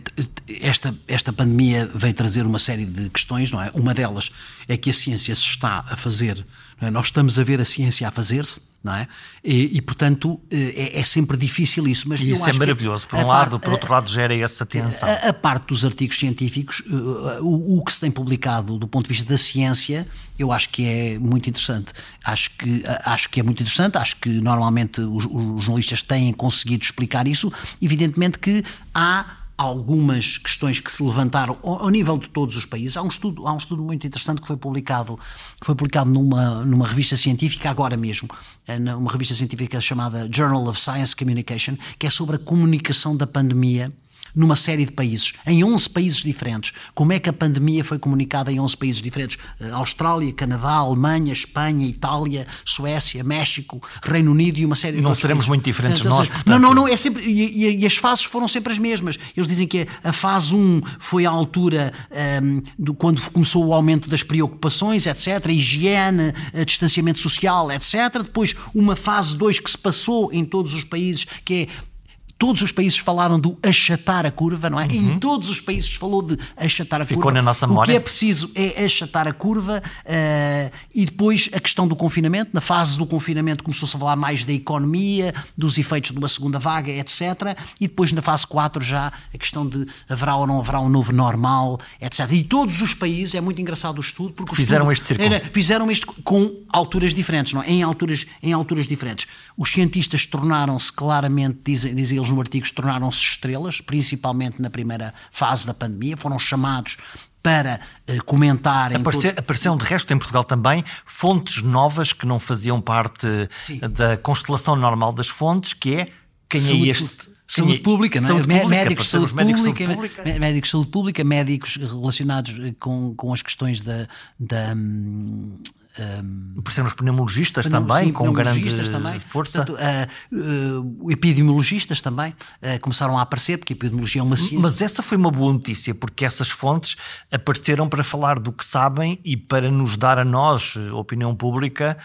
esta, 0.61 0.95
esta 1.09 1.33
pandemia 1.33 1.87
veio 1.95 2.13
trazer 2.13 2.45
uma 2.45 2.59
série 2.59 2.85
de 2.85 3.09
questões, 3.09 3.51
não 3.51 3.63
é? 3.63 3.71
Uma 3.73 3.95
delas 3.95 4.31
é 4.69 4.77
que 4.77 4.91
a 4.91 4.93
ciência 4.93 5.35
se 5.35 5.47
está 5.47 5.85
a 5.89 5.97
fazer? 5.97 6.45
Nós 6.91 7.07
estamos 7.07 7.39
a 7.39 7.45
ver 7.45 7.61
a 7.61 7.65
ciência 7.65 8.07
a 8.07 8.11
fazer-se, 8.11 8.61
não 8.83 8.95
é? 8.95 9.09
E, 9.43 9.79
e 9.79 9.81
portanto, 9.81 10.39
eh, 10.51 10.93
é, 10.95 11.01
é, 11.01 11.05
sempre 11.05 11.37
difícil 11.39 11.89
isso. 11.89 12.07
Mas 12.09 12.21
e 12.21 12.31
isso 12.31 12.49
é 12.49 12.53
maravilhoso. 12.53 13.09
Por 13.09 13.19
um 13.19 13.27
lado, 13.27 13.59
por 13.59 13.73
outro 13.73 13.91
lado, 13.91 14.11
gera 14.11 14.35
essa 14.35 14.67
tensão. 14.67 15.09
A, 15.09 15.29
a, 15.29 15.33
parte 15.33 15.69
dos 15.69 15.85
artigos 15.85 16.19
científicos, 16.19 16.83
eh, 16.87 17.41
o, 17.41 17.79
o, 17.79 17.85
que 17.85 17.93
se 17.93 18.01
tem 18.01 18.11
publicado 18.11 18.79
do 18.79 18.87
ponto 18.87 19.05
de 19.05 19.15
vista 19.15 19.27
da 19.27 19.39
ciência, 19.39 20.07
eu 20.39 20.53
acho 20.53 20.69
que 20.69 20.85
é 20.87 21.19
muito 21.19 21.49
interessante. 21.49 21.93
Acho 22.23 22.51
que, 22.59 22.85
acho 23.05 23.31
que 23.31 23.41
é 23.41 23.43
muito 23.43 23.63
interessante, 23.63 23.97
acho 23.97 24.17
que 24.17 24.29
normalmente 24.41 25.01
os, 25.01 25.25
os 25.25 25.65
jornalistas 25.65 26.03
têm 26.03 26.33
conseguido 26.33 26.85
explicar 26.85 27.27
isso. 27.27 27.51
Evidentemente 27.81 28.39
que 28.39 28.63
há 28.95 29.25
algumas 29.57 30.37
questões 30.39 30.81
que 30.81 30.91
se 30.91 31.03
levantaram 31.03 31.57
ao, 31.63 31.89
nível 31.89 32.19
de 32.19 32.29
todos 32.29 32.57
os 32.57 32.67
países. 32.67 32.97
Há 32.97 33.03
um 33.03 33.09
estudo, 33.09 33.47
há 33.47 33.53
um 33.53 33.57
estudo 33.57 33.83
muito 33.83 34.07
interessante 34.07 34.41
que 34.41 34.47
foi 34.47 34.57
publicado, 34.57 35.19
que 35.61 35.67
foi 35.67 35.75
publicado 35.75 36.11
numa, 36.11 36.65
numa 36.65 36.87
revista 36.87 37.17
científica 37.17 37.71
agora 37.71 37.97
mesmo, 37.97 38.29
eh, 38.67 38.79
uma 38.95 39.11
revista 39.11 39.35
científica 39.35 39.81
chamada 39.81 40.29
Journal 40.33 40.67
of 40.67 40.81
Science 40.81 41.15
Communication, 41.15 41.77
que 41.99 42.07
é 42.07 42.11
sobre 42.11 42.37
a 42.37 42.39
comunicação 42.39 43.17
da 43.17 43.27
pandemia 43.27 43.93
numa 44.35 44.57
série 44.57 44.85
de 44.85 44.93
países, 44.93 45.33
em 45.47 45.63
11 45.63 45.91
países 45.91 46.19
diferentes. 46.21 46.73
Como 46.95 47.13
é 47.13 47.19
que 47.19 47.29
a 47.29 47.33
pandemia 47.33 47.85
foi 47.85 47.99
comunicada 47.99 48.51
em 48.53 48.59
11 48.59 48.77
países 48.77 49.03
diferentes? 49.03 49.39
Eh, 49.61 49.71
Austrália, 49.71 50.33
Canadá, 50.33 50.73
Alemanha, 50.73 51.33
Espanha, 51.33 51.87
Itália, 51.87 52.47
Suécia, 52.65 53.23
México, 53.23 53.83
Reino 54.03 54.31
Unido 54.33 54.59
e 54.59 54.65
uma 54.65 54.77
série 54.77 54.97
de 54.97 55.03
Não 55.03 55.15
seremos 55.15 55.45
países. 55.45 55.49
muito 55.49 55.65
diferentes 55.65 56.01
então, 56.01 56.17
nós, 56.17 56.29
portanto. 56.29 56.49
Não, 56.49 56.59
não, 56.59 56.75
não, 56.75 56.89
é 56.89 56.97
sempre. 56.97 57.23
E, 57.23 57.81
e, 57.81 57.87
as 57.87 57.97
fases 57.97 58.25
foram 58.25 58.49
sempre 58.49 58.73
as 58.73 58.79
mesmas. 58.79 59.19
Eles 59.37 59.49
dizem 59.49 59.67
que 59.67 59.87
a 60.03 60.13
fase 60.13 60.55
1 60.55 60.83
foi 60.99 61.27
a 61.27 61.31
altura 61.31 61.93
um, 62.11 62.17
ehm, 62.17 62.63
do, 62.79 62.95
quando 62.95 63.23
começou 63.31 63.65
o 63.65 63.73
aumento 63.73 64.09
das 64.09 64.23
preocupações, 64.23 65.07
etc., 65.07 65.47
higiene, 65.49 66.33
a 66.53 66.65
distanciamento 66.65 67.19
social, 67.19 67.71
etc. 67.71 68.23
Depois, 68.23 68.55
uma 68.75 68.97
fase 68.97 69.37
2 69.37 69.61
que 69.61 69.71
se 69.71 69.79
passou 69.79 70.33
em 70.33 70.45
todos 70.45 70.75
os 70.75 70.85
países, 70.85 71.27
que 71.45 71.55
é 71.55 71.94
Todos 72.37 72.63
os 72.63 72.73
países 72.73 72.99
falaram 72.99 73.39
do 73.39 73.57
achatar 73.63 74.27
a 74.27 74.31
curva, 74.31 74.69
não 74.69 74.79
é? 74.79 74.87
Uhum. 74.87 75.15
Em 75.15 75.19
todos 75.19 75.49
os 75.51 75.61
países 75.61 75.95
falou 75.95 76.21
de 76.21 76.39
achatar 76.57 77.01
a 77.01 77.05
Ficou 77.05 77.23
curva. 77.23 77.39
na 77.39 77.43
nossa 77.43 77.67
memória. 77.67 77.91
O 77.91 77.93
que 77.93 77.97
é 77.97 78.01
preciso 78.01 78.51
é 78.55 78.85
achatar 78.85 79.29
a 79.29 79.33
curva 79.33 79.81
uh, 79.81 80.77
e 80.95 81.07
depois 81.07 81.49
a 81.53 81.61
questão 81.61 81.87
do 81.87 81.95
confinamento. 81.95 82.51
Na 82.53 82.61
fase 82.61 82.99
do 82.99 83.07
confinamento 83.07 83.63
começou-se 83.63 83.95
a 83.97 83.99
falar 83.99 84.17
mais 84.17 84.45
da 84.45 84.53
economia, 84.53 85.33
dos 85.57 85.79
efeitos 85.79 86.11
de 86.11 86.19
uma 86.19 86.29
segunda 86.29 86.59
vaga, 86.59 86.91
etc. 86.91 87.57
E 87.81 87.87
depois 87.87 88.13
na 88.13 88.21
fase 88.21 88.47
4 88.47 88.83
já 88.83 89.13
a 89.33 89.39
questão 89.39 89.67
de 89.67 89.87
haverá 90.09 90.37
ou 90.37 90.47
não 90.47 90.59
haverá 90.59 90.81
um 90.81 90.89
novo 90.89 91.13
normal, 91.13 91.79
etc. 92.01 92.31
E 92.33 92.43
todos 92.43 92.83
os 92.83 92.95
países, 92.95 93.35
é 93.35 93.41
muito 93.41 93.61
engraçado 93.61 93.99
o 93.99 94.01
estudo, 94.01 94.35
porque 94.35 94.57
fizeram 94.57 94.91
estudo, 94.91 94.93
este 94.93 95.23
círculo. 95.23 95.35
Era, 95.35 95.51
fizeram 95.53 95.91
isto 95.91 96.07
com 96.25 96.65
alturas 96.69 97.15
diferentes, 97.15 97.53
não 97.53 97.63
é? 97.63 97.71
Em 97.71 97.83
alturas, 97.83 98.27
em 98.43 98.53
alturas 98.53 98.87
diferentes. 98.87 99.27
Os 99.57 99.71
cientistas 99.71 100.27
tornaram-se 100.27 100.93
claramente, 100.93 101.61
dizem, 101.65 101.95
dizem 101.95 102.24
eles 102.25 102.35
no 102.35 102.41
artigo, 102.41 102.67
tornaram-se 102.73 103.19
estrelas, 103.19 103.81
principalmente 103.81 104.61
na 104.61 104.71
primeira 104.71 105.13
fase 105.31 105.67
da 105.67 105.75
pandemia, 105.75 106.17
foram 106.17 106.39
chamados 106.39 106.97
para 107.43 107.79
uh, 108.09 108.25
comentarem. 108.25 108.97
Aparece, 108.97 109.29
todo... 109.29 109.39
Apareceram, 109.39 109.77
de 109.77 109.85
resto, 109.85 110.13
em 110.15 110.19
Portugal 110.19 110.45
também, 110.45 110.83
fontes 111.05 111.63
novas 111.63 112.13
que 112.13 112.27
não 112.27 112.41
faziam 112.41 112.81
parte 112.81 113.27
Sim. 113.61 113.81
da 113.81 114.17
constelação 114.17 114.75
normal 114.75 115.13
das 115.13 115.29
fontes, 115.29 115.75
que 115.75 115.95
é 115.95 116.09
quem 116.49 116.61
é 116.61 116.65
saúde, 116.65 116.89
é 116.89 116.91
este. 116.91 117.35
Saúde 117.47 117.79
pública, 117.81 118.21
não 118.21 118.27
é? 118.27 118.29
Saúde 118.29 118.49
pública, 118.49 118.69
médicos, 118.69 119.09
saúde 119.11 119.35
médicos 119.35 119.63
pública, 119.63 119.85
saúde 119.85 120.09
pública. 120.09 120.39
médicos 120.41 120.69
de 120.69 120.73
saúde 120.73 120.91
pública, 120.91 121.25
médicos 121.25 121.77
relacionados 121.77 122.59
eh, 122.59 122.75
com, 122.81 123.15
com 123.15 123.33
as 123.33 123.43
questões 123.43 123.83
da, 123.83 124.09
da, 124.41 124.73
hum, 124.75 125.59
Um, 125.97 126.55
Apareceram 126.59 126.89
os 126.89 126.95
pneumologistas 126.95 127.69
também, 127.69 128.07
sim, 128.07 128.13
com 128.13 128.33
grande 128.33 128.91
também. 128.91 129.21
força. 129.21 129.65
Portanto, 129.65 129.79
uh, 129.81 131.01
uh, 131.01 131.11
epidemiologistas 131.11 132.01
também 132.01 132.33
uh, 132.33 132.81
começaram 132.81 133.17
a 133.17 133.23
aparecer, 133.23 133.59
porque 133.59 133.75
a 133.75 133.77
epidemiologia 133.77 134.21
é 134.21 134.25
uma 134.25 134.37
ciência. 134.37 134.59
Mas 134.59 134.81
essa 134.81 135.03
foi 135.03 135.17
uma 135.17 135.31
boa 135.31 135.53
notícia, 135.53 135.95
porque 135.95 136.25
essas 136.25 136.51
fontes 136.51 136.97
apareceram 137.31 137.89
para 137.89 138.03
falar 138.03 138.41
do 138.41 138.51
que 138.51 138.65
sabem 138.65 139.21
e 139.25 139.37
para 139.37 139.71
nos 139.71 139.97
dar 139.97 140.19
a 140.19 140.25
nós, 140.25 140.75
a 140.91 140.97
opinião 140.97 141.35
pública, 141.35 141.97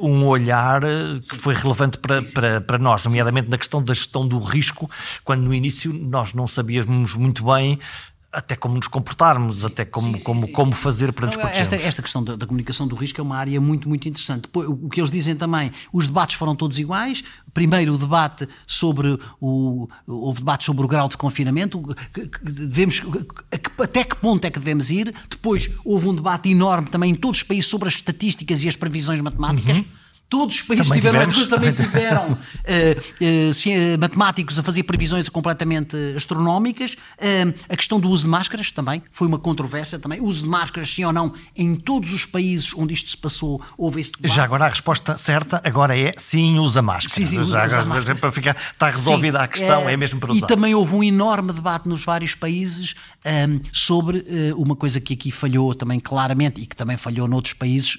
um 0.00 0.24
olhar 0.24 0.80
que 1.28 1.36
foi 1.36 1.54
relevante 1.54 1.98
para, 1.98 2.22
para, 2.22 2.60
para 2.60 2.78
nós, 2.78 3.04
nomeadamente 3.04 3.48
na 3.48 3.58
questão 3.58 3.82
da 3.82 3.92
gestão 3.92 4.26
do 4.26 4.38
risco, 4.38 4.90
quando 5.24 5.42
no 5.42 5.52
início 5.52 5.92
nós 5.92 6.34
não 6.34 6.48
sabíamos 6.48 7.14
muito 7.14 7.44
bem 7.44 7.78
até 8.30 8.54
como 8.54 8.74
nos 8.74 8.86
comportarmos, 8.86 9.64
até 9.64 9.86
como, 9.86 10.12
sim, 10.12 10.18
sim, 10.18 10.24
como, 10.24 10.46
sim. 10.46 10.52
como 10.52 10.72
fazer 10.72 11.12
para 11.12 11.26
nos 11.26 11.36
protegermos. 11.36 11.72
Esta, 11.72 11.88
esta 11.88 12.02
questão 12.02 12.22
da, 12.22 12.36
da, 12.36 12.46
comunicação 12.46 12.86
do 12.86 12.94
risco 12.94 13.18
é 13.20 13.22
uma 13.22 13.36
área 13.36 13.58
muito, 13.58 13.88
muito 13.88 14.06
interessante. 14.06 14.42
Depois, 14.42 14.68
o 14.68 14.88
que 14.88 15.00
eles 15.00 15.10
dizem 15.10 15.34
também, 15.34 15.72
os 15.92 16.06
debates 16.06 16.36
foram 16.36 16.54
todos 16.54 16.78
iguais. 16.78 17.24
Primeiro, 17.54 17.94
o 17.94 17.98
debate 17.98 18.46
sobre 18.66 19.18
o. 19.40 19.88
Houve 20.06 20.40
debate 20.40 20.64
sobre 20.66 20.84
o 20.84 20.88
grau 20.88 21.08
de 21.08 21.16
confinamento, 21.16 21.82
devemos, 22.42 23.02
até 23.82 24.04
que 24.04 24.16
ponto 24.16 24.44
é 24.44 24.50
que 24.50 24.58
devemos 24.58 24.90
ir. 24.90 25.14
Depois, 25.30 25.70
houve 25.82 26.08
um 26.08 26.14
debate 26.14 26.50
enorme 26.50 26.88
também 26.90 27.12
em 27.12 27.14
todos 27.14 27.40
os 27.40 27.42
países 27.42 27.70
sobre 27.70 27.88
as 27.88 27.94
estatísticas 27.94 28.62
e 28.62 28.68
as 28.68 28.76
previsões 28.76 29.22
matemáticas. 29.22 29.78
Uhum 29.78 29.84
Todos 30.28 30.56
os 30.56 30.62
países 30.62 30.86
também 30.86 31.00
tiveram, 31.00 31.26
tivemos, 31.26 31.48
também 31.48 31.72
tiveram 31.72 32.32
uh, 32.32 32.36
uh, 33.96 33.98
matemáticos 33.98 34.58
a 34.58 34.62
fazer 34.62 34.82
previsões 34.82 35.26
completamente 35.30 35.96
astronómicas. 36.14 36.92
Uh, 36.92 37.54
a 37.66 37.74
questão 37.74 37.98
do 37.98 38.10
uso 38.10 38.24
de 38.24 38.28
máscaras 38.28 38.70
também 38.70 39.02
foi 39.10 39.26
uma 39.26 39.38
controvérsia 39.38 39.98
também. 39.98 40.20
O 40.20 40.24
uso 40.24 40.42
de 40.42 40.48
máscaras, 40.48 40.94
sim 40.94 41.02
ou 41.02 41.14
não, 41.14 41.32
em 41.56 41.74
todos 41.74 42.12
os 42.12 42.26
países 42.26 42.74
onde 42.76 42.92
isto 42.92 43.08
se 43.08 43.16
passou, 43.16 43.62
houve 43.78 44.02
este 44.02 44.20
debate. 44.20 44.36
Já 44.36 44.44
agora 44.44 44.66
a 44.66 44.68
resposta 44.68 45.16
certa 45.16 45.62
agora 45.64 45.98
é 45.98 46.12
sim, 46.18 46.58
usa 46.58 46.82
máscara. 46.82 47.14
Sim, 47.14 47.26
sim, 47.26 47.38
usa, 47.38 47.64
usa 47.66 47.84
máscara. 47.86 48.18
Para 48.18 48.30
ficar, 48.30 48.54
está 48.54 48.90
resolvida 48.90 49.38
sim, 49.38 49.44
a 49.44 49.48
questão, 49.48 49.88
é, 49.88 49.94
é, 49.94 49.96
mesmo 49.96 50.20
para 50.20 50.32
usar. 50.32 50.44
E 50.44 50.46
também 50.46 50.74
houve 50.74 50.94
um 50.94 51.02
enorme 51.02 51.54
debate 51.54 51.88
nos 51.88 52.04
vários 52.04 52.34
países 52.34 52.94
um, 53.24 53.60
sobre 53.72 54.26
uma 54.56 54.76
coisa 54.76 55.00
que 55.00 55.14
aqui 55.14 55.30
falhou 55.30 55.74
também 55.74 55.98
claramente 55.98 56.60
e 56.60 56.66
que 56.66 56.76
também 56.76 56.98
falhou 56.98 57.26
noutros 57.26 57.54
países, 57.54 57.98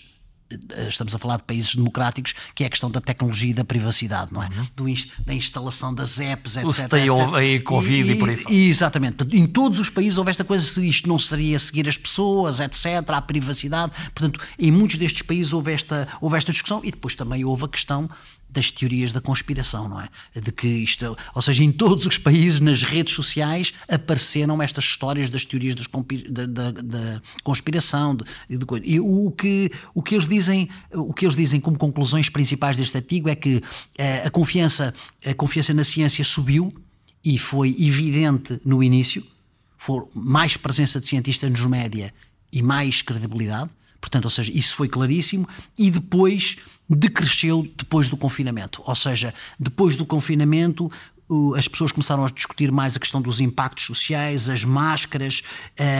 estamos 0.87 1.13
a 1.13 1.19
falar 1.19 1.37
de 1.37 1.43
países 1.43 1.75
democráticos, 1.75 2.33
que 2.55 2.63
é 2.63 2.67
a 2.67 2.69
questão 2.69 2.89
da 2.89 2.99
tecnologia 2.99 3.51
e 3.51 3.53
da 3.53 3.63
privacidade, 3.63 4.33
não 4.33 4.41
é? 4.41 4.47
Uhum. 4.47 4.67
Do, 4.75 4.85
da 5.25 5.33
instalação 5.33 5.93
das 5.93 6.19
apps, 6.19 6.57
etc. 6.57 6.67
O 6.67 6.73
stay 6.73 7.09
etc. 7.09 7.33
aí, 7.35 7.59
Covid 7.59 8.09
e, 8.09 8.13
e, 8.13 8.15
por 8.15 8.29
aí 8.29 8.37
fora. 8.37 8.55
Exatamente. 8.55 9.23
Em 9.31 9.45
todos 9.45 9.79
os 9.79 9.89
países 9.89 10.17
houve 10.17 10.31
esta 10.31 10.43
coisa, 10.43 10.65
se 10.65 10.87
isto 10.87 11.07
não 11.07 11.19
seria 11.19 11.59
seguir 11.59 11.87
as 11.87 11.97
pessoas, 11.97 12.59
etc., 12.59 13.09
a 13.09 13.21
privacidade. 13.21 13.91
Portanto, 14.13 14.39
em 14.57 14.71
muitos 14.71 14.97
destes 14.97 15.21
países 15.21 15.53
houve 15.53 15.71
esta, 15.71 16.07
houve 16.19 16.37
esta 16.37 16.51
discussão 16.51 16.81
e 16.83 16.91
depois 16.91 17.15
também 17.15 17.45
houve 17.45 17.65
a 17.65 17.67
questão 17.67 18.09
das 18.49 18.71
teorias 18.71 19.13
da 19.13 19.21
conspiração, 19.21 19.87
não 19.87 20.01
é? 20.01 20.09
De 20.39 20.51
que 20.51 20.67
isto, 20.67 21.15
ou 21.35 21.41
seja, 21.41 21.63
em 21.63 21.71
todos 21.71 22.05
os 22.05 22.17
países, 22.17 22.59
nas 22.59 22.83
redes 22.83 23.13
sociais, 23.13 23.73
apareceram 23.87 24.61
estas 24.61 24.85
histórias 24.85 25.29
das 25.29 25.45
teorias 25.45 25.75
da, 25.75 26.45
da, 26.45 26.71
da, 26.71 27.21
conspiração. 27.43 28.15
De, 28.15 28.23
de, 28.49 28.65
e 28.83 28.99
o 28.99 29.31
que, 29.31 29.71
o, 29.93 30.01
que 30.01 30.15
eles 30.15 30.27
dizem, 30.27 30.69
o 30.93 31.13
que 31.13 31.25
eles 31.25 31.35
dizem 31.35 31.59
como 31.59 31.77
conclusões 31.77 32.29
principais 32.29 32.77
deste 32.77 32.97
artigo 32.97 33.29
é 33.29 33.35
que 33.35 33.61
eh, 33.97 34.23
a, 34.25 34.29
confiança, 34.29 34.93
a 35.25 35.33
confiança 35.33 35.73
na 35.73 35.83
ciência 35.83 36.23
subiu 36.23 36.71
e 37.23 37.37
foi 37.37 37.75
evidente 37.79 38.59
no 38.65 38.81
início, 38.81 39.23
for 39.77 40.09
mais 40.13 40.57
presença 40.57 40.99
de 40.99 41.07
cientistas 41.07 41.49
nos 41.49 41.65
média 41.65 42.13
e 42.51 42.63
mais 42.63 43.01
credibilidade. 43.01 43.69
Portanto, 43.99 44.25
ou 44.25 44.31
seja, 44.31 44.51
isso 44.53 44.75
foi 44.75 44.87
claríssimo. 44.87 45.47
E 45.77 45.91
depois 45.91 46.57
decresceu 46.89 47.67
depois 47.77 48.09
do 48.09 48.17
confinamento. 48.17 48.81
Ou 48.85 48.95
seja, 48.95 49.33
depois 49.59 49.95
do 49.95 50.05
confinamento, 50.05 50.91
as 51.55 51.67
pessoas 51.67 51.91
começaram 51.91 52.25
a 52.25 52.29
discutir 52.29 52.71
mais 52.71 52.95
a 52.95 52.99
questão 52.99 53.21
dos 53.21 53.39
impactos 53.39 53.85
sociais, 53.85 54.49
as 54.49 54.65
máscaras, 54.65 55.43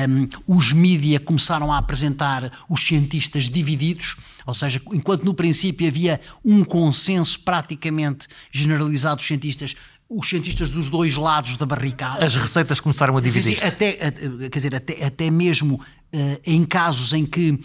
um, 0.10 0.28
os 0.47 0.74
mídia 0.74 1.20
começaram 1.20 1.72
a 1.72 1.78
apresentar 1.78 2.52
os 2.68 2.82
cientistas 2.82 3.47
divididos, 3.47 4.18
ou 4.45 4.56
seja, 4.56 4.82
enquanto 4.91 5.24
no 5.24 5.34
princípio 5.36 5.88
havia 5.88 6.20
um 6.43 6.64
consenso 6.64 7.39
praticamente 7.41 8.28
generalizado 8.52 9.18
dos 9.18 9.28
cientistas, 9.28 9.76
os 10.10 10.28
cientistas 10.28 10.72
dos 10.72 10.89
dois 10.89 11.16
lados 11.16 11.56
da 11.58 11.66
barricada. 11.68 12.26
As 12.26 12.34
receitas 12.34 12.80
começaram 12.80 13.16
a 13.16 13.22
dividir-se. 13.22 13.64
Até, 13.64 13.93
quer 13.93 14.50
dizer, 14.50 14.74
até, 14.74 15.06
até 15.06 15.30
mesmo 15.30 15.76
uh, 15.76 16.41
em 16.43 16.66
casos 16.66 17.14
em 17.14 17.28
que 17.28 17.60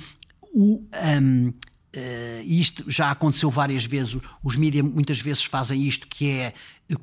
o. 0.54 0.86
Um, 1.20 1.52
Uh, 1.96 2.42
isto 2.44 2.90
já 2.90 3.12
aconteceu 3.12 3.48
várias 3.48 3.84
vezes, 3.84 4.18
os 4.42 4.56
mídias 4.56 4.84
muitas 4.84 5.20
vezes 5.20 5.44
fazem 5.44 5.80
isto, 5.80 6.08
que 6.08 6.28
é 6.28 6.52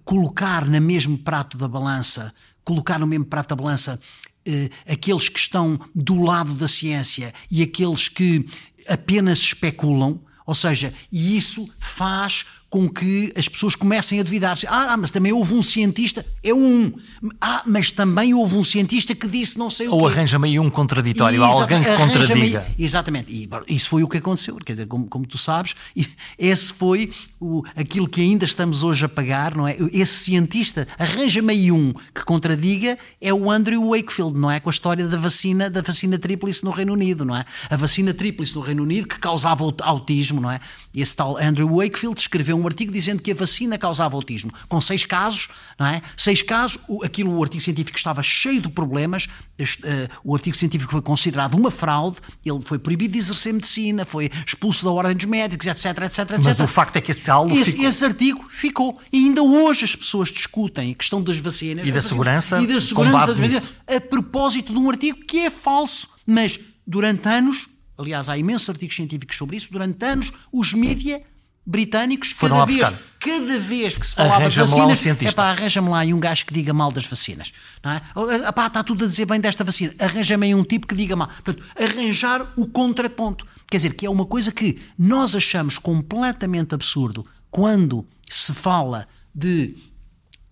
colocar 0.03 0.65
no 0.65 0.81
mesmo 0.81 1.17
prato 1.17 1.57
da 1.57 1.65
balança, 1.65 2.33
colocar 2.61 2.99
no 2.99 3.07
mesmo 3.07 3.23
prato 3.23 3.47
da 3.47 3.55
balança 3.55 3.97
uh, 4.45 4.91
aqueles 4.91 5.29
que 5.29 5.39
estão 5.39 5.79
do 5.95 6.21
lado 6.21 6.53
da 6.53 6.67
ciência 6.67 7.33
e 7.49 7.61
aqueles 7.61 8.09
que 8.09 8.45
apenas 8.85 9.39
especulam, 9.39 10.19
ou 10.45 10.55
seja, 10.55 10.93
e 11.09 11.37
isso 11.37 11.73
faz 11.79 12.45
com 12.71 12.87
que 12.87 13.33
as 13.35 13.49
pessoas 13.49 13.75
comecem 13.75 14.21
a 14.21 14.23
duvidar. 14.23 14.57
Ah, 14.69 14.95
mas 14.95 15.11
também 15.11 15.33
houve 15.33 15.53
um 15.53 15.61
cientista, 15.61 16.25
é 16.41 16.53
um. 16.53 16.93
Ah, 17.41 17.63
mas 17.67 17.91
também 17.91 18.33
houve 18.33 18.55
um 18.55 18.63
cientista 18.63 19.13
que 19.13 19.27
disse 19.27 19.59
não 19.59 19.69
sei 19.69 19.89
o 19.89 19.93
Ou 19.93 20.07
arranja-me 20.07 20.47
aí 20.47 20.57
um 20.57 20.69
contraditório, 20.69 21.43
alguém 21.43 21.83
que 21.83 21.95
contradiga. 21.97 22.65
Exatamente, 22.79 23.29
e 23.29 23.49
isso 23.67 23.89
foi 23.89 24.03
o 24.03 24.07
que 24.07 24.17
aconteceu. 24.17 24.55
Quer 24.55 24.71
dizer, 24.71 24.87
como, 24.87 25.05
como 25.05 25.27
tu 25.27 25.37
sabes, 25.37 25.75
esse 26.39 26.71
foi 26.71 27.11
o, 27.41 27.61
aquilo 27.75 28.07
que 28.07 28.21
ainda 28.21 28.45
estamos 28.45 28.83
hoje 28.83 29.03
a 29.03 29.09
pagar, 29.09 29.53
não 29.53 29.67
é? 29.67 29.75
Esse 29.91 30.23
cientista, 30.23 30.87
arranja-me 30.97 31.51
aí 31.51 31.71
um 31.73 31.93
que 32.15 32.23
contradiga, 32.23 32.97
é 33.19 33.33
o 33.33 33.51
Andrew 33.51 33.89
Wakefield, 33.89 34.39
não 34.39 34.49
é? 34.49 34.61
Com 34.61 34.69
a 34.69 34.71
história 34.71 35.05
da 35.09 35.17
vacina, 35.17 35.69
da 35.69 35.81
vacina 35.81 36.17
tríplice 36.17 36.63
no 36.63 36.71
Reino 36.71 36.93
Unido, 36.93 37.25
não 37.25 37.35
é? 37.35 37.43
A 37.69 37.75
vacina 37.75 38.13
tríplice 38.13 38.55
no 38.55 38.61
Reino 38.61 38.83
Unido 38.83 39.09
que 39.09 39.19
causava 39.19 39.65
autismo, 39.81 40.39
não 40.39 40.49
é? 40.49 40.61
Esse 40.95 41.17
tal 41.17 41.37
Andrew 41.37 41.75
Wakefield 41.75 42.17
escreveu 42.17 42.60
um 42.61 42.67
artigo 42.67 42.91
dizendo 42.91 43.21
que 43.21 43.31
a 43.31 43.35
vacina 43.35 43.77
causava 43.77 44.15
autismo, 44.15 44.51
com 44.67 44.79
seis 44.79 45.05
casos, 45.05 45.49
não 45.79 45.87
é? 45.87 46.01
Seis 46.15 46.41
casos, 46.41 46.79
o, 46.87 47.03
aquilo, 47.03 47.35
o 47.35 47.43
artigo 47.43 47.61
científico 47.61 47.97
estava 47.97 48.21
cheio 48.21 48.61
de 48.61 48.69
problemas, 48.69 49.27
este, 49.57 49.83
uh, 49.83 50.09
o 50.23 50.35
artigo 50.35 50.55
científico 50.55 50.91
foi 50.91 51.01
considerado 51.01 51.55
uma 51.55 51.71
fraude, 51.71 52.17
ele 52.45 52.61
foi 52.63 52.79
proibido 52.79 53.13
de 53.13 53.19
exercer 53.19 53.53
medicina, 53.53 54.05
foi 54.05 54.29
expulso 54.45 54.85
da 54.85 54.91
ordem 54.91 55.15
dos 55.15 55.25
médicos, 55.25 55.67
etc, 55.67 55.85
etc, 55.85 56.19
etc. 56.19 56.39
Mas 56.43 56.59
o 56.59 56.67
facto 56.67 56.97
é 56.97 57.01
que 57.01 57.11
esse 57.11 57.29
aula 57.29 57.53
esse, 57.53 57.71
ficou... 57.71 57.85
esse 57.85 58.05
artigo 58.05 58.45
ficou. 58.49 58.99
E 59.11 59.17
ainda 59.25 59.41
hoje 59.41 59.85
as 59.85 59.95
pessoas 59.95 60.29
discutem 60.29 60.91
a 60.91 60.95
questão 60.95 61.21
das 61.21 61.37
vacinas. 61.37 61.87
E 61.87 61.91
da 61.91 62.01
segurança, 62.01 62.61
e 62.61 62.67
da 62.67 62.79
segurança 62.79 63.73
a 63.87 64.01
propósito 64.01 64.73
de 64.73 64.79
um 64.79 64.89
artigo 64.89 65.19
que 65.25 65.39
é 65.39 65.49
falso. 65.49 66.09
Mas 66.25 66.59
durante 66.85 67.27
anos, 67.27 67.67
aliás, 67.97 68.29
há 68.29 68.37
imensos 68.37 68.69
artigos 68.69 68.95
científicos 68.95 69.37
sobre 69.37 69.57
isso, 69.57 69.71
durante 69.71 70.03
anos 70.05 70.31
os 70.51 70.73
mídia 70.73 71.23
britânicos, 71.65 72.31
Foram 72.31 72.57
cada 72.57 72.65
vez, 72.65 72.93
cada 73.19 73.59
vez 73.59 73.97
que 73.97 74.05
se 74.05 74.15
falava 74.15 74.49
de 74.49 74.59
vacinas, 74.59 75.05
um 75.05 75.11
é 75.11 75.31
pá, 75.31 75.51
arranja-me 75.51 75.89
lá 75.89 76.05
e 76.05 76.13
um 76.13 76.19
gajo 76.19 76.45
que 76.45 76.53
diga 76.53 76.73
mal 76.73 76.91
das 76.91 77.05
vacinas. 77.05 77.53
Não 77.83 77.91
é? 77.91 78.01
Epá, 78.47 78.67
está 78.67 78.83
tudo 78.83 79.05
a 79.05 79.07
dizer 79.07 79.25
bem 79.25 79.39
desta 79.39 79.63
vacina. 79.63 79.93
Arranja-me 79.99 80.47
aí 80.47 80.55
um 80.55 80.63
tipo 80.63 80.87
que 80.87 80.95
diga 80.95 81.15
mal. 81.15 81.27
Portanto, 81.27 81.63
arranjar 81.79 82.51
o 82.57 82.67
contraponto. 82.67 83.45
Quer 83.69 83.77
dizer, 83.77 83.93
que 83.93 84.05
é 84.05 84.09
uma 84.09 84.25
coisa 84.25 84.51
que 84.51 84.81
nós 84.97 85.35
achamos 85.35 85.77
completamente 85.77 86.73
absurdo 86.73 87.25
quando 87.49 88.05
se 88.29 88.53
fala 88.53 89.07
de 89.33 89.75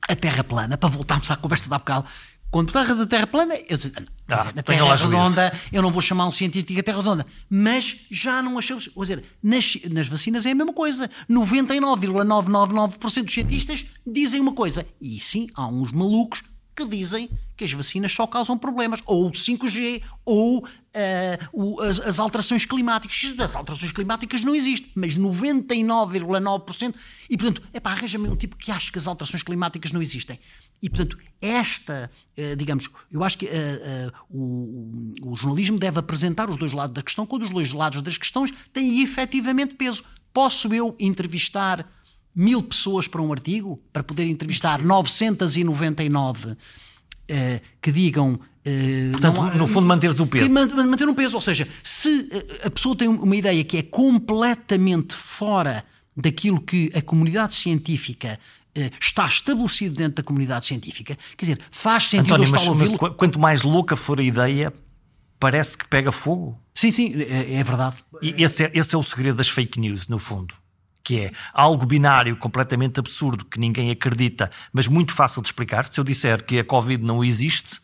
a 0.08 0.16
Terra 0.16 0.44
plana, 0.44 0.76
para 0.76 0.90
voltarmos 0.90 1.30
à 1.30 1.36
conversa 1.36 1.70
da 1.70 1.78
bocado, 1.78 2.06
quando 2.52 2.72
terra 2.72 2.96
da 2.96 3.06
Terra 3.06 3.28
plana, 3.28 3.56
eu 3.68 3.78
disse, 3.78 3.94
ah, 4.28 4.52
na 4.56 4.64
Terra 4.64 4.96
redonda, 4.96 5.54
eu 5.72 5.82
não 5.82 5.92
vou 5.92 6.02
chamar 6.02 6.28
um 6.28 6.32
científico 6.32 6.80
a 6.80 6.84
Terra 6.84 6.98
redonda. 6.98 7.26
Mas 7.50 8.06
já 8.10 8.42
não 8.42 8.58
achamos. 8.58 8.88
Quer 8.88 9.00
dizer, 9.02 9.24
nas, 9.42 9.78
nas 9.90 10.08
vacinas 10.08 10.46
é 10.46 10.52
a 10.52 10.56
mesma 10.56 10.74
coisa. 10.74 11.10
99,999% 11.30 13.24
dos 13.24 13.34
cientistas 13.34 13.86
dizem 14.06 14.40
uma 14.40 14.54
coisa. 14.54 14.86
E 15.00 15.20
sim, 15.20 15.48
há 15.54 15.68
uns 15.68 15.92
malucos 15.92 16.44
que 16.76 16.86
dizem 16.86 17.30
que 17.58 17.66
as 17.66 17.74
vacinas 17.74 18.14
só 18.14 18.26
causam 18.26 18.58
problemas, 18.58 19.02
ou 19.06 19.28
o 19.28 19.32
5G, 19.32 20.02
ou 20.24 20.60
uh, 20.60 21.82
as, 21.82 22.00
as, 22.00 22.20
alterações 22.20 22.64
climáticas. 22.64 23.34
As 23.38 23.56
alterações 23.56 23.92
climáticas 23.92 24.42
não 24.42 24.56
existem, 24.56 24.90
mas 24.96 25.16
99,9%. 25.16 26.96
E 27.30 27.38
portanto, 27.38 27.62
é 27.74 27.80
para 27.80 27.92
arranja-me 27.92 28.30
um 28.30 28.36
tipo 28.36 28.56
que 28.56 28.72
acha 28.72 28.92
que 28.92 28.98
as 28.98 29.08
alterações 29.08 29.44
climáticas 29.44 29.92
não 29.92 30.02
existem. 30.02 30.40
E 30.82 30.90
portanto, 30.90 31.18
esta, 31.42 32.10
uh, 32.38 32.56
digamos, 32.56 32.90
eu 33.12 33.24
acho 33.24 33.38
que 33.38 33.46
uh, 33.46 34.12
o, 34.30 35.12
o, 35.26 35.36
jornalismo 35.36 35.78
deve 35.78 36.00
apresentar 36.00 36.50
os 36.50 36.58
dois 36.58 36.74
lados 36.74 36.94
da 36.94 37.02
questão, 37.02 37.26
quando 37.26 37.44
os 37.44 37.50
dois 37.50 37.72
lados 37.74 38.02
das 38.02 38.18
questões 38.18 38.52
têm 38.74 39.02
efetivamente 39.02 39.76
peso. 39.76 40.04
Posso 40.34 40.74
eu 40.74 40.96
entrevistar 41.00 41.90
mil 42.36 42.62
pessoas 42.62 43.08
para 43.08 43.22
um 43.22 43.32
artigo, 43.32 43.82
para 43.92 44.04
poder 44.04 44.26
entrevistar 44.26 44.80
Sim. 44.80 44.86
999 44.86 46.52
uh, 46.52 46.56
que 47.82 47.92
digam. 47.92 48.34
Uh, 48.66 49.12
Portanto, 49.12 49.42
há, 49.42 49.56
no 49.56 49.68
fundo, 49.68 49.88
manteres 49.88 50.20
o 50.20 50.28
peso. 50.28 50.54
Manter 50.54 51.08
um 51.08 51.14
peso. 51.14 51.36
Ou 51.36 51.42
seja, 51.42 51.68
se 51.84 52.30
a 52.64 52.70
pessoa 52.70 52.96
tem 52.96 53.08
uma 53.08 53.36
ideia 53.36 53.64
que 53.64 53.78
é 53.78 53.84
completamente 53.84 55.16
fora 55.16 55.84
daquilo 56.16 56.60
que 56.60 56.92
a 56.94 57.02
comunidade 57.02 57.56
científica 57.56 58.38
está 59.00 59.26
estabelecido 59.26 59.96
dentro 59.96 60.16
da 60.16 60.24
comunidade 60.24 60.66
científica, 60.66 61.18
quer 61.36 61.46
dizer, 61.46 61.60
faz 61.72 62.06
sentido 62.06 62.36
António, 62.36 62.52
mas, 62.52 62.68
mas 62.68 62.98
quanto 63.16 63.40
mais 63.40 63.62
louca 63.62 63.96
for 63.96 64.20
a 64.20 64.24
ideia, 64.24 64.74
parece 65.40 65.78
que 65.78 65.88
pega 65.88 66.12
fogo. 66.12 66.60
Sim, 66.74 66.92
sim, 66.92 67.14
é, 67.22 67.56
é 67.56 67.64
verdade. 67.64 67.98
E 68.22 68.44
esse 68.44 68.66
é, 68.66 68.72
esse 68.74 68.96
é 68.96 68.98
o 68.98 69.04
segredo 69.04 69.38
das 69.38 69.50
fake 69.50 69.80
news, 69.80 70.08
no 70.08 70.20
fundo 70.20 70.54
que 71.02 71.22
é 71.22 71.32
algo 71.54 71.88
binário 71.88 72.38
completamente 72.38 73.00
absurdo 73.00 73.44
que 73.44 73.60
ninguém 73.60 73.90
acredita, 73.90 74.52
mas 74.72 74.88
muito 74.88 75.12
fácil 75.12 75.42
de 75.42 75.48
explicar. 75.48 75.92
Se 75.92 76.00
eu 76.00 76.04
disser 76.04 76.44
que 76.44 76.60
a 76.60 76.64
Covid 76.64 77.04
não 77.04 77.24
existe, 77.24 77.80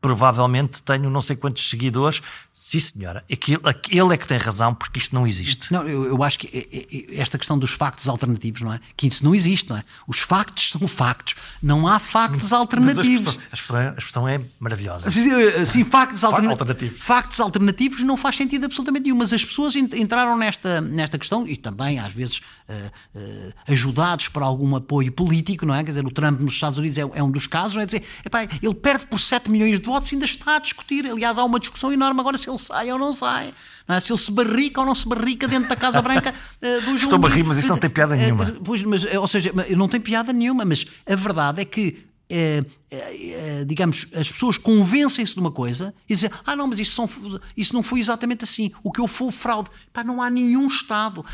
provavelmente 0.00 0.80
tenho 0.82 1.10
não 1.10 1.20
sei 1.20 1.34
quantos 1.34 1.68
seguidores. 1.68 2.22
Sim, 2.60 2.80
senhora, 2.80 3.24
ele 3.28 4.14
é 4.14 4.16
que 4.16 4.26
tem 4.26 4.36
razão, 4.36 4.74
porque 4.74 4.98
isto 4.98 5.14
não 5.14 5.24
existe. 5.24 5.72
Não, 5.72 5.86
eu, 5.86 6.06
eu 6.06 6.24
acho 6.24 6.40
que 6.40 6.48
é, 6.52 7.14
é, 7.16 7.20
esta 7.20 7.38
questão 7.38 7.56
dos 7.56 7.70
factos 7.70 8.08
alternativos, 8.08 8.62
não 8.62 8.72
é? 8.72 8.80
Que 8.96 9.06
isso 9.06 9.24
não 9.24 9.32
existe, 9.32 9.70
não 9.70 9.76
é? 9.76 9.84
Os 10.08 10.18
factos 10.18 10.70
são 10.72 10.88
factos. 10.88 11.36
Não 11.62 11.86
há 11.86 12.00
factos 12.00 12.52
alternativos. 12.52 13.38
A 13.52 13.54
expressão, 13.54 13.76
a 13.76 13.94
expressão 13.96 14.28
é 14.28 14.40
maravilhosa. 14.58 15.08
Sim, 15.08 15.30
sim 15.66 15.84
factos 15.84 16.24
alterna 16.24 16.50
alternativos. 16.50 16.98
Factos 16.98 17.38
alternativos 17.38 18.02
não 18.02 18.16
faz 18.16 18.34
sentido 18.34 18.64
absolutamente 18.64 19.04
nenhum. 19.04 19.18
Mas 19.18 19.32
as 19.32 19.44
pessoas 19.44 19.76
entraram 19.76 20.36
nesta, 20.36 20.80
nesta 20.80 21.16
questão 21.16 21.46
e 21.46 21.56
também, 21.56 22.00
às 22.00 22.12
vezes, 22.12 22.38
uh, 22.68 22.72
uh, 23.14 23.52
ajudados 23.68 24.26
por 24.26 24.42
algum 24.42 24.74
apoio 24.74 25.12
político, 25.12 25.64
não 25.64 25.76
é? 25.76 25.84
Quer 25.84 25.90
dizer, 25.92 26.04
o 26.04 26.10
Trump 26.10 26.40
nos 26.40 26.54
Estados 26.54 26.76
Unidos 26.76 26.98
é, 26.98 27.02
é 27.02 27.22
um 27.22 27.30
dos 27.30 27.46
casos, 27.46 27.76
não 27.76 27.82
é? 27.82 27.86
Dizer, 27.86 28.02
epá, 28.24 28.42
ele 28.60 28.74
perde 28.74 29.06
por 29.06 29.20
7 29.20 29.48
milhões 29.48 29.78
de 29.78 29.86
votos 29.86 30.12
ainda 30.12 30.24
está 30.24 30.56
a 30.56 30.58
discutir. 30.58 31.06
Aliás, 31.06 31.38
há 31.38 31.44
uma 31.44 31.60
discussão 31.60 31.92
enorme 31.92 32.18
agora 32.18 32.36
se 32.36 32.47
ele 32.48 32.58
sai 32.58 32.90
ou 32.92 32.98
não 32.98 33.12
sai. 33.12 33.52
Não 33.86 33.96
é? 33.96 34.00
Se 34.00 34.12
ele 34.12 34.18
se 34.18 34.30
barrica 34.30 34.80
ou 34.80 34.86
não 34.86 34.94
se 34.94 35.08
barrica 35.08 35.48
dentro 35.48 35.68
da 35.68 35.76
Casa 35.76 36.02
Branca 36.02 36.32
uh, 36.32 36.84
do 36.86 36.96
Estou 36.96 37.24
a 37.24 37.28
rir, 37.28 37.42
mas 37.42 37.58
isto 37.58 37.68
não 37.68 37.78
tem 37.78 37.90
piada 37.90 38.14
nenhuma. 38.16 38.44
Uh, 38.44 38.60
pois, 38.62 38.82
mas, 38.84 39.04
ou 39.14 39.28
seja, 39.28 39.52
não 39.76 39.88
tem 39.88 40.00
piada 40.00 40.32
nenhuma, 40.32 40.64
mas 40.64 40.86
a 41.06 41.14
verdade 41.14 41.60
é 41.60 41.64
que 41.64 42.08
é, 42.30 42.62
é, 42.90 43.60
é, 43.60 43.64
digamos, 43.64 44.06
as 44.14 44.30
pessoas 44.30 44.58
convencem-se 44.58 45.32
de 45.32 45.40
uma 45.40 45.50
coisa 45.50 45.94
e 46.06 46.14
dizem, 46.14 46.30
ah 46.44 46.54
não, 46.54 46.66
mas 46.66 46.78
isso, 46.78 46.94
são, 46.94 47.08
isso 47.56 47.72
não 47.72 47.82
foi 47.82 48.00
exatamente 48.00 48.44
assim, 48.44 48.70
o 48.82 48.92
que 48.92 49.00
eu 49.00 49.08
fui 49.08 49.30
fraude. 49.30 49.70
Pá, 49.94 50.04
não 50.04 50.20
há 50.20 50.28
nenhum 50.28 50.66
Estado 50.66 51.24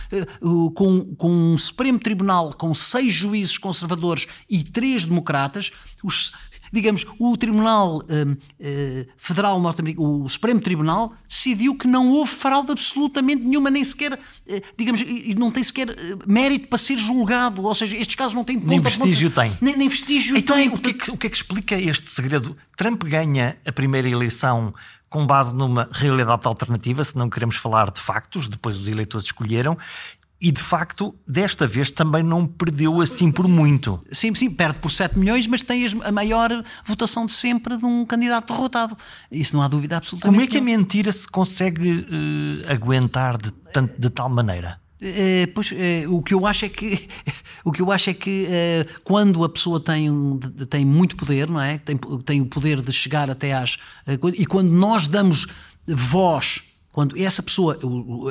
com, 0.74 1.14
com 1.16 1.30
um 1.32 1.58
Supremo 1.58 1.98
Tribunal 1.98 2.54
com 2.54 2.72
seis 2.72 3.12
juízes 3.12 3.58
conservadores 3.58 4.28
e 4.48 4.62
três 4.62 5.04
democratas, 5.04 5.72
os, 6.00 6.32
digamos, 6.74 7.06
o 7.18 7.36
Tribunal 7.36 7.98
uh, 7.98 8.00
uh, 8.00 9.06
Federal 9.16 9.60
norte-americano, 9.60 10.24
o 10.24 10.28
Supremo 10.28 10.60
Tribunal, 10.60 11.14
decidiu 11.26 11.76
que 11.76 11.86
não 11.86 12.10
houve 12.10 12.32
fraude 12.32 12.72
absolutamente 12.72 13.42
nenhuma, 13.42 13.70
nem 13.70 13.84
sequer, 13.84 14.14
uh, 14.14 14.18
digamos, 14.76 15.00
e 15.00 15.34
não 15.38 15.52
tem 15.52 15.62
sequer 15.62 15.94
mérito 16.26 16.66
para 16.66 16.78
ser 16.78 16.96
julgado. 16.96 17.62
Ou 17.62 17.74
seja, 17.74 17.96
estes 17.96 18.16
casos 18.16 18.34
não 18.34 18.42
têm 18.42 18.56
Nem 18.58 18.80
vestígio 18.80 19.30
tem. 19.30 19.56
Nem, 19.60 19.76
nem 19.76 19.88
vestígio 19.88 20.36
então, 20.36 20.56
tem. 20.56 20.68
O 20.68 20.78
que, 20.78 20.90
é 20.90 20.92
que, 20.92 21.10
o 21.12 21.16
que 21.16 21.26
é 21.28 21.30
que 21.30 21.36
explica 21.36 21.80
este 21.80 22.08
segredo? 22.08 22.56
Trump 22.76 23.04
ganha 23.04 23.56
a 23.64 23.70
primeira 23.70 24.08
eleição 24.08 24.74
com 25.08 25.24
base 25.24 25.54
numa 25.54 25.88
realidade 25.92 26.44
alternativa, 26.44 27.04
se 27.04 27.16
não 27.16 27.30
queremos 27.30 27.54
falar 27.54 27.88
de 27.88 28.00
factos, 28.00 28.48
depois 28.48 28.76
os 28.76 28.88
eleitores 28.88 29.28
escolheram, 29.28 29.78
e 30.44 30.52
de 30.52 30.60
facto, 30.60 31.14
desta 31.26 31.66
vez 31.66 31.90
também 31.90 32.22
não 32.22 32.46
perdeu 32.46 33.00
assim 33.00 33.32
por 33.32 33.48
muito. 33.48 33.98
Sim, 34.12 34.34
sim, 34.34 34.50
perde 34.50 34.78
por 34.78 34.90
7 34.90 35.18
milhões, 35.18 35.46
mas 35.46 35.62
tem 35.62 35.86
a 36.02 36.12
maior 36.12 36.50
votação 36.84 37.24
de 37.24 37.32
sempre 37.32 37.78
de 37.78 37.86
um 37.86 38.04
candidato 38.04 38.52
derrotado. 38.52 38.94
Isso 39.32 39.56
não 39.56 39.62
há 39.62 39.68
dúvida 39.68 39.96
absolutamente. 39.96 40.36
Como 40.36 40.44
é 40.44 40.46
que 40.46 40.58
a 40.58 40.60
mentira 40.60 41.10
se 41.10 41.26
consegue 41.26 41.90
uh, 41.90 42.70
aguentar 42.70 43.38
de, 43.38 43.50
tanto, 43.72 43.98
de 43.98 44.10
tal 44.10 44.28
maneira? 44.28 44.78
É, 45.00 45.46
pois, 45.46 45.72
é, 45.72 46.04
o 46.08 46.20
que 46.22 46.34
eu 46.34 46.46
acho 46.46 46.66
é 46.66 46.68
que 46.68 47.08
o 47.64 47.72
que 47.72 47.80
eu 47.80 47.90
acho 47.90 48.10
é 48.10 48.14
que 48.14 48.46
é, 48.46 48.86
quando 49.02 49.44
a 49.44 49.48
pessoa 49.48 49.80
tem, 49.80 50.10
tem 50.68 50.84
muito 50.84 51.16
poder, 51.16 51.48
não 51.48 51.58
é? 51.58 51.78
Tem, 51.78 51.98
tem 52.22 52.42
o 52.42 52.46
poder 52.46 52.82
de 52.82 52.92
chegar 52.92 53.30
até 53.30 53.54
às 53.54 53.78
e 54.36 54.44
quando 54.44 54.68
nós 54.68 55.08
damos 55.08 55.46
voz 55.88 56.60
quando 56.94 57.18
essa 57.20 57.42
pessoa 57.42 57.76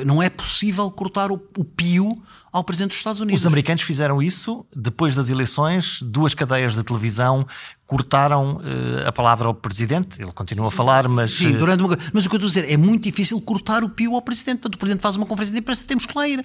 não 0.06 0.22
é 0.22 0.30
possível 0.30 0.90
cortar 0.90 1.30
o, 1.30 1.34
o 1.34 1.62
pio 1.62 2.16
ao 2.50 2.64
presidente 2.64 2.92
dos 2.92 2.96
Estados 2.96 3.20
Unidos. 3.20 3.42
Os 3.42 3.46
americanos 3.46 3.82
fizeram 3.82 4.22
isso 4.22 4.64
depois 4.74 5.14
das 5.14 5.28
eleições, 5.28 6.00
duas 6.00 6.32
cadeias 6.32 6.74
de 6.74 6.82
televisão 6.82 7.46
cortaram 7.86 8.56
uh, 8.56 9.06
a 9.06 9.12
palavra 9.12 9.48
ao 9.48 9.54
presidente. 9.54 10.18
Ele 10.18 10.32
continua 10.32 10.68
a 10.68 10.70
falar, 10.70 11.06
mas 11.08 11.32
sim, 11.32 11.54
eh, 11.54 11.58
durante 11.58 11.82
uma... 11.82 11.98
mas 12.10 12.24
o 12.24 12.30
que 12.30 12.36
eu 12.36 12.38
estou 12.38 12.46
a 12.46 12.52
dizer 12.54 12.72
é 12.72 12.78
muito 12.78 13.02
difícil 13.02 13.38
cortar 13.42 13.84
o 13.84 13.90
pio 13.90 14.14
ao 14.14 14.22
presidente. 14.22 14.60
Portanto, 14.60 14.76
o 14.76 14.78
presidente 14.78 15.02
faz 15.02 15.14
uma 15.16 15.26
conferência 15.26 15.52
de 15.52 15.60
imprensa, 15.60 15.84
temos 15.86 16.06
que 16.06 16.18
ler. 16.18 16.42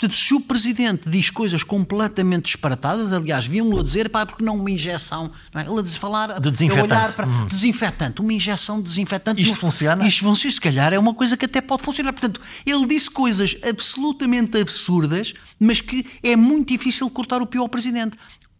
Portanto, 0.00 0.16
se 0.16 0.32
o 0.32 0.40
Presidente 0.40 1.10
diz 1.10 1.28
coisas 1.28 1.62
completamente 1.62 2.46
disparatadas, 2.46 3.12
aliás, 3.12 3.44
viam-lo 3.44 3.78
a 3.78 3.82
dizer, 3.82 4.08
pá, 4.08 4.24
porque 4.24 4.42
não 4.42 4.56
uma 4.56 4.70
injeção, 4.70 5.30
não 5.52 5.60
é? 5.60 5.66
Ele 5.66 5.78
a 5.78 5.84
falar, 5.98 6.40
de 6.40 6.50
desinfetante. 6.50 6.90
olhar 6.90 7.12
para 7.12 7.26
hum. 7.28 7.46
desinfetante, 7.46 8.20
uma 8.22 8.32
injeção 8.32 8.78
de 8.78 8.84
desinfetante. 8.84 9.42
Isto 9.42 9.56
funciona? 9.56 10.08
Isto 10.08 10.24
funciona, 10.24 10.54
se 10.54 10.60
calhar 10.60 10.90
é 10.94 10.98
uma 10.98 11.12
coisa 11.12 11.36
que 11.36 11.44
até 11.44 11.60
pode 11.60 11.82
funcionar. 11.82 12.14
Portanto, 12.14 12.40
ele 12.64 12.86
disse 12.86 13.10
coisas 13.10 13.54
absolutamente 13.62 14.56
absurdas, 14.56 15.34
mas 15.58 15.82
que 15.82 16.06
é 16.22 16.34
muito 16.34 16.68
difícil 16.68 17.10
cortar 17.10 17.42
o 17.42 17.46
pio 17.46 17.60
ao 17.60 17.68
Presidente. 17.68 18.16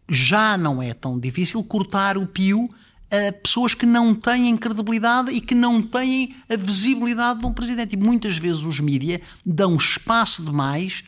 Já 0.07 0.59
não 0.59 0.83
é 0.83 0.93
tão 0.93 1.19
difícil 1.19 1.65
cortar 1.65 2.19
o 2.19 2.27
pio 2.27 2.69
a 3.11 3.33
pessoas 3.33 3.75
que 3.75 3.87
não 3.87 4.15
têm 4.15 4.55
credibilidade 4.59 5.33
e 5.33 5.41
que 5.41 5.55
não 5.55 5.81
têm 5.81 6.37
a 6.51 6.55
visibilidade 6.55 7.41
de 7.41 7.47
um 7.47 7.53
presidente. 7.53 7.95
E 7.95 7.97
muitas 7.97 8.37
vezes 8.37 8.63
os 8.63 8.79
mídias 8.79 9.21
dão 9.45 9.75
espaço 9.77 10.43
demais 10.43 11.03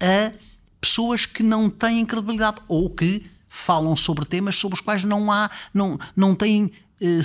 a 0.00 0.32
pessoas 0.80 1.26
que 1.26 1.42
não 1.42 1.68
têm 1.68 2.04
credibilidade 2.06 2.58
ou 2.68 2.90
que 2.90 3.24
falam 3.48 3.96
sobre 3.96 4.24
temas 4.24 4.56
sobre 4.56 4.74
os 4.74 4.80
quais 4.80 5.04
não 5.04 5.32
há, 5.32 5.50
não, 5.72 5.98
não 6.14 6.34
têm 6.34 6.70
eh, 7.00 7.20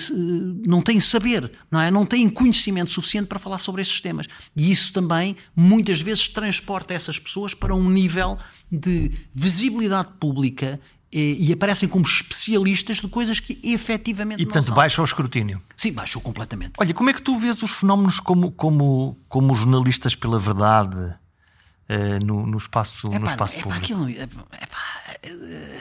não 0.65 0.82
têm 0.82 0.99
saber, 0.99 1.51
não 1.71 1.82
é? 1.82 1.89
Não 1.89 2.05
têm 2.05 2.30
conhecimento 2.30 2.91
suficiente 2.91 3.28
para 3.28 3.39
falar 3.39 3.57
sobre 3.57 3.82
esses 3.82 3.99
temas. 3.99 4.28
E 4.55 4.71
isso 4.71 4.93
também 4.93 5.36
muitas 5.55 5.99
vezes 5.99 6.28
transporta 6.28 6.93
essas 6.93 7.17
pessoas 7.17 7.55
para 7.55 7.74
um 7.74 7.89
nível 7.89 8.38
de 8.71 9.11
visibilidade 9.34 10.09
pública 10.19 10.80
e, 11.11 11.19
eh, 11.19 11.36
e 11.39 11.53
aparecem 11.53 11.89
como 11.89 12.05
especialistas 12.05 12.97
de 12.97 13.07
coisas 13.07 13.39
que 13.39 13.59
efetivamente 13.63 14.41
e, 14.41 14.45
portanto, 14.45 14.74
baixa 14.74 15.01
o 15.01 15.05
escrutínio. 15.05 15.59
Sim, 15.76 15.91
baixou 15.91 16.21
completamente. 16.21 16.74
Olha, 16.80 16.93
como 16.93 17.09
é 17.09 17.13
que 17.13 17.21
tu 17.21 17.36
vês 17.36 17.63
os 17.63 17.71
fenómenos 17.71 18.19
como, 18.19 18.51
como, 18.51 19.17
como 19.28 19.55
jornalistas 19.55 20.15
pela 20.15 20.38
verdade 20.38 21.15
uh, 21.96 22.26
no, 22.26 22.46
no, 22.46 22.58
espaço, 22.58 23.08
epá, 23.08 23.20
no 23.20 23.26
espaço 23.26 23.56
epá, 23.56 23.64
público. 23.64 23.84
Aquilo, 23.84 24.10
epá, 24.10 24.28
uh, 25.26 25.80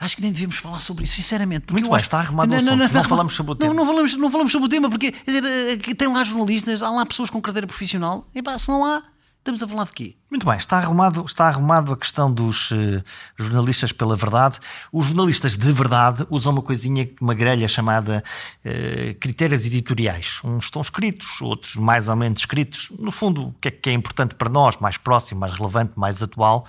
acho 0.00 0.16
que 0.16 0.22
nem 0.22 0.32
devemos 0.32 0.56
falar 0.56 0.80
sobre 0.80 1.04
isso, 1.04 1.16
sinceramente. 1.16 1.72
Muito 1.72 1.86
bem, 1.86 1.96
acho... 1.96 2.06
está 2.06 2.18
arrumado 2.18 2.48
não, 2.48 2.56
o 2.56 2.58
assunto. 2.58 2.70
Não, 2.70 2.86
não, 2.86 2.92
não, 2.94 3.04
falamos 3.04 3.34
sobre 3.34 3.52
o 3.52 3.54
tema. 3.54 3.74
Não, 3.74 3.86
falamos, 3.86 4.14
não 4.14 4.30
falamos 4.30 4.52
sobre 4.52 4.66
o 4.66 4.68
tema, 4.68 4.88
porque 4.88 5.12
quer 5.12 5.40
dizer, 5.40 5.94
tem 5.94 6.08
lá 6.08 6.24
jornalistas, 6.24 6.82
há 6.82 6.90
lá 6.90 7.04
pessoas 7.04 7.30
com 7.30 7.40
carteira 7.40 7.66
profissional. 7.66 8.26
Epá, 8.34 8.58
se 8.58 8.68
não 8.68 8.84
há, 8.84 9.02
Estamos 9.40 9.62
a 9.62 9.66
falar 9.66 9.84
de 9.86 9.92
quê? 9.92 10.14
Muito 10.30 10.46
bem, 10.46 10.58
está 10.58 10.76
arrumado, 10.76 11.24
está 11.24 11.48
arrumado 11.48 11.94
a 11.94 11.96
questão 11.96 12.30
dos 12.30 12.70
uh, 12.72 13.02
jornalistas 13.38 13.90
pela 13.90 14.14
verdade. 14.14 14.58
Os 14.92 15.06
jornalistas 15.06 15.56
de 15.56 15.72
verdade 15.72 16.26
usam 16.28 16.52
uma 16.52 16.60
coisinha, 16.60 17.08
uma 17.18 17.32
grelha 17.32 17.66
chamada 17.66 18.22
uh, 18.62 19.14
critérios 19.18 19.64
editoriais. 19.64 20.42
Uns 20.44 20.66
estão 20.66 20.82
escritos, 20.82 21.40
outros 21.40 21.76
mais 21.76 22.06
ou 22.06 22.16
menos 22.16 22.40
escritos. 22.42 22.92
No 22.98 23.10
fundo, 23.10 23.48
o 23.48 23.54
que 23.58 23.68
é 23.68 23.70
que 23.70 23.88
é 23.88 23.94
importante 23.94 24.34
para 24.34 24.50
nós, 24.50 24.76
mais 24.76 24.98
próximo, 24.98 25.40
mais 25.40 25.54
relevante, 25.54 25.98
mais 25.98 26.22
atual. 26.22 26.66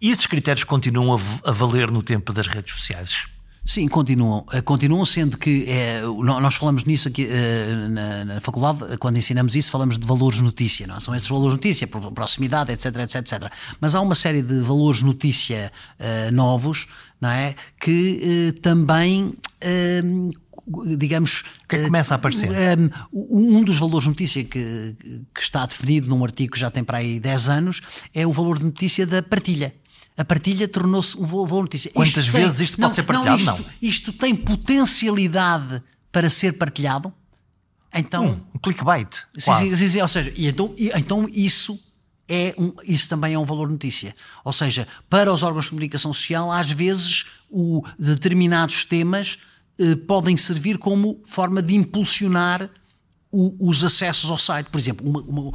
E 0.00 0.10
esses 0.10 0.26
critérios 0.26 0.64
continuam 0.64 1.18
a, 1.18 1.50
a 1.50 1.52
valer 1.52 1.90
no 1.90 2.02
tempo 2.02 2.32
das 2.32 2.46
redes 2.46 2.72
sociais. 2.74 3.33
Sim, 3.66 3.88
continuam. 3.88 4.44
Eh, 4.52 4.60
continuam 4.60 5.06
sendo 5.06 5.38
que 5.38 5.64
é, 5.66 6.02
nós 6.02 6.54
falamos 6.54 6.84
nisso 6.84 7.08
aqui 7.08 7.26
eh, 7.30 7.88
na, 7.88 8.24
na, 8.26 8.40
faculdade, 8.40 8.98
quando 8.98 9.16
ensinamos 9.16 9.56
isso, 9.56 9.70
falamos 9.70 9.98
de 9.98 10.06
valores 10.06 10.38
notícia, 10.40 10.86
não 10.86 10.96
é? 10.96 11.00
São 11.00 11.14
esses 11.14 11.28
valores 11.28 11.54
notícia, 11.54 11.86
proximidade, 11.86 12.72
etc, 12.72 12.94
etc, 12.96 13.14
etc. 13.16 13.52
Mas 13.80 13.94
há 13.94 14.02
uma 14.02 14.14
série 14.14 14.42
de 14.42 14.60
valores 14.60 15.00
notícia 15.00 15.72
uh, 15.98 16.30
novos, 16.30 16.86
não 17.18 17.30
é? 17.30 17.54
Que 17.80 18.52
uh, 18.54 18.60
também. 18.60 19.32
Uh, 19.62 20.30
digamos. 20.96 21.44
Que 21.66 21.84
começa 21.84 22.14
a 22.14 22.16
aparecer. 22.16 22.50
Um, 23.12 23.58
um 23.58 23.64
dos 23.64 23.78
valores 23.78 24.04
de 24.04 24.10
notícia 24.10 24.44
que, 24.44 24.94
que 25.34 25.40
está 25.40 25.64
definido 25.64 26.06
num 26.08 26.22
artigo 26.22 26.52
que 26.52 26.60
já 26.60 26.70
tem 26.70 26.84
para 26.84 26.98
aí 26.98 27.18
10 27.18 27.48
anos 27.48 27.80
é 28.12 28.26
o 28.26 28.32
valor 28.32 28.58
de 28.58 28.64
notícia 28.66 29.06
da 29.06 29.22
partilha 29.22 29.74
a 30.16 30.24
partilha 30.24 30.68
tornou-se 30.68 31.16
um 31.18 31.26
valor 31.26 31.62
notícia. 31.62 31.90
Quantas 31.90 32.24
isto 32.24 32.32
vezes 32.32 32.56
tem, 32.56 32.64
isto 32.64 32.76
pode 32.76 32.88
não, 32.88 32.94
ser 32.94 33.02
partilhado? 33.02 33.44
Não 33.44 33.54
isto, 33.54 33.62
não 33.62 33.88
isto, 33.88 34.12
tem 34.12 34.34
potencialidade 34.34 35.82
para 36.12 36.30
ser 36.30 36.52
partilhado? 36.52 37.12
Então. 37.92 38.24
Um, 38.24 38.56
um 38.56 38.58
clickbait. 38.58 39.08
Sim, 39.36 39.76
sim, 39.76 39.88
sim, 39.88 40.00
ou 40.00 40.08
seja, 40.08 40.32
e 40.36 40.46
então, 40.46 40.74
e, 40.76 40.90
então 40.94 41.28
isso. 41.30 41.78
É 42.26 42.54
um, 42.56 42.72
isso 42.84 43.06
também 43.06 43.34
é 43.34 43.38
um 43.38 43.44
valor 43.44 43.68
notícia. 43.68 44.16
Ou 44.42 44.52
seja, 44.52 44.88
para 45.10 45.30
os 45.30 45.42
órgãos 45.42 45.66
de 45.66 45.70
comunicação 45.72 46.10
social, 46.10 46.50
às 46.50 46.70
vezes 46.70 47.26
o, 47.50 47.84
determinados 47.98 48.86
temas 48.86 49.36
eh, 49.78 49.94
podem 49.94 50.34
servir 50.34 50.78
como 50.78 51.20
forma 51.26 51.60
de 51.60 51.74
impulsionar 51.74 52.70
o, 53.34 53.68
os 53.68 53.82
acessos 53.82 54.30
ao 54.30 54.38
site. 54.38 54.68
Por 54.70 54.78
exemplo, 54.78 55.08
uma, 55.08 55.20
uma, 55.20 55.52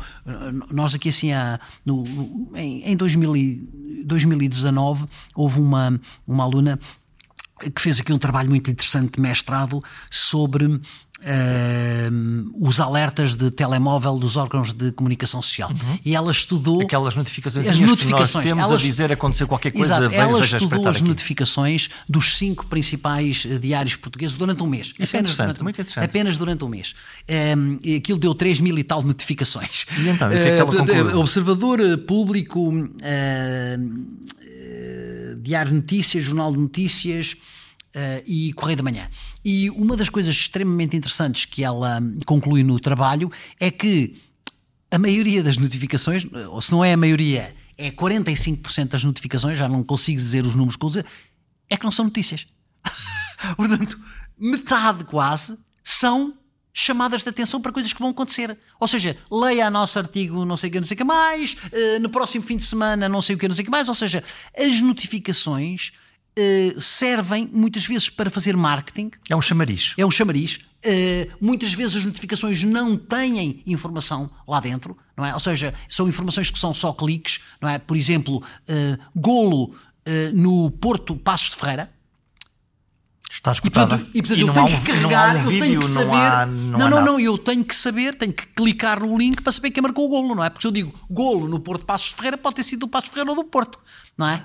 nós 0.70 0.94
aqui 0.94 1.08
assim, 1.08 1.32
há, 1.32 1.58
no, 1.86 2.52
em, 2.54 2.92
em 2.92 2.98
2000 2.98 3.38
e, 3.38 4.04
2019, 4.06 5.06
houve 5.34 5.62
uma, 5.62 6.00
uma 6.28 6.44
aluna 6.44 6.78
que 7.74 7.82
fez 7.82 8.00
aqui 8.00 8.12
um 8.14 8.18
trabalho 8.18 8.50
muito 8.50 8.70
interessante 8.70 9.14
de 9.16 9.22
mestrado 9.22 9.82
sobre 10.10 10.80
Uh, 11.20 12.50
os 12.66 12.80
alertas 12.80 13.36
de 13.36 13.52
telemóvel 13.52 14.18
dos 14.18 14.38
órgãos 14.38 14.72
de 14.72 14.94
comunicação 14.94 15.42
social. 15.42 15.70
Uhum. 15.70 16.00
E 16.06 16.16
ela 16.16 16.32
estudou. 16.32 16.82
Aquelas 16.82 17.14
notificações, 17.14 17.68
as 17.68 17.78
notificações 17.78 18.46
que 18.46 18.54
nós 18.54 18.68
temos 18.68 18.72
a 18.72 18.78
dizer 18.78 19.12
aconteceu 19.12 19.46
qualquer 19.48 19.72
coisa. 19.72 19.98
Exato, 19.98 20.16
ela 20.16 20.40
estudou 20.40 20.88
as 20.88 20.96
aqui. 20.98 21.06
notificações 21.06 21.90
dos 22.08 22.38
cinco 22.38 22.66
principais 22.68 23.46
eh, 23.46 23.58
diários 23.58 23.98
portugueses 23.98 24.38
durante 24.38 24.64
um 24.64 24.68
mês. 24.68 24.94
Isso 24.98 25.16
é 25.16 25.20
apenas, 25.20 25.40
é 25.40 25.44
durante, 25.44 25.64
muito 25.64 25.76
interessante. 25.76 26.06
apenas 26.06 26.38
durante 26.38 26.64
um 26.64 26.70
mês. 26.70 26.96
Um, 27.58 27.78
e 27.84 27.96
aquilo 27.96 28.18
deu 28.18 28.34
3 28.34 28.62
mil 28.62 28.78
e 28.78 28.84
tal 28.84 29.04
notificações. 29.04 29.86
E 29.98 30.08
então, 30.08 30.30
o 30.30 30.32
que 30.32 30.38
é 30.38 30.44
que 30.44 30.50
ela 30.50 30.72
concluiu? 30.74 31.20
Observador 31.20 31.80
eh, 31.82 31.98
Público, 31.98 32.70
uh, 32.70 32.90
Diário 35.42 35.72
de 35.72 35.78
Notícias, 35.78 36.24
Jornal 36.24 36.52
de 36.54 36.60
Notícias. 36.60 37.36
Uh, 37.90 38.22
e 38.28 38.54
Correio 38.54 38.78
da 38.78 38.84
Manhã. 38.84 39.10
E 39.44 39.70
uma 39.72 39.98
das 39.98 40.10
coisas 40.10 40.36
extremamente 40.36 40.96
interessantes 40.96 41.46
que 41.46 41.64
ela 41.64 42.00
conclui 42.26 42.62
no 42.62 42.80
trabalho 42.80 43.32
é 43.60 43.72
que 43.72 44.16
a 44.92 45.00
maioria 45.00 45.42
das 45.42 45.58
notificações, 45.58 46.26
ou 46.50 46.62
se 46.62 46.72
não 46.72 46.86
é 46.86 46.94
a 46.94 46.98
maioria, 46.98 47.56
é 47.78 47.90
45% 47.90 48.90
das 48.90 49.04
notificações, 49.04 49.58
já 49.58 49.68
não 49.68 49.84
consigo 49.84 50.20
dizer 50.20 50.46
os 50.46 50.54
números, 50.54 50.78
é 51.70 51.78
que 51.78 51.84
não 51.84 51.92
são 51.92 52.06
notícias. 52.06 52.48
Portanto, 53.56 54.00
metade 54.38 55.04
quase 55.06 55.58
são 55.84 56.34
chamadas 56.74 57.24
de 57.24 57.30
atenção 57.30 57.62
para 57.62 57.72
coisas 57.72 57.92
que 57.94 58.00
vão 58.00 58.10
acontecer. 58.10 58.58
Ou 58.80 58.88
seja, 58.88 59.18
leia 59.32 59.68
o 59.68 59.72
nosso 59.72 59.98
artigo 60.00 60.46
não 60.46 60.56
sei 60.56 60.70
o 60.70 60.74
que, 60.74 60.80
não 60.80 60.88
sei 60.88 60.96
o 60.96 60.98
que 60.98 61.04
mais, 61.04 61.54
uh, 61.54 62.00
no 62.02 62.10
próximo 62.10 62.44
fim 62.44 62.58
de 62.58 62.66
semana 62.66 63.10
não 63.10 63.22
sei 63.22 63.36
o 63.36 63.40
que, 63.40 63.48
não 63.48 63.56
sei 63.56 63.64
o 63.64 63.66
que 63.66 63.72
mais. 63.72 63.88
Ou 63.88 63.96
seja, 63.96 64.24
as 64.58 64.82
notificações 64.82 65.92
servem 66.80 67.50
muitas 67.52 67.86
vezes 67.86 68.10
para 68.10 68.30
fazer 68.30 68.56
marketing. 68.56 69.12
É 69.30 69.36
um 69.36 69.42
chamariz. 69.42 69.94
É 69.98 70.06
um 70.06 70.12
chamariz. 70.12 70.60
Uh, 70.86 71.36
muitas 71.42 71.74
vezes 71.74 71.98
as 71.98 72.06
notificações 72.06 72.64
não 72.64 72.96
têm 72.96 73.62
informação 73.68 74.30
lá 74.48 74.60
dentro, 74.60 74.98
não 75.18 75.26
é? 75.26 75.34
Ou 75.34 75.40
seja, 75.40 75.74
são 75.90 76.08
informações 76.08 76.50
que 76.50 76.58
são 76.58 76.74
só 76.74 76.94
cliques, 76.94 77.42
não 77.62 77.68
é? 77.68 77.78
Por 77.78 77.98
exemplo, 77.98 78.38
uh, 78.38 78.98
golo 79.16 79.76
no 80.34 80.72
Porto 80.72 81.16
Passos 81.16 81.52
de 81.52 81.56
Ferreira. 81.58 81.88
Está 83.30 83.52
escutada. 83.52 83.96
E, 83.96 83.98
portanto, 83.98 84.16
e, 84.16 84.22
portanto, 84.22 84.40
eu 84.40 84.54
tenho 84.54 84.66
um, 84.66 84.80
que 84.80 84.86
carregar, 84.86 85.36
um 85.36 85.40
vídeo, 85.42 85.56
eu 85.56 85.60
tenho 85.62 85.80
que 85.80 85.86
saber. 85.86 86.06
Não, 86.08 86.16
há, 86.16 86.46
não, 86.46 86.80
não, 86.80 86.90
não, 86.90 87.06
não, 87.06 87.20
eu 87.20 87.38
tenho 87.38 87.64
que 87.64 87.76
saber, 87.76 88.18
tenho 88.18 88.34
que 88.34 88.46
clicar 88.48 89.00
no 89.00 89.16
link 89.16 89.42
para 89.44 89.52
saber 89.52 89.70
quem 89.70 89.84
marcou 89.84 90.08
o 90.08 90.10
golo, 90.10 90.34
não 90.34 90.44
é? 90.44 90.50
Porque 90.50 90.64
se 90.64 90.68
eu 90.68 90.72
digo 90.72 90.94
golo 91.10 91.48
no 91.48 91.60
Porto 91.60 91.86
Passos 91.86 92.10
de 92.10 92.16
Ferreira, 92.16 92.38
pode 92.38 92.56
ter 92.56 92.64
sido 92.64 92.82
do 92.82 92.88
Passos 92.88 93.10
de 93.10 93.14
Ferreira 93.14 93.30
ou 93.30 93.36
do 93.36 93.44
Porto, 93.44 93.80
não 94.18 94.28
é? 94.28 94.44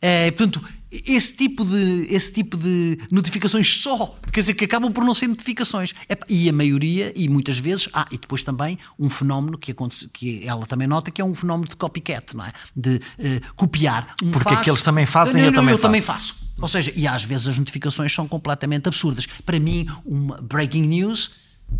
É, 0.00 0.30
portanto, 0.30 0.62
esse 0.90 1.34
tipo, 1.34 1.64
de, 1.64 2.08
esse 2.10 2.32
tipo 2.32 2.56
de 2.56 2.98
notificações 3.10 3.80
só, 3.80 4.16
quer 4.32 4.40
dizer, 4.40 4.54
que 4.54 4.64
acabam 4.64 4.92
por 4.92 5.04
não 5.04 5.14
ser 5.14 5.28
notificações. 5.28 5.94
E 6.28 6.48
a 6.48 6.52
maioria, 6.52 7.12
e 7.14 7.28
muitas 7.28 7.58
vezes, 7.58 7.88
ah, 7.92 8.06
e 8.10 8.18
depois 8.18 8.42
também 8.42 8.76
um 8.98 9.08
fenómeno 9.08 9.56
que, 9.56 9.70
acontece, 9.70 10.08
que 10.08 10.44
ela 10.44 10.66
também 10.66 10.88
nota 10.88 11.10
que 11.10 11.20
é 11.20 11.24
um 11.24 11.34
fenómeno 11.34 11.68
de 11.68 11.76
copycat, 11.76 12.36
não 12.36 12.44
é? 12.44 12.52
De 12.74 12.96
uh, 12.96 13.54
copiar. 13.54 14.14
Um 14.22 14.30
Porque 14.30 14.48
faz, 14.48 14.60
aqueles 14.60 14.82
também 14.82 15.06
fazem, 15.06 15.42
não, 15.42 15.42
não, 15.42 15.48
eu, 15.48 15.54
também, 15.54 15.72
eu 15.72 15.78
faço. 15.78 15.82
também 15.82 16.00
faço. 16.00 16.34
Ou 16.60 16.68
seja, 16.68 16.92
e 16.94 17.06
às 17.06 17.22
vezes 17.22 17.48
as 17.48 17.58
notificações 17.58 18.12
são 18.12 18.26
completamente 18.26 18.88
absurdas. 18.88 19.26
Para 19.46 19.60
mim, 19.60 19.86
uma 20.04 20.42
breaking 20.42 20.82
news, 20.82 21.30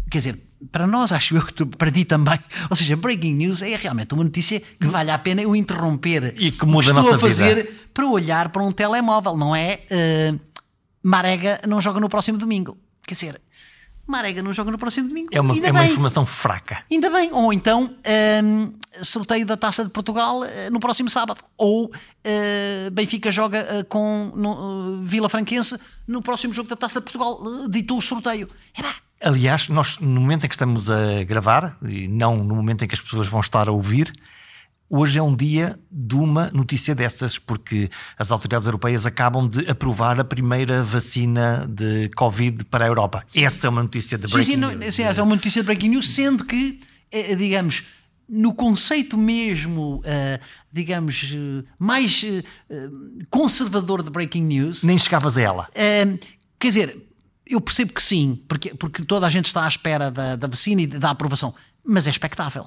quer 0.09 0.19
dizer, 0.19 0.50
para 0.71 0.87
nós, 0.87 1.13
acho 1.13 1.37
eu 1.37 1.45
que 1.45 1.55
tu, 1.55 1.67
para 1.67 1.91
ti 1.91 2.05
também. 2.05 2.39
Ou 2.69 2.77
seja, 2.77 2.97
breaking 2.97 3.35
news 3.35 3.63
é 3.63 3.77
realmente 3.77 4.15
uma 4.15 4.25
notícia 4.25 4.61
que 4.61 4.87
vale 4.87 5.11
a 5.11 5.19
pena 5.19 5.43
eu 5.43 5.57
interromper 5.57 6.35
e 6.39 6.53
que 6.53 6.67
muda 6.67 6.91
a 6.91 6.95
nossa 6.95 7.17
a 7.17 7.19
fazer 7.19 7.57
vida. 7.57 7.69
para 7.95 8.07
olhar 8.07 8.49
para 8.51 8.63
um 8.63 8.73
telemóvel, 8.73 9.37
não 9.37 9.55
é? 9.55 9.81
Uh, 9.91 10.41
Marega 11.03 11.61
não 11.67 11.81
joga 11.81 11.99
no 11.99 12.09
próximo 12.09 12.39
domingo. 12.39 12.77
Quer 13.07 13.15
dizer, 13.15 13.41
Marega 14.07 14.43
não 14.43 14.53
joga 14.53 14.71
no 14.71 14.79
próximo 14.79 15.09
domingo. 15.09 15.29
É 15.33 15.41
uma, 15.41 15.57
é 15.57 15.71
uma 15.71 15.85
informação 15.85 16.27
fraca. 16.27 16.85
Ainda 16.91 17.09
bem. 17.09 17.31
Ou 17.33 17.53
então, 17.53 17.95
um, 18.45 18.73
sorteio 19.03 19.47
da 19.47 19.57
Taça 19.57 19.85
de 19.85 19.91
Portugal 19.91 20.41
uh, 20.41 20.47
no 20.71 20.79
próximo 20.79 21.09
sábado. 21.09 21.43
Ou 21.57 21.87
uh, 21.87 22.91
Benfica 22.93 23.31
joga 23.31 23.67
uh, 23.81 23.85
com 23.87 24.33
no, 24.35 25.03
Vila 25.03 25.29
Franquense 25.29 25.79
no 26.07 26.21
próximo 26.21 26.53
jogo 26.53 26.69
da 26.69 26.77
Taça 26.77 27.01
de 27.01 27.05
Portugal. 27.05 27.41
ditou 27.69 27.99
o 27.99 28.03
sorteio. 28.03 28.49
É 28.77 28.83
pá 28.83 28.95
Aliás, 29.23 29.69
nós, 29.69 29.99
no 29.99 30.21
momento 30.21 30.47
em 30.47 30.49
que 30.49 30.55
estamos 30.55 30.91
a 30.91 31.23
gravar, 31.25 31.77
e 31.87 32.09
não 32.09 32.43
no 32.43 32.57
momento 32.57 32.85
em 32.85 32.89
que 32.89 32.95
as 32.95 33.01
pessoas 33.01 33.27
vão 33.27 33.41
estar 33.41 33.69
a 33.69 33.73
ouvir, 33.73 34.11
hoje 34.89 35.19
é 35.19 35.23
um 35.23 35.37
dia 35.37 35.79
de 35.91 36.15
uma 36.15 36.51
notícia 36.53 36.95
dessas, 36.95 37.39
porque 37.39 37.91
as 38.19 38.31
autoridades 38.31 38.67
europeias 38.67 39.05
acabam 39.05 39.47
de 39.47 39.69
aprovar 39.71 40.19
a 40.19 40.25
primeira 40.25 40.83
vacina 40.83 41.69
de 41.69 42.09
Covid 42.17 42.65
para 42.65 42.87
a 42.87 42.89
Europa. 42.89 43.23
Essa 43.35 43.67
é 43.67 43.71
uma 43.71 43.83
notícia 43.83 44.17
de 44.17 44.27
breaking 44.27 44.53
sim, 44.53 44.59
sim, 44.59 44.77
news. 44.77 44.95
Sim, 44.95 45.03
é 45.03 45.23
uma 45.23 45.35
notícia 45.37 45.61
de 45.61 45.67
breaking 45.67 45.91
news, 45.91 46.09
sendo 46.09 46.43
que, 46.43 46.81
eh, 47.13 47.37
digamos, 47.37 47.89
no 48.27 48.55
conceito 48.55 49.19
mesmo, 49.19 49.97
uh, 49.97 50.41
digamos, 50.73 51.35
mais 51.81 52.25
conservador 53.29 54.05
de 54.05 54.11
breaking 54.11 54.45
news. 54.45 54.85
Nem 54.85 54.97
chegavas 54.97 55.37
a 55.37 55.43
ela. 55.43 55.69
quer 55.75 56.69
dizer, 56.69 57.10
eu 57.51 57.61
percebo 57.61 57.93
que 57.93 58.03
sim, 58.03 58.41
porque, 58.49 58.75
porque 58.75 59.05
toda 59.05 59.27
a 59.27 59.31
gente 59.31 59.47
está 59.47 59.65
à 59.65 59.69
espera 59.69 60.11
da, 60.11 60.37
da 60.37 60.47
vacina 60.47 60.83
e 60.83 60.87
da 60.87 61.11
aprovação, 61.11 61.55
mas 61.85 62.07
é 62.07 62.11
expectável. 62.11 62.65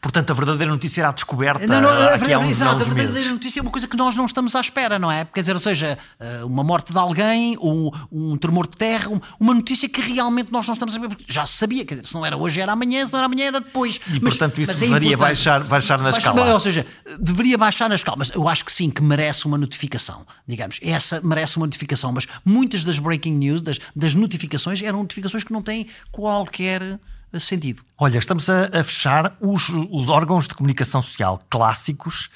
Portanto, 0.00 0.30
a 0.30 0.34
verdadeira 0.34 0.70
notícia 0.70 1.00
era 1.00 1.08
a 1.08 1.12
descoberta 1.12 1.66
não, 1.66 1.80
não, 1.80 1.90
a 1.90 2.14
aqui 2.14 2.32
há 2.32 2.38
uns, 2.38 2.50
exato, 2.50 2.82
a 2.82 2.84
verdadeira 2.84 3.30
notícia 3.30 3.60
é 3.60 3.62
uma 3.62 3.70
coisa 3.70 3.88
que 3.88 3.96
nós 3.96 4.14
não 4.14 4.26
estamos 4.26 4.54
à 4.54 4.60
espera, 4.60 4.98
não 4.98 5.10
é? 5.10 5.24
Quer 5.24 5.40
dizer, 5.40 5.54
ou 5.54 5.60
seja, 5.60 5.98
eh, 6.20 6.44
uma 6.44 6.62
morte 6.62 6.92
de 6.92 6.98
alguém, 6.98 7.56
ou 7.58 7.94
um 8.12 8.36
tremor 8.36 8.66
de 8.66 8.76
terra, 8.76 9.10
uma 9.40 9.54
notícia 9.54 9.88
que 9.88 10.00
realmente 10.00 10.52
nós 10.52 10.66
não 10.66 10.74
estamos 10.74 10.94
a 10.94 11.00
saber. 11.00 11.16
Já 11.26 11.44
se 11.46 11.54
sabia, 11.54 11.84
quer 11.84 11.94
dizer, 11.94 12.06
se 12.06 12.14
não 12.14 12.24
era 12.24 12.36
hoje 12.36 12.60
era 12.60 12.72
amanhã, 12.72 13.04
se 13.04 13.12
não 13.12 13.18
era 13.18 13.26
amanhã 13.26 13.46
era 13.46 13.60
depois. 13.60 14.00
E 14.08 14.20
mas, 14.20 14.34
portanto 14.34 14.60
isso 14.60 14.72
é 14.72 14.74
deveria 14.74 15.16
baixar, 15.16 15.64
baixar 15.64 15.98
na 15.98 16.10
escala. 16.10 16.54
Ou 16.54 16.60
seja, 16.60 16.86
deveria 17.18 17.58
baixar 17.58 17.88
na 17.88 17.94
escala, 17.94 18.16
mas 18.18 18.30
eu 18.30 18.48
acho 18.48 18.64
que 18.64 18.72
sim, 18.72 18.90
que 18.90 19.02
merece 19.02 19.46
uma 19.46 19.58
notificação, 19.58 20.26
digamos. 20.46 20.78
Essa 20.82 21.20
merece 21.22 21.56
uma 21.56 21.66
notificação, 21.66 22.12
mas 22.12 22.26
muitas 22.44 22.84
das 22.84 22.98
breaking 22.98 23.34
news, 23.34 23.62
das, 23.62 23.80
das 23.94 24.14
notificações, 24.14 24.80
eram 24.82 25.00
notificações 25.00 25.42
que 25.42 25.52
não 25.52 25.62
têm 25.62 25.88
qualquer 26.12 27.00
sentido. 27.44 27.82
Olha, 27.98 28.18
estamos 28.18 28.48
a, 28.48 28.70
a 28.72 28.84
fechar 28.84 29.36
os, 29.40 29.68
os, 29.68 30.08
órgãos 30.08 30.48
de 30.48 30.54
comunicação 30.54 31.02
social 31.02 31.38
clássicos. 31.50 32.30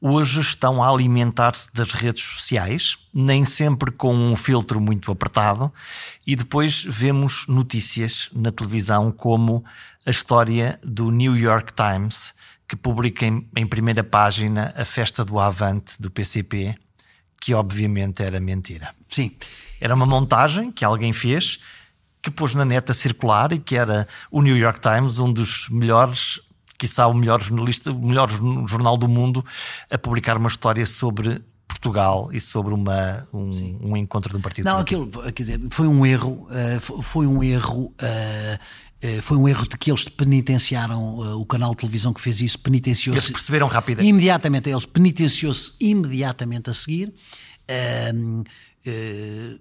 Hoje 0.00 0.40
estão 0.40 0.82
a 0.82 0.88
alimentar-se 0.88 1.72
das 1.72 1.92
redes 1.92 2.24
sociais, 2.24 2.98
nem 3.14 3.44
sempre 3.44 3.90
com 3.90 4.14
um 4.14 4.34
filtro 4.34 4.80
muito 4.80 5.12
apertado, 5.12 5.72
e 6.26 6.34
depois 6.34 6.82
vemos 6.82 7.46
notícias 7.46 8.28
na 8.32 8.50
televisão 8.50 9.12
como 9.12 9.64
a 10.06 10.10
história 10.10 10.78
do 10.82 11.10
New 11.10 11.36
York 11.36 11.72
Times, 11.72 12.34
que 12.66 12.74
publica 12.74 13.26
em, 13.26 13.48
em 13.56 13.66
primeira 13.66 14.02
página 14.02 14.74
a 14.76 14.84
festa 14.84 15.24
do 15.24 15.38
Avante 15.38 16.00
do 16.00 16.10
PCP, 16.10 16.74
que 17.40 17.54
obviamente 17.54 18.22
era 18.22 18.40
mentira. 18.40 18.94
Sim. 19.08 19.34
Era 19.80 19.94
uma 19.94 20.06
montagem 20.06 20.70
que 20.70 20.84
alguém 20.84 21.12
fez 21.12 21.58
que 22.22 22.30
pôs 22.30 22.54
na 22.54 22.64
neta 22.64 22.94
circular 22.94 23.52
e 23.52 23.58
que 23.58 23.76
era 23.76 24.06
o 24.30 24.40
New 24.40 24.56
York 24.56 24.80
Times, 24.80 25.18
um 25.18 25.32
dos 25.32 25.68
melhores, 25.68 26.40
quiçá 26.78 27.08
o 27.08 27.14
melhor 27.14 27.42
jornalista, 27.42 27.90
o 27.90 28.00
melhor 28.00 28.30
jornal 28.68 28.96
do 28.96 29.08
mundo, 29.08 29.44
a 29.90 29.98
publicar 29.98 30.36
uma 30.36 30.48
história 30.48 30.86
sobre 30.86 31.42
Portugal 31.66 32.30
e 32.32 32.38
sobre 32.38 32.72
uma, 32.72 33.26
um, 33.34 33.90
um 33.90 33.96
encontro 33.96 34.30
de 34.30 34.38
um 34.38 34.40
partido 34.40 34.64
Não, 34.64 34.78
aquilo, 34.78 35.08
quer 35.08 35.42
dizer, 35.42 35.60
foi 35.70 35.88
um 35.88 36.06
erro, 36.06 36.46
uh, 36.48 37.02
foi 37.02 37.26
um 37.26 37.42
erro. 37.42 37.92
Uh, 38.00 38.58
foi 39.20 39.36
um 39.36 39.48
erro 39.48 39.66
de 39.66 39.76
que 39.76 39.90
eles 39.90 40.04
penitenciaram 40.04 41.18
o 41.36 41.44
canal 41.44 41.72
de 41.72 41.78
televisão 41.78 42.14
que 42.14 42.20
fez 42.20 42.40
isso, 42.40 42.56
penitenciou-se. 42.60 43.18
Eles 43.18 43.30
perceberam 43.32 43.66
rapidamente. 43.66 44.08
Imediatamente, 44.08 44.70
eles 44.70 44.86
penitenciou-se 44.86 45.72
imediatamente 45.80 46.70
a 46.70 46.72
seguir. 46.72 47.12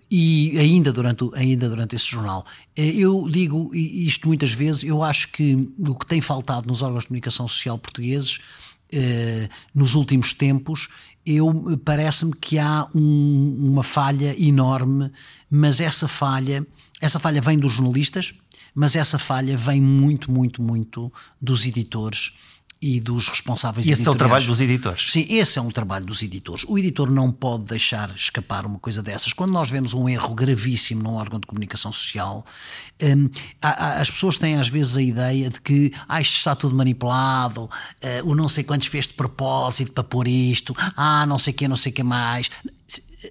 E 0.09 0.57
ainda 0.57 0.91
durante, 0.91 1.29
ainda 1.35 1.69
durante 1.69 1.95
esse 1.95 2.05
jornal. 2.05 2.45
Uh, 2.77 2.81
eu 2.81 3.29
digo 3.29 3.73
isto 3.75 4.27
muitas 4.27 4.51
vezes, 4.51 4.83
eu 4.83 5.03
acho 5.03 5.31
que 5.31 5.69
o 5.77 5.95
que 5.95 6.05
tem 6.05 6.21
faltado 6.21 6.67
nos 6.67 6.81
órgãos 6.81 7.03
de 7.03 7.07
comunicação 7.09 7.47
social 7.47 7.77
portugueses 7.77 8.37
uh, 8.37 9.49
nos 9.73 9.95
últimos 9.95 10.33
tempos, 10.33 10.89
eu 11.25 11.79
parece-me 11.85 12.33
que 12.33 12.57
há 12.57 12.87
um, 12.95 13.71
uma 13.71 13.83
falha 13.83 14.35
enorme, 14.43 15.11
mas 15.49 15.79
essa 15.79 16.07
falha, 16.07 16.65
essa 16.99 17.19
falha 17.19 17.41
vem 17.41 17.59
dos 17.59 17.73
jornalistas, 17.73 18.33
mas 18.73 18.95
essa 18.95 19.19
falha 19.19 19.55
vem 19.55 19.81
muito, 19.81 20.31
muito, 20.31 20.63
muito 20.63 21.11
dos 21.39 21.67
editores 21.67 22.31
e 22.81 22.99
dos 22.99 23.27
responsáveis 23.29 23.85
E 23.85 23.91
esse 23.91 24.01
é 24.01 24.09
o 24.09 24.13
editoriais. 24.13 24.17
trabalho 24.17 24.45
dos 24.47 24.61
editores. 24.61 25.11
Sim, 25.11 25.25
esse 25.29 25.59
é 25.59 25.61
um 25.61 25.69
trabalho 25.69 26.03
dos 26.05 26.23
editores. 26.23 26.65
O 26.67 26.79
editor 26.79 27.11
não 27.11 27.31
pode 27.31 27.65
deixar 27.65 28.09
escapar 28.15 28.65
uma 28.65 28.79
coisa 28.79 29.03
dessas. 29.03 29.33
Quando 29.33 29.51
nós 29.51 29.69
vemos 29.69 29.93
um 29.93 30.09
erro 30.09 30.33
gravíssimo 30.33 31.03
num 31.03 31.13
órgão 31.13 31.39
de 31.39 31.45
comunicação 31.45 31.93
social, 31.93 32.43
hum, 33.03 33.29
há- 33.61 33.67
há- 33.69 34.01
as 34.01 34.09
pessoas 34.09 34.37
têm 34.37 34.55
às 34.55 34.67
vezes 34.67 34.97
a 34.97 35.01
ideia 35.01 35.49
de 35.49 35.61
que 35.61 35.93
ah, 36.09 36.19
isto 36.19 36.37
está 36.37 36.55
tudo 36.55 36.75
manipulado, 36.75 37.69
eh, 38.01 38.21
o 38.23 38.33
não 38.33 38.49
sei 38.49 38.63
quantos 38.63 38.87
fez 38.87 39.07
de 39.07 39.13
propósito 39.13 39.91
para 39.91 40.03
pôr 40.03 40.27
isto, 40.27 40.75
ah, 40.97 41.25
não 41.27 41.37
sei 41.37 41.53
o 41.53 41.55
que, 41.55 41.67
não 41.67 41.75
sei 41.77 41.91
o 41.91 41.95
que 41.95 42.03
mais. 42.03 42.49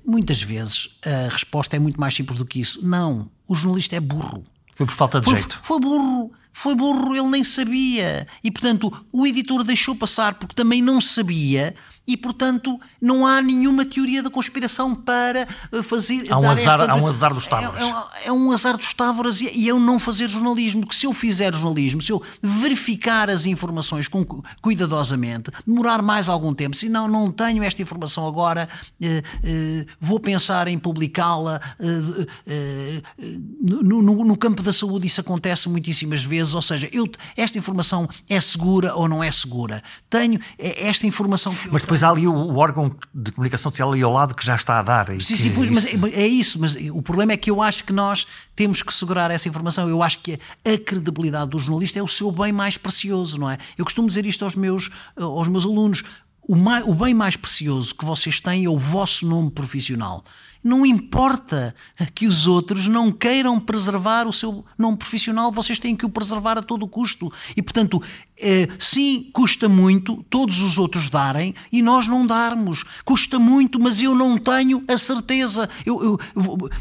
Muitas 0.06 0.40
vezes 0.40 0.90
a 1.04 1.28
resposta 1.32 1.74
é 1.74 1.78
muito 1.80 1.98
mais 2.00 2.14
simples 2.14 2.38
do 2.38 2.44
que 2.46 2.60
isso. 2.60 2.86
Não, 2.86 3.28
o 3.48 3.54
jornalista 3.56 3.96
é 3.96 4.00
burro. 4.00 4.44
Foi 4.72 4.86
por 4.86 4.94
falta 4.94 5.20
de 5.20 5.26
Foi, 5.26 5.36
jeito. 5.36 5.58
foi 5.64 5.80
burro, 5.80 6.30
foi 6.52 6.74
burro, 6.74 7.14
ele 7.14 7.28
nem 7.28 7.44
sabia. 7.44 8.26
E 8.42 8.50
portanto, 8.50 8.92
o 9.12 9.26
editor 9.26 9.64
deixou 9.64 9.94
passar 9.94 10.34
porque 10.34 10.54
também 10.54 10.82
não 10.82 11.00
sabia. 11.00 11.74
E, 12.10 12.16
portanto, 12.16 12.78
não 13.00 13.24
há 13.26 13.40
nenhuma 13.40 13.84
teoria 13.84 14.22
da 14.22 14.28
conspiração 14.30 14.94
para 14.94 15.46
eh, 15.72 15.82
fazer. 15.82 16.26
Há 16.32 16.38
um 16.38 16.50
azar- 16.50 16.80
esta- 16.80 16.92
há 16.92 16.96
um 16.96 17.06
azar 17.06 17.32
dos 17.32 17.46
távoras. 17.46 17.82
É, 17.82 17.86
é 17.88 17.92
um- 17.94 18.04
é 18.24 18.32
um 18.32 18.52
azar 18.52 18.76
dos 18.76 18.92
távoras 18.94 19.40
e, 19.40 19.50
e 19.54 19.68
eu 19.68 19.78
não 19.78 19.98
fazer 19.98 20.28
jornalismo. 20.28 20.80
Porque 20.80 20.96
se 20.96 21.06
eu 21.06 21.12
fizer 21.14 21.54
jornalismo, 21.54 22.02
se 22.02 22.10
eu 22.12 22.20
verificar 22.42 23.30
as 23.30 23.46
informações 23.46 24.08
com, 24.08 24.24
cu- 24.24 24.44
cuidadosamente, 24.60 25.50
demorar 25.66 26.02
mais 26.02 26.28
algum 26.28 26.52
tempo, 26.52 26.76
se 26.76 26.88
não, 26.88 27.06
não 27.06 27.30
tenho 27.30 27.62
esta 27.62 27.80
informação 27.82 28.26
agora, 28.26 28.68
eh, 29.00 29.22
eh, 29.44 29.86
vou 30.00 30.18
pensar 30.18 30.66
em 30.68 30.78
publicá-la. 30.78 31.60
eh, 31.78 32.26
eh, 32.46 33.02
eh, 33.18 33.36
no, 33.60 34.02
no- 34.02 34.24
no 34.24 34.36
campo 34.36 34.62
da 34.62 34.72
saúde 34.72 35.06
isso 35.06 35.20
acontece 35.20 35.68
muitíssimas 35.68 36.22
vezes, 36.24 36.54
ou 36.54 36.62
seja, 36.62 36.88
eu, 36.92 37.08
esta 37.36 37.56
informação 37.58 38.08
é 38.28 38.40
segura 38.40 38.94
ou 38.94 39.08
não 39.08 39.22
é 39.22 39.30
segura. 39.30 39.82
Tenho 40.08 40.40
eh, 40.58 40.86
esta 40.88 41.06
informação 41.06 41.54
que 41.54 41.68
Mas 41.70 41.82
depois 41.82 41.99
há 42.02 42.10
ali 42.10 42.26
o, 42.26 42.32
o 42.34 42.56
órgão 42.58 42.94
de 43.14 43.32
comunicação 43.32 43.70
social 43.70 43.90
ali 43.92 44.02
ao 44.02 44.12
lado 44.12 44.34
que 44.34 44.44
já 44.44 44.54
está 44.56 44.78
a 44.78 44.82
dar. 44.82 45.06
Sim, 45.20 45.36
sim, 45.36 45.52
pois, 45.54 45.70
mas 45.70 45.84
isso- 45.92 46.06
é, 46.06 46.10
é 46.10 46.26
isso, 46.26 46.58
mas 46.60 46.76
o 46.92 47.02
problema 47.02 47.32
é 47.32 47.36
que 47.36 47.50
eu 47.50 47.60
acho 47.62 47.84
que 47.84 47.92
nós 47.92 48.26
temos 48.54 48.82
que 48.82 48.92
segurar 48.92 49.30
essa 49.30 49.48
informação. 49.48 49.88
Eu 49.88 50.02
acho 50.02 50.18
que 50.18 50.38
a 50.64 50.78
credibilidade 50.78 51.50
do 51.50 51.58
jornalista 51.58 51.98
é 51.98 52.02
o 52.02 52.08
seu 52.08 52.30
bem 52.30 52.52
mais 52.52 52.76
precioso, 52.76 53.38
não 53.38 53.48
é? 53.50 53.58
Eu 53.78 53.84
costumo 53.84 54.08
dizer 54.08 54.26
isto 54.26 54.44
aos 54.44 54.54
meus, 54.56 54.90
aos 55.16 55.48
meus 55.48 55.64
alunos. 55.64 56.02
O, 56.48 56.56
mai- 56.56 56.82
o 56.82 56.94
bem 56.94 57.12
mais 57.14 57.36
precioso 57.36 57.94
que 57.94 58.04
vocês 58.04 58.40
têm 58.40 58.64
é 58.64 58.68
o 58.68 58.78
vosso 58.78 59.26
nome 59.26 59.50
profissional. 59.50 60.24
Não 60.64 60.84
importa 60.84 61.74
que 62.14 62.26
os 62.26 62.46
outros 62.46 62.86
não 62.86 63.10
queiram 63.10 63.58
preservar 63.58 64.26
o 64.26 64.32
seu 64.32 64.62
nome 64.76 64.96
profissional, 64.98 65.50
vocês 65.50 65.78
têm 65.78 65.96
que 65.96 66.04
o 66.04 66.08
preservar 66.10 66.58
a 66.58 66.62
todo 66.62 66.86
custo. 66.86 67.32
E, 67.56 67.62
portanto, 67.62 68.02
eh, 68.02 68.29
sim, 68.78 69.30
custa 69.32 69.68
muito 69.68 70.24
todos 70.28 70.60
os 70.60 70.78
outros 70.78 71.08
darem 71.08 71.54
e 71.70 71.82
nós 71.82 72.08
não 72.08 72.26
darmos. 72.26 72.84
Custa 73.04 73.38
muito, 73.38 73.78
mas 73.78 74.00
eu 74.00 74.14
não 74.14 74.38
tenho 74.38 74.82
a 74.88 74.98
certeza. 74.98 75.68
Eu, 75.84 76.02
eu 76.02 76.20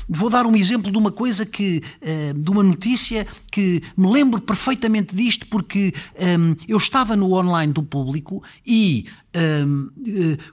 vou, 0.08 0.30
dar 0.30 0.46
um 0.46 0.56
exemplo 0.56 0.92
de 0.92 0.98
uma 0.98 1.12
coisa 1.12 1.46
que, 1.46 1.82
eh, 2.02 2.34
de 2.36 2.50
uma 2.50 2.64
notícia 2.64 3.26
que 3.52 3.82
me 3.98 4.10
lembro 4.12 4.42
perfeitamente 4.42 5.16
disto, 5.16 5.48
porque 5.48 5.94
ehm, 6.16 6.54
eu 6.68 6.78
estava 6.78 7.16
no 7.16 7.34
online 7.34 7.74
do 7.74 7.84
público 7.84 8.44
e 8.66 9.06
eh, 9.34 9.66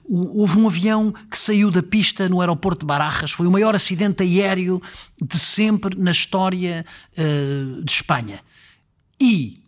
houve 0.03 0.59
um 0.59 0.67
avião 0.67 1.13
que 1.29 1.37
saiu 1.37 1.71
da 1.71 1.83
pista 1.83 2.27
no 2.29 2.41
aeroporto 2.41 2.81
de 2.81 2.85
Barajas. 2.85 3.31
Foi 3.31 3.47
o 3.47 3.51
maior 3.51 3.75
acidente 3.75 4.23
aéreo 4.23 4.81
de 5.21 5.39
sempre 5.39 5.95
na 5.97 6.11
história 6.11 6.85
eh, 7.15 7.81
de 7.83 7.91
Espanha. 7.91 8.39
E 9.19 9.66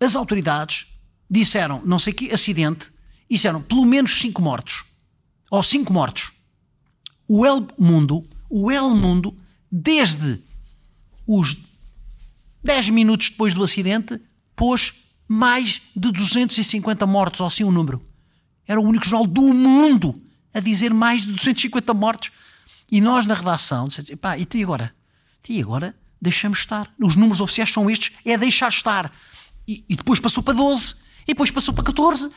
as 0.00 0.14
autoridades 0.14 0.86
disseram, 1.28 1.82
não 1.84 1.98
sei 1.98 2.12
que, 2.12 2.32
acidente, 2.32 2.92
disseram 3.30 3.62
pelo 3.62 3.84
menos 3.84 4.18
cinco 4.18 4.42
mortos. 4.42 4.84
Ou 5.50 5.62
cinco 5.62 5.92
mortos. 5.92 6.32
O 7.28 7.44
El 7.44 7.66
Mundo, 7.78 8.24
o 8.48 8.70
El 8.70 8.90
Mundo, 8.90 9.36
desde 9.70 10.40
os 11.26 11.56
10 12.62 12.90
minutos 12.90 13.30
depois 13.30 13.54
do 13.54 13.62
acidente, 13.62 14.20
pôs 14.54 14.92
mais 15.28 15.82
de 15.94 16.10
250 16.12 17.06
mortos, 17.06 17.40
ou 17.40 17.46
assim 17.46 17.64
um 17.64 17.72
número. 17.72 18.02
Era 18.66 18.80
o 18.80 18.84
único 18.84 19.06
jornal 19.06 19.26
do 19.26 19.42
mundo 19.54 20.20
a 20.52 20.60
dizer 20.60 20.92
mais 20.92 21.22
de 21.22 21.32
250 21.32 21.94
mortos. 21.94 22.30
E 22.90 23.00
nós 23.00 23.26
na 23.26 23.34
redação 23.34 23.86
dissemos, 23.86 24.10
pá, 24.20 24.36
e 24.38 24.46
agora? 24.62 24.94
E 25.48 25.60
agora 25.60 25.94
deixamos 26.20 26.58
estar. 26.58 26.92
Os 27.00 27.14
números 27.14 27.40
oficiais 27.40 27.70
são 27.70 27.88
estes, 27.90 28.12
é 28.24 28.36
deixar 28.36 28.68
estar. 28.68 29.12
E, 29.66 29.84
e 29.88 29.96
depois 29.96 30.20
passou 30.20 30.42
para 30.42 30.54
12, 30.54 30.94
e 31.22 31.26
depois 31.28 31.50
passou 31.50 31.74
para 31.74 31.84
14. 31.84 32.30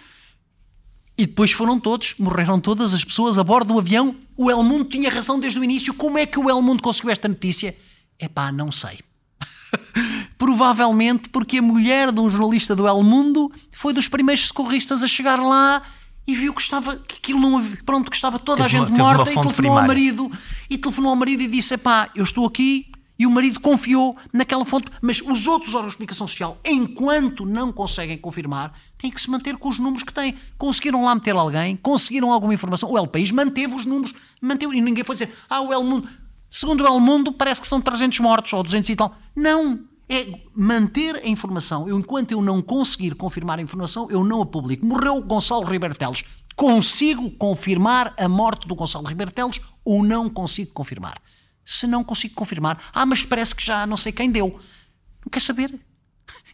E 1.18 1.26
depois 1.26 1.52
foram 1.52 1.80
todos, 1.80 2.16
morreram 2.18 2.60
todas 2.60 2.94
as 2.94 3.04
pessoas 3.04 3.38
a 3.38 3.44
bordo 3.44 3.74
do 3.74 3.80
avião. 3.80 4.16
O 4.38 4.50
El 4.50 4.64
Mundo 4.64 4.86
tinha 4.86 5.10
razão 5.12 5.38
desde 5.40 5.60
o 5.60 5.64
início. 5.64 5.94
Como 5.94 6.18
é 6.18 6.26
que 6.26 6.40
o 6.40 6.50
El 6.50 6.62
Mundo 6.62 6.82
conseguiu 6.82 7.12
esta 7.12 7.28
notícia? 7.28 7.76
É 8.18 8.28
pá, 8.30 8.52
não 8.52 8.72
sei. 8.72 9.00
Provavelmente 10.38 11.30
porque 11.30 11.58
a 11.58 11.62
mulher 11.62 12.12
de 12.12 12.20
um 12.22 12.30
jornalista 12.30 12.76
do 12.76 12.88
El 12.88 13.04
Mundo 13.04 13.52
foi 13.72 13.94
dos 13.94 14.08
primeiros 14.08 14.48
socorristas 14.48 15.04
a 15.04 15.08
chegar 15.08 15.40
lá 15.42 15.82
e 16.26 16.34
viu 16.36 16.54
que 16.54 16.62
estava 16.62 16.96
que 16.98 17.18
aquilo 17.18 17.40
não 17.40 17.58
havia- 17.58 17.78
pronto 17.86 18.10
que 18.10 18.16
estava 18.16 18.40
toda 18.40 18.64
Teve 18.64 18.78
a 18.78 18.80
gente 18.80 18.92
uma 18.92 19.04
morta 19.04 19.24
e 19.32 19.34
telefonou 19.34 19.50
ao 19.50 19.54
primária. 19.54 19.88
marido 19.88 20.32
e 20.70 20.78
telefonou 20.78 21.10
ao 21.10 21.16
marido 21.16 21.42
e 21.44 21.48
disse 21.48 21.76
pá 21.78 22.10
eu 22.16 22.24
estou 22.24 22.46
aqui 22.46 22.89
e 23.20 23.28
o 23.28 23.32
marido 23.32 23.60
confiou 23.60 24.18
naquela 24.34 24.66
fonte 24.66 24.88
mas 25.02 25.22
os 25.22 25.46
outros 25.46 25.76
órgãos 25.76 25.92
de 25.92 25.98
comunicação 25.98 26.28
social 26.28 26.58
enquanto 26.64 27.46
não 27.46 27.72
conseguem 27.72 28.18
confirmar 28.18 28.74
têm 28.98 29.12
que 29.12 29.22
se 29.22 29.30
manter 29.30 29.58
com 29.58 29.68
os 29.68 29.78
números 29.78 30.04
que 30.04 30.14
têm 30.14 30.36
conseguiram 30.58 31.04
lá 31.04 31.14
meter 31.14 31.36
alguém 31.36 31.76
conseguiram 31.76 32.32
alguma 32.32 32.54
informação 32.54 32.90
o 32.90 32.98
El 32.98 33.08
País 33.08 33.32
manteve 33.32 33.76
os 33.76 33.86
números 33.86 34.14
manteve 34.42 34.78
e 34.78 34.82
ninguém 34.82 35.04
foi 35.04 35.16
dizer 35.16 35.32
ah 35.50 35.62
o 35.62 35.74
El 35.74 35.84
Mundo 35.84 36.08
segundo 36.50 36.84
o 36.84 36.88
El 36.88 37.00
Mundo 37.00 37.34
parece 37.34 37.60
que 37.60 37.68
são 37.68 37.82
300 37.82 38.20
mortos 38.20 38.54
ou 38.54 38.64
200 38.64 38.90
e 38.90 38.96
tal 38.96 39.16
não 39.36 39.90
é 40.10 40.42
manter 40.56 41.18
a 41.18 41.28
informação. 41.28 41.88
Eu, 41.88 42.00
enquanto 42.00 42.32
eu 42.32 42.42
não 42.42 42.64
conseguir 42.64 43.14
confirmar 43.14 43.60
a 43.60 43.62
informação, 43.62 44.10
eu 44.10 44.24
não 44.24 44.42
a 44.42 44.46
publico. 44.46 44.84
Morreu 44.84 45.18
o 45.18 45.22
Gonçalo 45.22 45.64
Ribeiro. 45.66 45.96
Consigo 46.56 47.30
confirmar 47.32 48.14
a 48.18 48.28
morte 48.28 48.68
do 48.68 48.76
Gonçalo 48.76 49.08
Ribeiro 49.08 49.32
ou 49.86 50.04
não 50.04 50.28
consigo 50.28 50.74
confirmar? 50.74 51.22
Se 51.70 51.86
não 51.86 52.04
consigo 52.04 52.34
confirmar, 52.34 52.82
ah, 52.92 53.06
mas 53.06 53.24
parece 53.24 53.54
que 53.54 53.64
já 53.64 53.86
não 53.86 53.96
sei 53.96 54.12
quem 54.12 54.32
deu. 54.32 54.60
Não 55.24 55.30
quer 55.32 55.40
saber. 55.40 55.80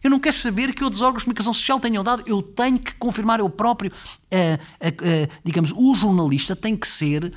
Eu 0.04 0.10
não 0.10 0.20
quero 0.20 0.36
saber 0.36 0.74
que 0.74 0.84
outros 0.84 1.00
órgãos 1.00 1.22
de 1.22 1.24
comunicação 1.24 1.54
social 1.54 1.80
tenham 1.80 2.04
dado. 2.04 2.22
Eu 2.26 2.42
tenho 2.42 2.78
que 2.78 2.94
confirmar 2.96 3.40
eu 3.40 3.48
próprio. 3.48 3.90
Ah, 4.30 4.60
ah, 4.78 4.88
ah, 4.88 5.40
digamos, 5.42 5.72
o 5.74 5.94
jornalista 5.94 6.54
tem 6.54 6.76
que 6.76 6.86
ser 6.86 7.32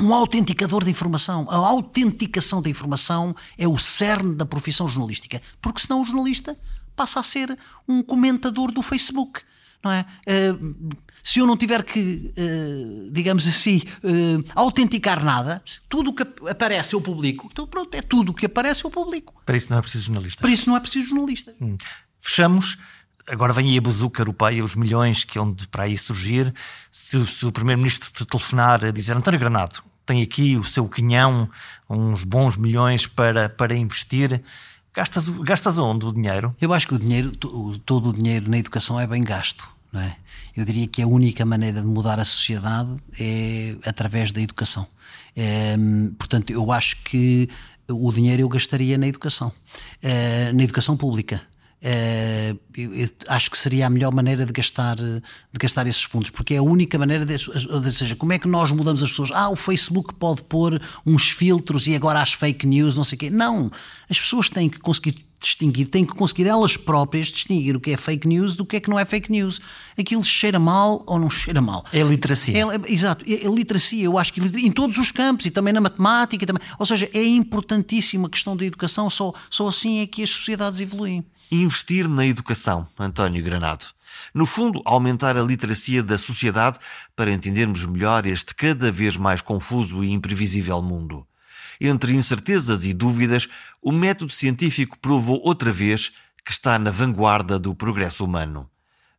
um 0.00 0.14
autenticador 0.14 0.82
de 0.82 0.90
informação. 0.90 1.46
A 1.50 1.56
autenticação 1.56 2.62
da 2.62 2.70
informação 2.70 3.36
é 3.58 3.68
o 3.68 3.76
cerne 3.76 4.34
da 4.34 4.46
profissão 4.46 4.88
jornalística. 4.88 5.42
Porque 5.60 5.82
senão 5.82 6.00
o 6.00 6.06
jornalista 6.06 6.58
passa 6.96 7.20
a 7.20 7.22
ser 7.22 7.54
um 7.86 8.02
comentador 8.02 8.72
do 8.72 8.80
Facebook. 8.80 9.42
Não 9.84 9.92
é? 9.92 10.06
Se 11.26 11.38
eu 11.38 11.46
não 11.46 11.56
tiver 11.56 11.82
que, 11.82 12.30
eh, 12.36 13.08
digamos 13.10 13.48
assim, 13.48 13.82
eh, 14.04 14.44
autenticar 14.54 15.24
nada, 15.24 15.62
tudo 15.88 16.10
o 16.10 16.14
que 16.14 16.22
ap- 16.22 16.46
aparece 16.48 16.94
eu 16.94 17.00
publico. 17.00 17.48
Então 17.50 17.66
pronto, 17.66 17.94
é 17.94 18.02
tudo 18.02 18.30
o 18.30 18.34
que 18.34 18.44
aparece 18.44 18.84
eu 18.84 18.90
publico. 18.90 19.34
Para 19.46 19.56
isso 19.56 19.70
não 19.70 19.78
é 19.78 19.80
preciso 19.80 20.04
jornalistas. 20.04 20.40
Para 20.42 20.50
isso 20.50 20.68
não 20.68 20.76
é 20.76 20.80
preciso 20.80 21.08
jornalista. 21.08 21.54
Fechamos. 22.20 22.76
Agora 23.26 23.54
vem 23.54 23.70
aí 23.70 23.78
a 23.78 23.80
bazuca 23.80 24.20
europeia, 24.20 24.62
os 24.62 24.74
milhões 24.74 25.24
que 25.24 25.38
hão 25.38 25.50
de 25.50 25.66
para 25.66 25.84
aí 25.84 25.96
surgir. 25.96 26.52
Se, 26.92 27.26
se 27.26 27.46
o 27.46 27.50
Primeiro-Ministro 27.52 28.10
te 28.12 28.26
telefonar 28.26 28.84
a 28.84 28.90
dizer 28.90 29.16
António 29.16 29.40
Granado, 29.40 29.78
tem 30.04 30.20
aqui 30.22 30.58
o 30.58 30.62
seu 30.62 30.86
quinhão, 30.86 31.48
uns 31.88 32.22
bons 32.22 32.58
milhões 32.58 33.06
para, 33.06 33.48
para 33.48 33.74
investir, 33.74 34.42
gastas, 34.92 35.26
gastas 35.26 35.78
onde 35.78 36.04
o 36.04 36.12
dinheiro? 36.12 36.54
Eu 36.60 36.74
acho 36.74 36.86
que 36.86 36.94
o 36.94 36.98
dinheiro, 36.98 37.30
to- 37.34 37.48
o- 37.48 37.78
todo 37.78 38.10
o 38.10 38.12
dinheiro 38.12 38.50
na 38.50 38.58
educação 38.58 39.00
é 39.00 39.06
bem 39.06 39.24
gasto. 39.24 39.66
Não 39.94 40.00
é? 40.00 40.16
Eu 40.56 40.64
diria 40.64 40.88
que 40.88 41.00
a 41.00 41.06
única 41.06 41.44
maneira 41.44 41.80
de 41.80 41.86
mudar 41.86 42.18
a 42.18 42.24
sociedade 42.24 42.96
é 43.18 43.76
através 43.86 44.32
da 44.32 44.40
educação. 44.40 44.88
Ehm, 45.36 46.08
portanto, 46.18 46.52
eu 46.52 46.72
acho 46.72 46.96
que 47.04 47.48
o 47.88 48.12
dinheiro 48.12 48.42
eu 48.42 48.48
gastaria 48.48 48.98
na 48.98 49.06
educação, 49.06 49.52
eh, 50.02 50.52
na 50.52 50.64
educação 50.64 50.96
pública. 50.96 51.40
Eh, 51.86 52.56
eu- 52.78 52.94
eu 52.94 53.08
acho 53.28 53.50
que 53.50 53.58
seria 53.58 53.86
a 53.86 53.90
melhor 53.90 54.10
maneira 54.10 54.46
de 54.46 54.52
gastar, 54.54 54.96
de 54.96 55.20
gastar 55.60 55.86
esses 55.86 56.02
fundos, 56.02 56.30
porque 56.30 56.54
é 56.54 56.56
a 56.56 56.62
única 56.62 56.98
maneira 56.98 57.26
de, 57.26 57.34
ou 57.70 57.82
seja, 57.92 58.16
como 58.16 58.32
é 58.32 58.38
que 58.38 58.48
nós 58.48 58.72
mudamos 58.72 59.02
as 59.02 59.10
pessoas? 59.10 59.30
Ah, 59.34 59.50
o 59.50 59.56
Facebook 59.56 60.14
pode 60.14 60.40
pôr 60.44 60.80
uns 61.04 61.28
filtros 61.28 61.86
e 61.86 61.94
agora 61.94 62.22
as 62.22 62.32
fake 62.32 62.66
news, 62.66 62.96
não 62.96 63.04
sei 63.04 63.16
o 63.16 63.18
quê. 63.18 63.28
Não, 63.30 63.70
as 64.08 64.18
pessoas 64.18 64.48
têm 64.48 64.70
que 64.70 64.78
conseguir 64.80 65.26
distinguir, 65.38 65.88
têm 65.88 66.06
que 66.06 66.14
conseguir 66.14 66.46
elas 66.46 66.74
próprias 66.74 67.26
distinguir 67.26 67.76
o 67.76 67.80
que 67.80 67.90
é 67.90 67.98
fake 67.98 68.26
news 68.26 68.56
do 68.56 68.64
que 68.64 68.76
é 68.76 68.80
que 68.80 68.88
não 68.88 68.98
é 68.98 69.04
fake 69.04 69.30
news. 69.30 69.60
Aquilo 69.98 70.24
cheira 70.24 70.58
mal 70.58 71.04
ou 71.06 71.18
não 71.18 71.28
cheira 71.28 71.60
mal. 71.60 71.84
É 71.92 72.00
a 72.00 72.04
literacia. 72.06 72.56
É, 72.56 72.60
é, 72.60 72.80
exato, 72.90 73.22
é, 73.28 73.44
é 73.44 73.48
literacia. 73.50 74.02
Eu 74.04 74.16
acho 74.16 74.32
que 74.32 74.40
em 74.40 74.72
todos 74.72 74.96
os 74.96 75.12
campos 75.12 75.44
e 75.44 75.50
também 75.50 75.74
na 75.74 75.82
matemática. 75.82 76.46
Também, 76.46 76.62
ou 76.78 76.86
seja, 76.86 77.10
é 77.12 77.22
importantíssima 77.22 78.26
a 78.26 78.30
questão 78.30 78.56
da 78.56 78.64
educação, 78.64 79.10
só, 79.10 79.34
só 79.50 79.68
assim 79.68 79.98
é 80.00 80.06
que 80.06 80.22
as 80.22 80.30
sociedades 80.30 80.80
evoluem. 80.80 81.22
Investir 81.50 82.08
na 82.08 82.26
educação, 82.26 82.88
António 82.98 83.44
Granado. 83.44 83.86
No 84.32 84.46
fundo, 84.46 84.80
aumentar 84.84 85.36
a 85.36 85.42
literacia 85.42 86.02
da 86.02 86.16
sociedade 86.16 86.78
para 87.14 87.32
entendermos 87.32 87.84
melhor 87.84 88.26
este 88.26 88.54
cada 88.54 88.90
vez 88.90 89.16
mais 89.16 89.40
confuso 89.40 90.02
e 90.02 90.10
imprevisível 90.10 90.80
mundo. 90.82 91.26
Entre 91.80 92.14
incertezas 92.14 92.84
e 92.84 92.94
dúvidas, 92.94 93.48
o 93.82 93.92
método 93.92 94.32
científico 94.32 94.98
provou 94.98 95.40
outra 95.44 95.70
vez 95.70 96.12
que 96.44 96.52
está 96.52 96.78
na 96.78 96.90
vanguarda 96.90 97.58
do 97.58 97.74
progresso 97.74 98.24
humano. 98.24 98.70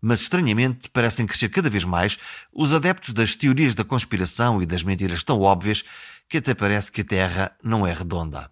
Mas 0.01 0.21
estranhamente 0.21 0.89
parecem 0.89 1.25
crescer 1.25 1.49
cada 1.49 1.69
vez 1.69 1.83
mais 1.83 2.17
os 2.53 2.73
adeptos 2.73 3.13
das 3.13 3.35
teorias 3.35 3.75
da 3.75 3.83
conspiração 3.83 4.61
e 4.61 4.65
das 4.65 4.83
mentiras 4.83 5.23
tão 5.23 5.41
óbvias 5.41 5.83
que 6.27 6.37
até 6.37 6.53
parece 6.53 6.91
que 6.91 7.01
a 7.01 7.05
Terra 7.05 7.55
não 7.63 7.85
é 7.85 7.93
redonda. 7.93 8.51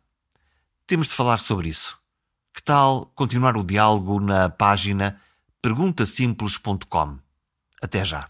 Temos 0.85 1.07
de 1.07 1.13
falar 1.13 1.39
sobre 1.39 1.69
isso. 1.69 2.02
Que 2.53 2.61
tal 2.63 3.11
continuar 3.15 3.57
o 3.57 3.63
diálogo 3.63 4.19
na 4.19 4.49
página 4.49 5.17
perguntasimples.com? 5.61 7.17
Até 7.81 8.05
já. 8.05 8.29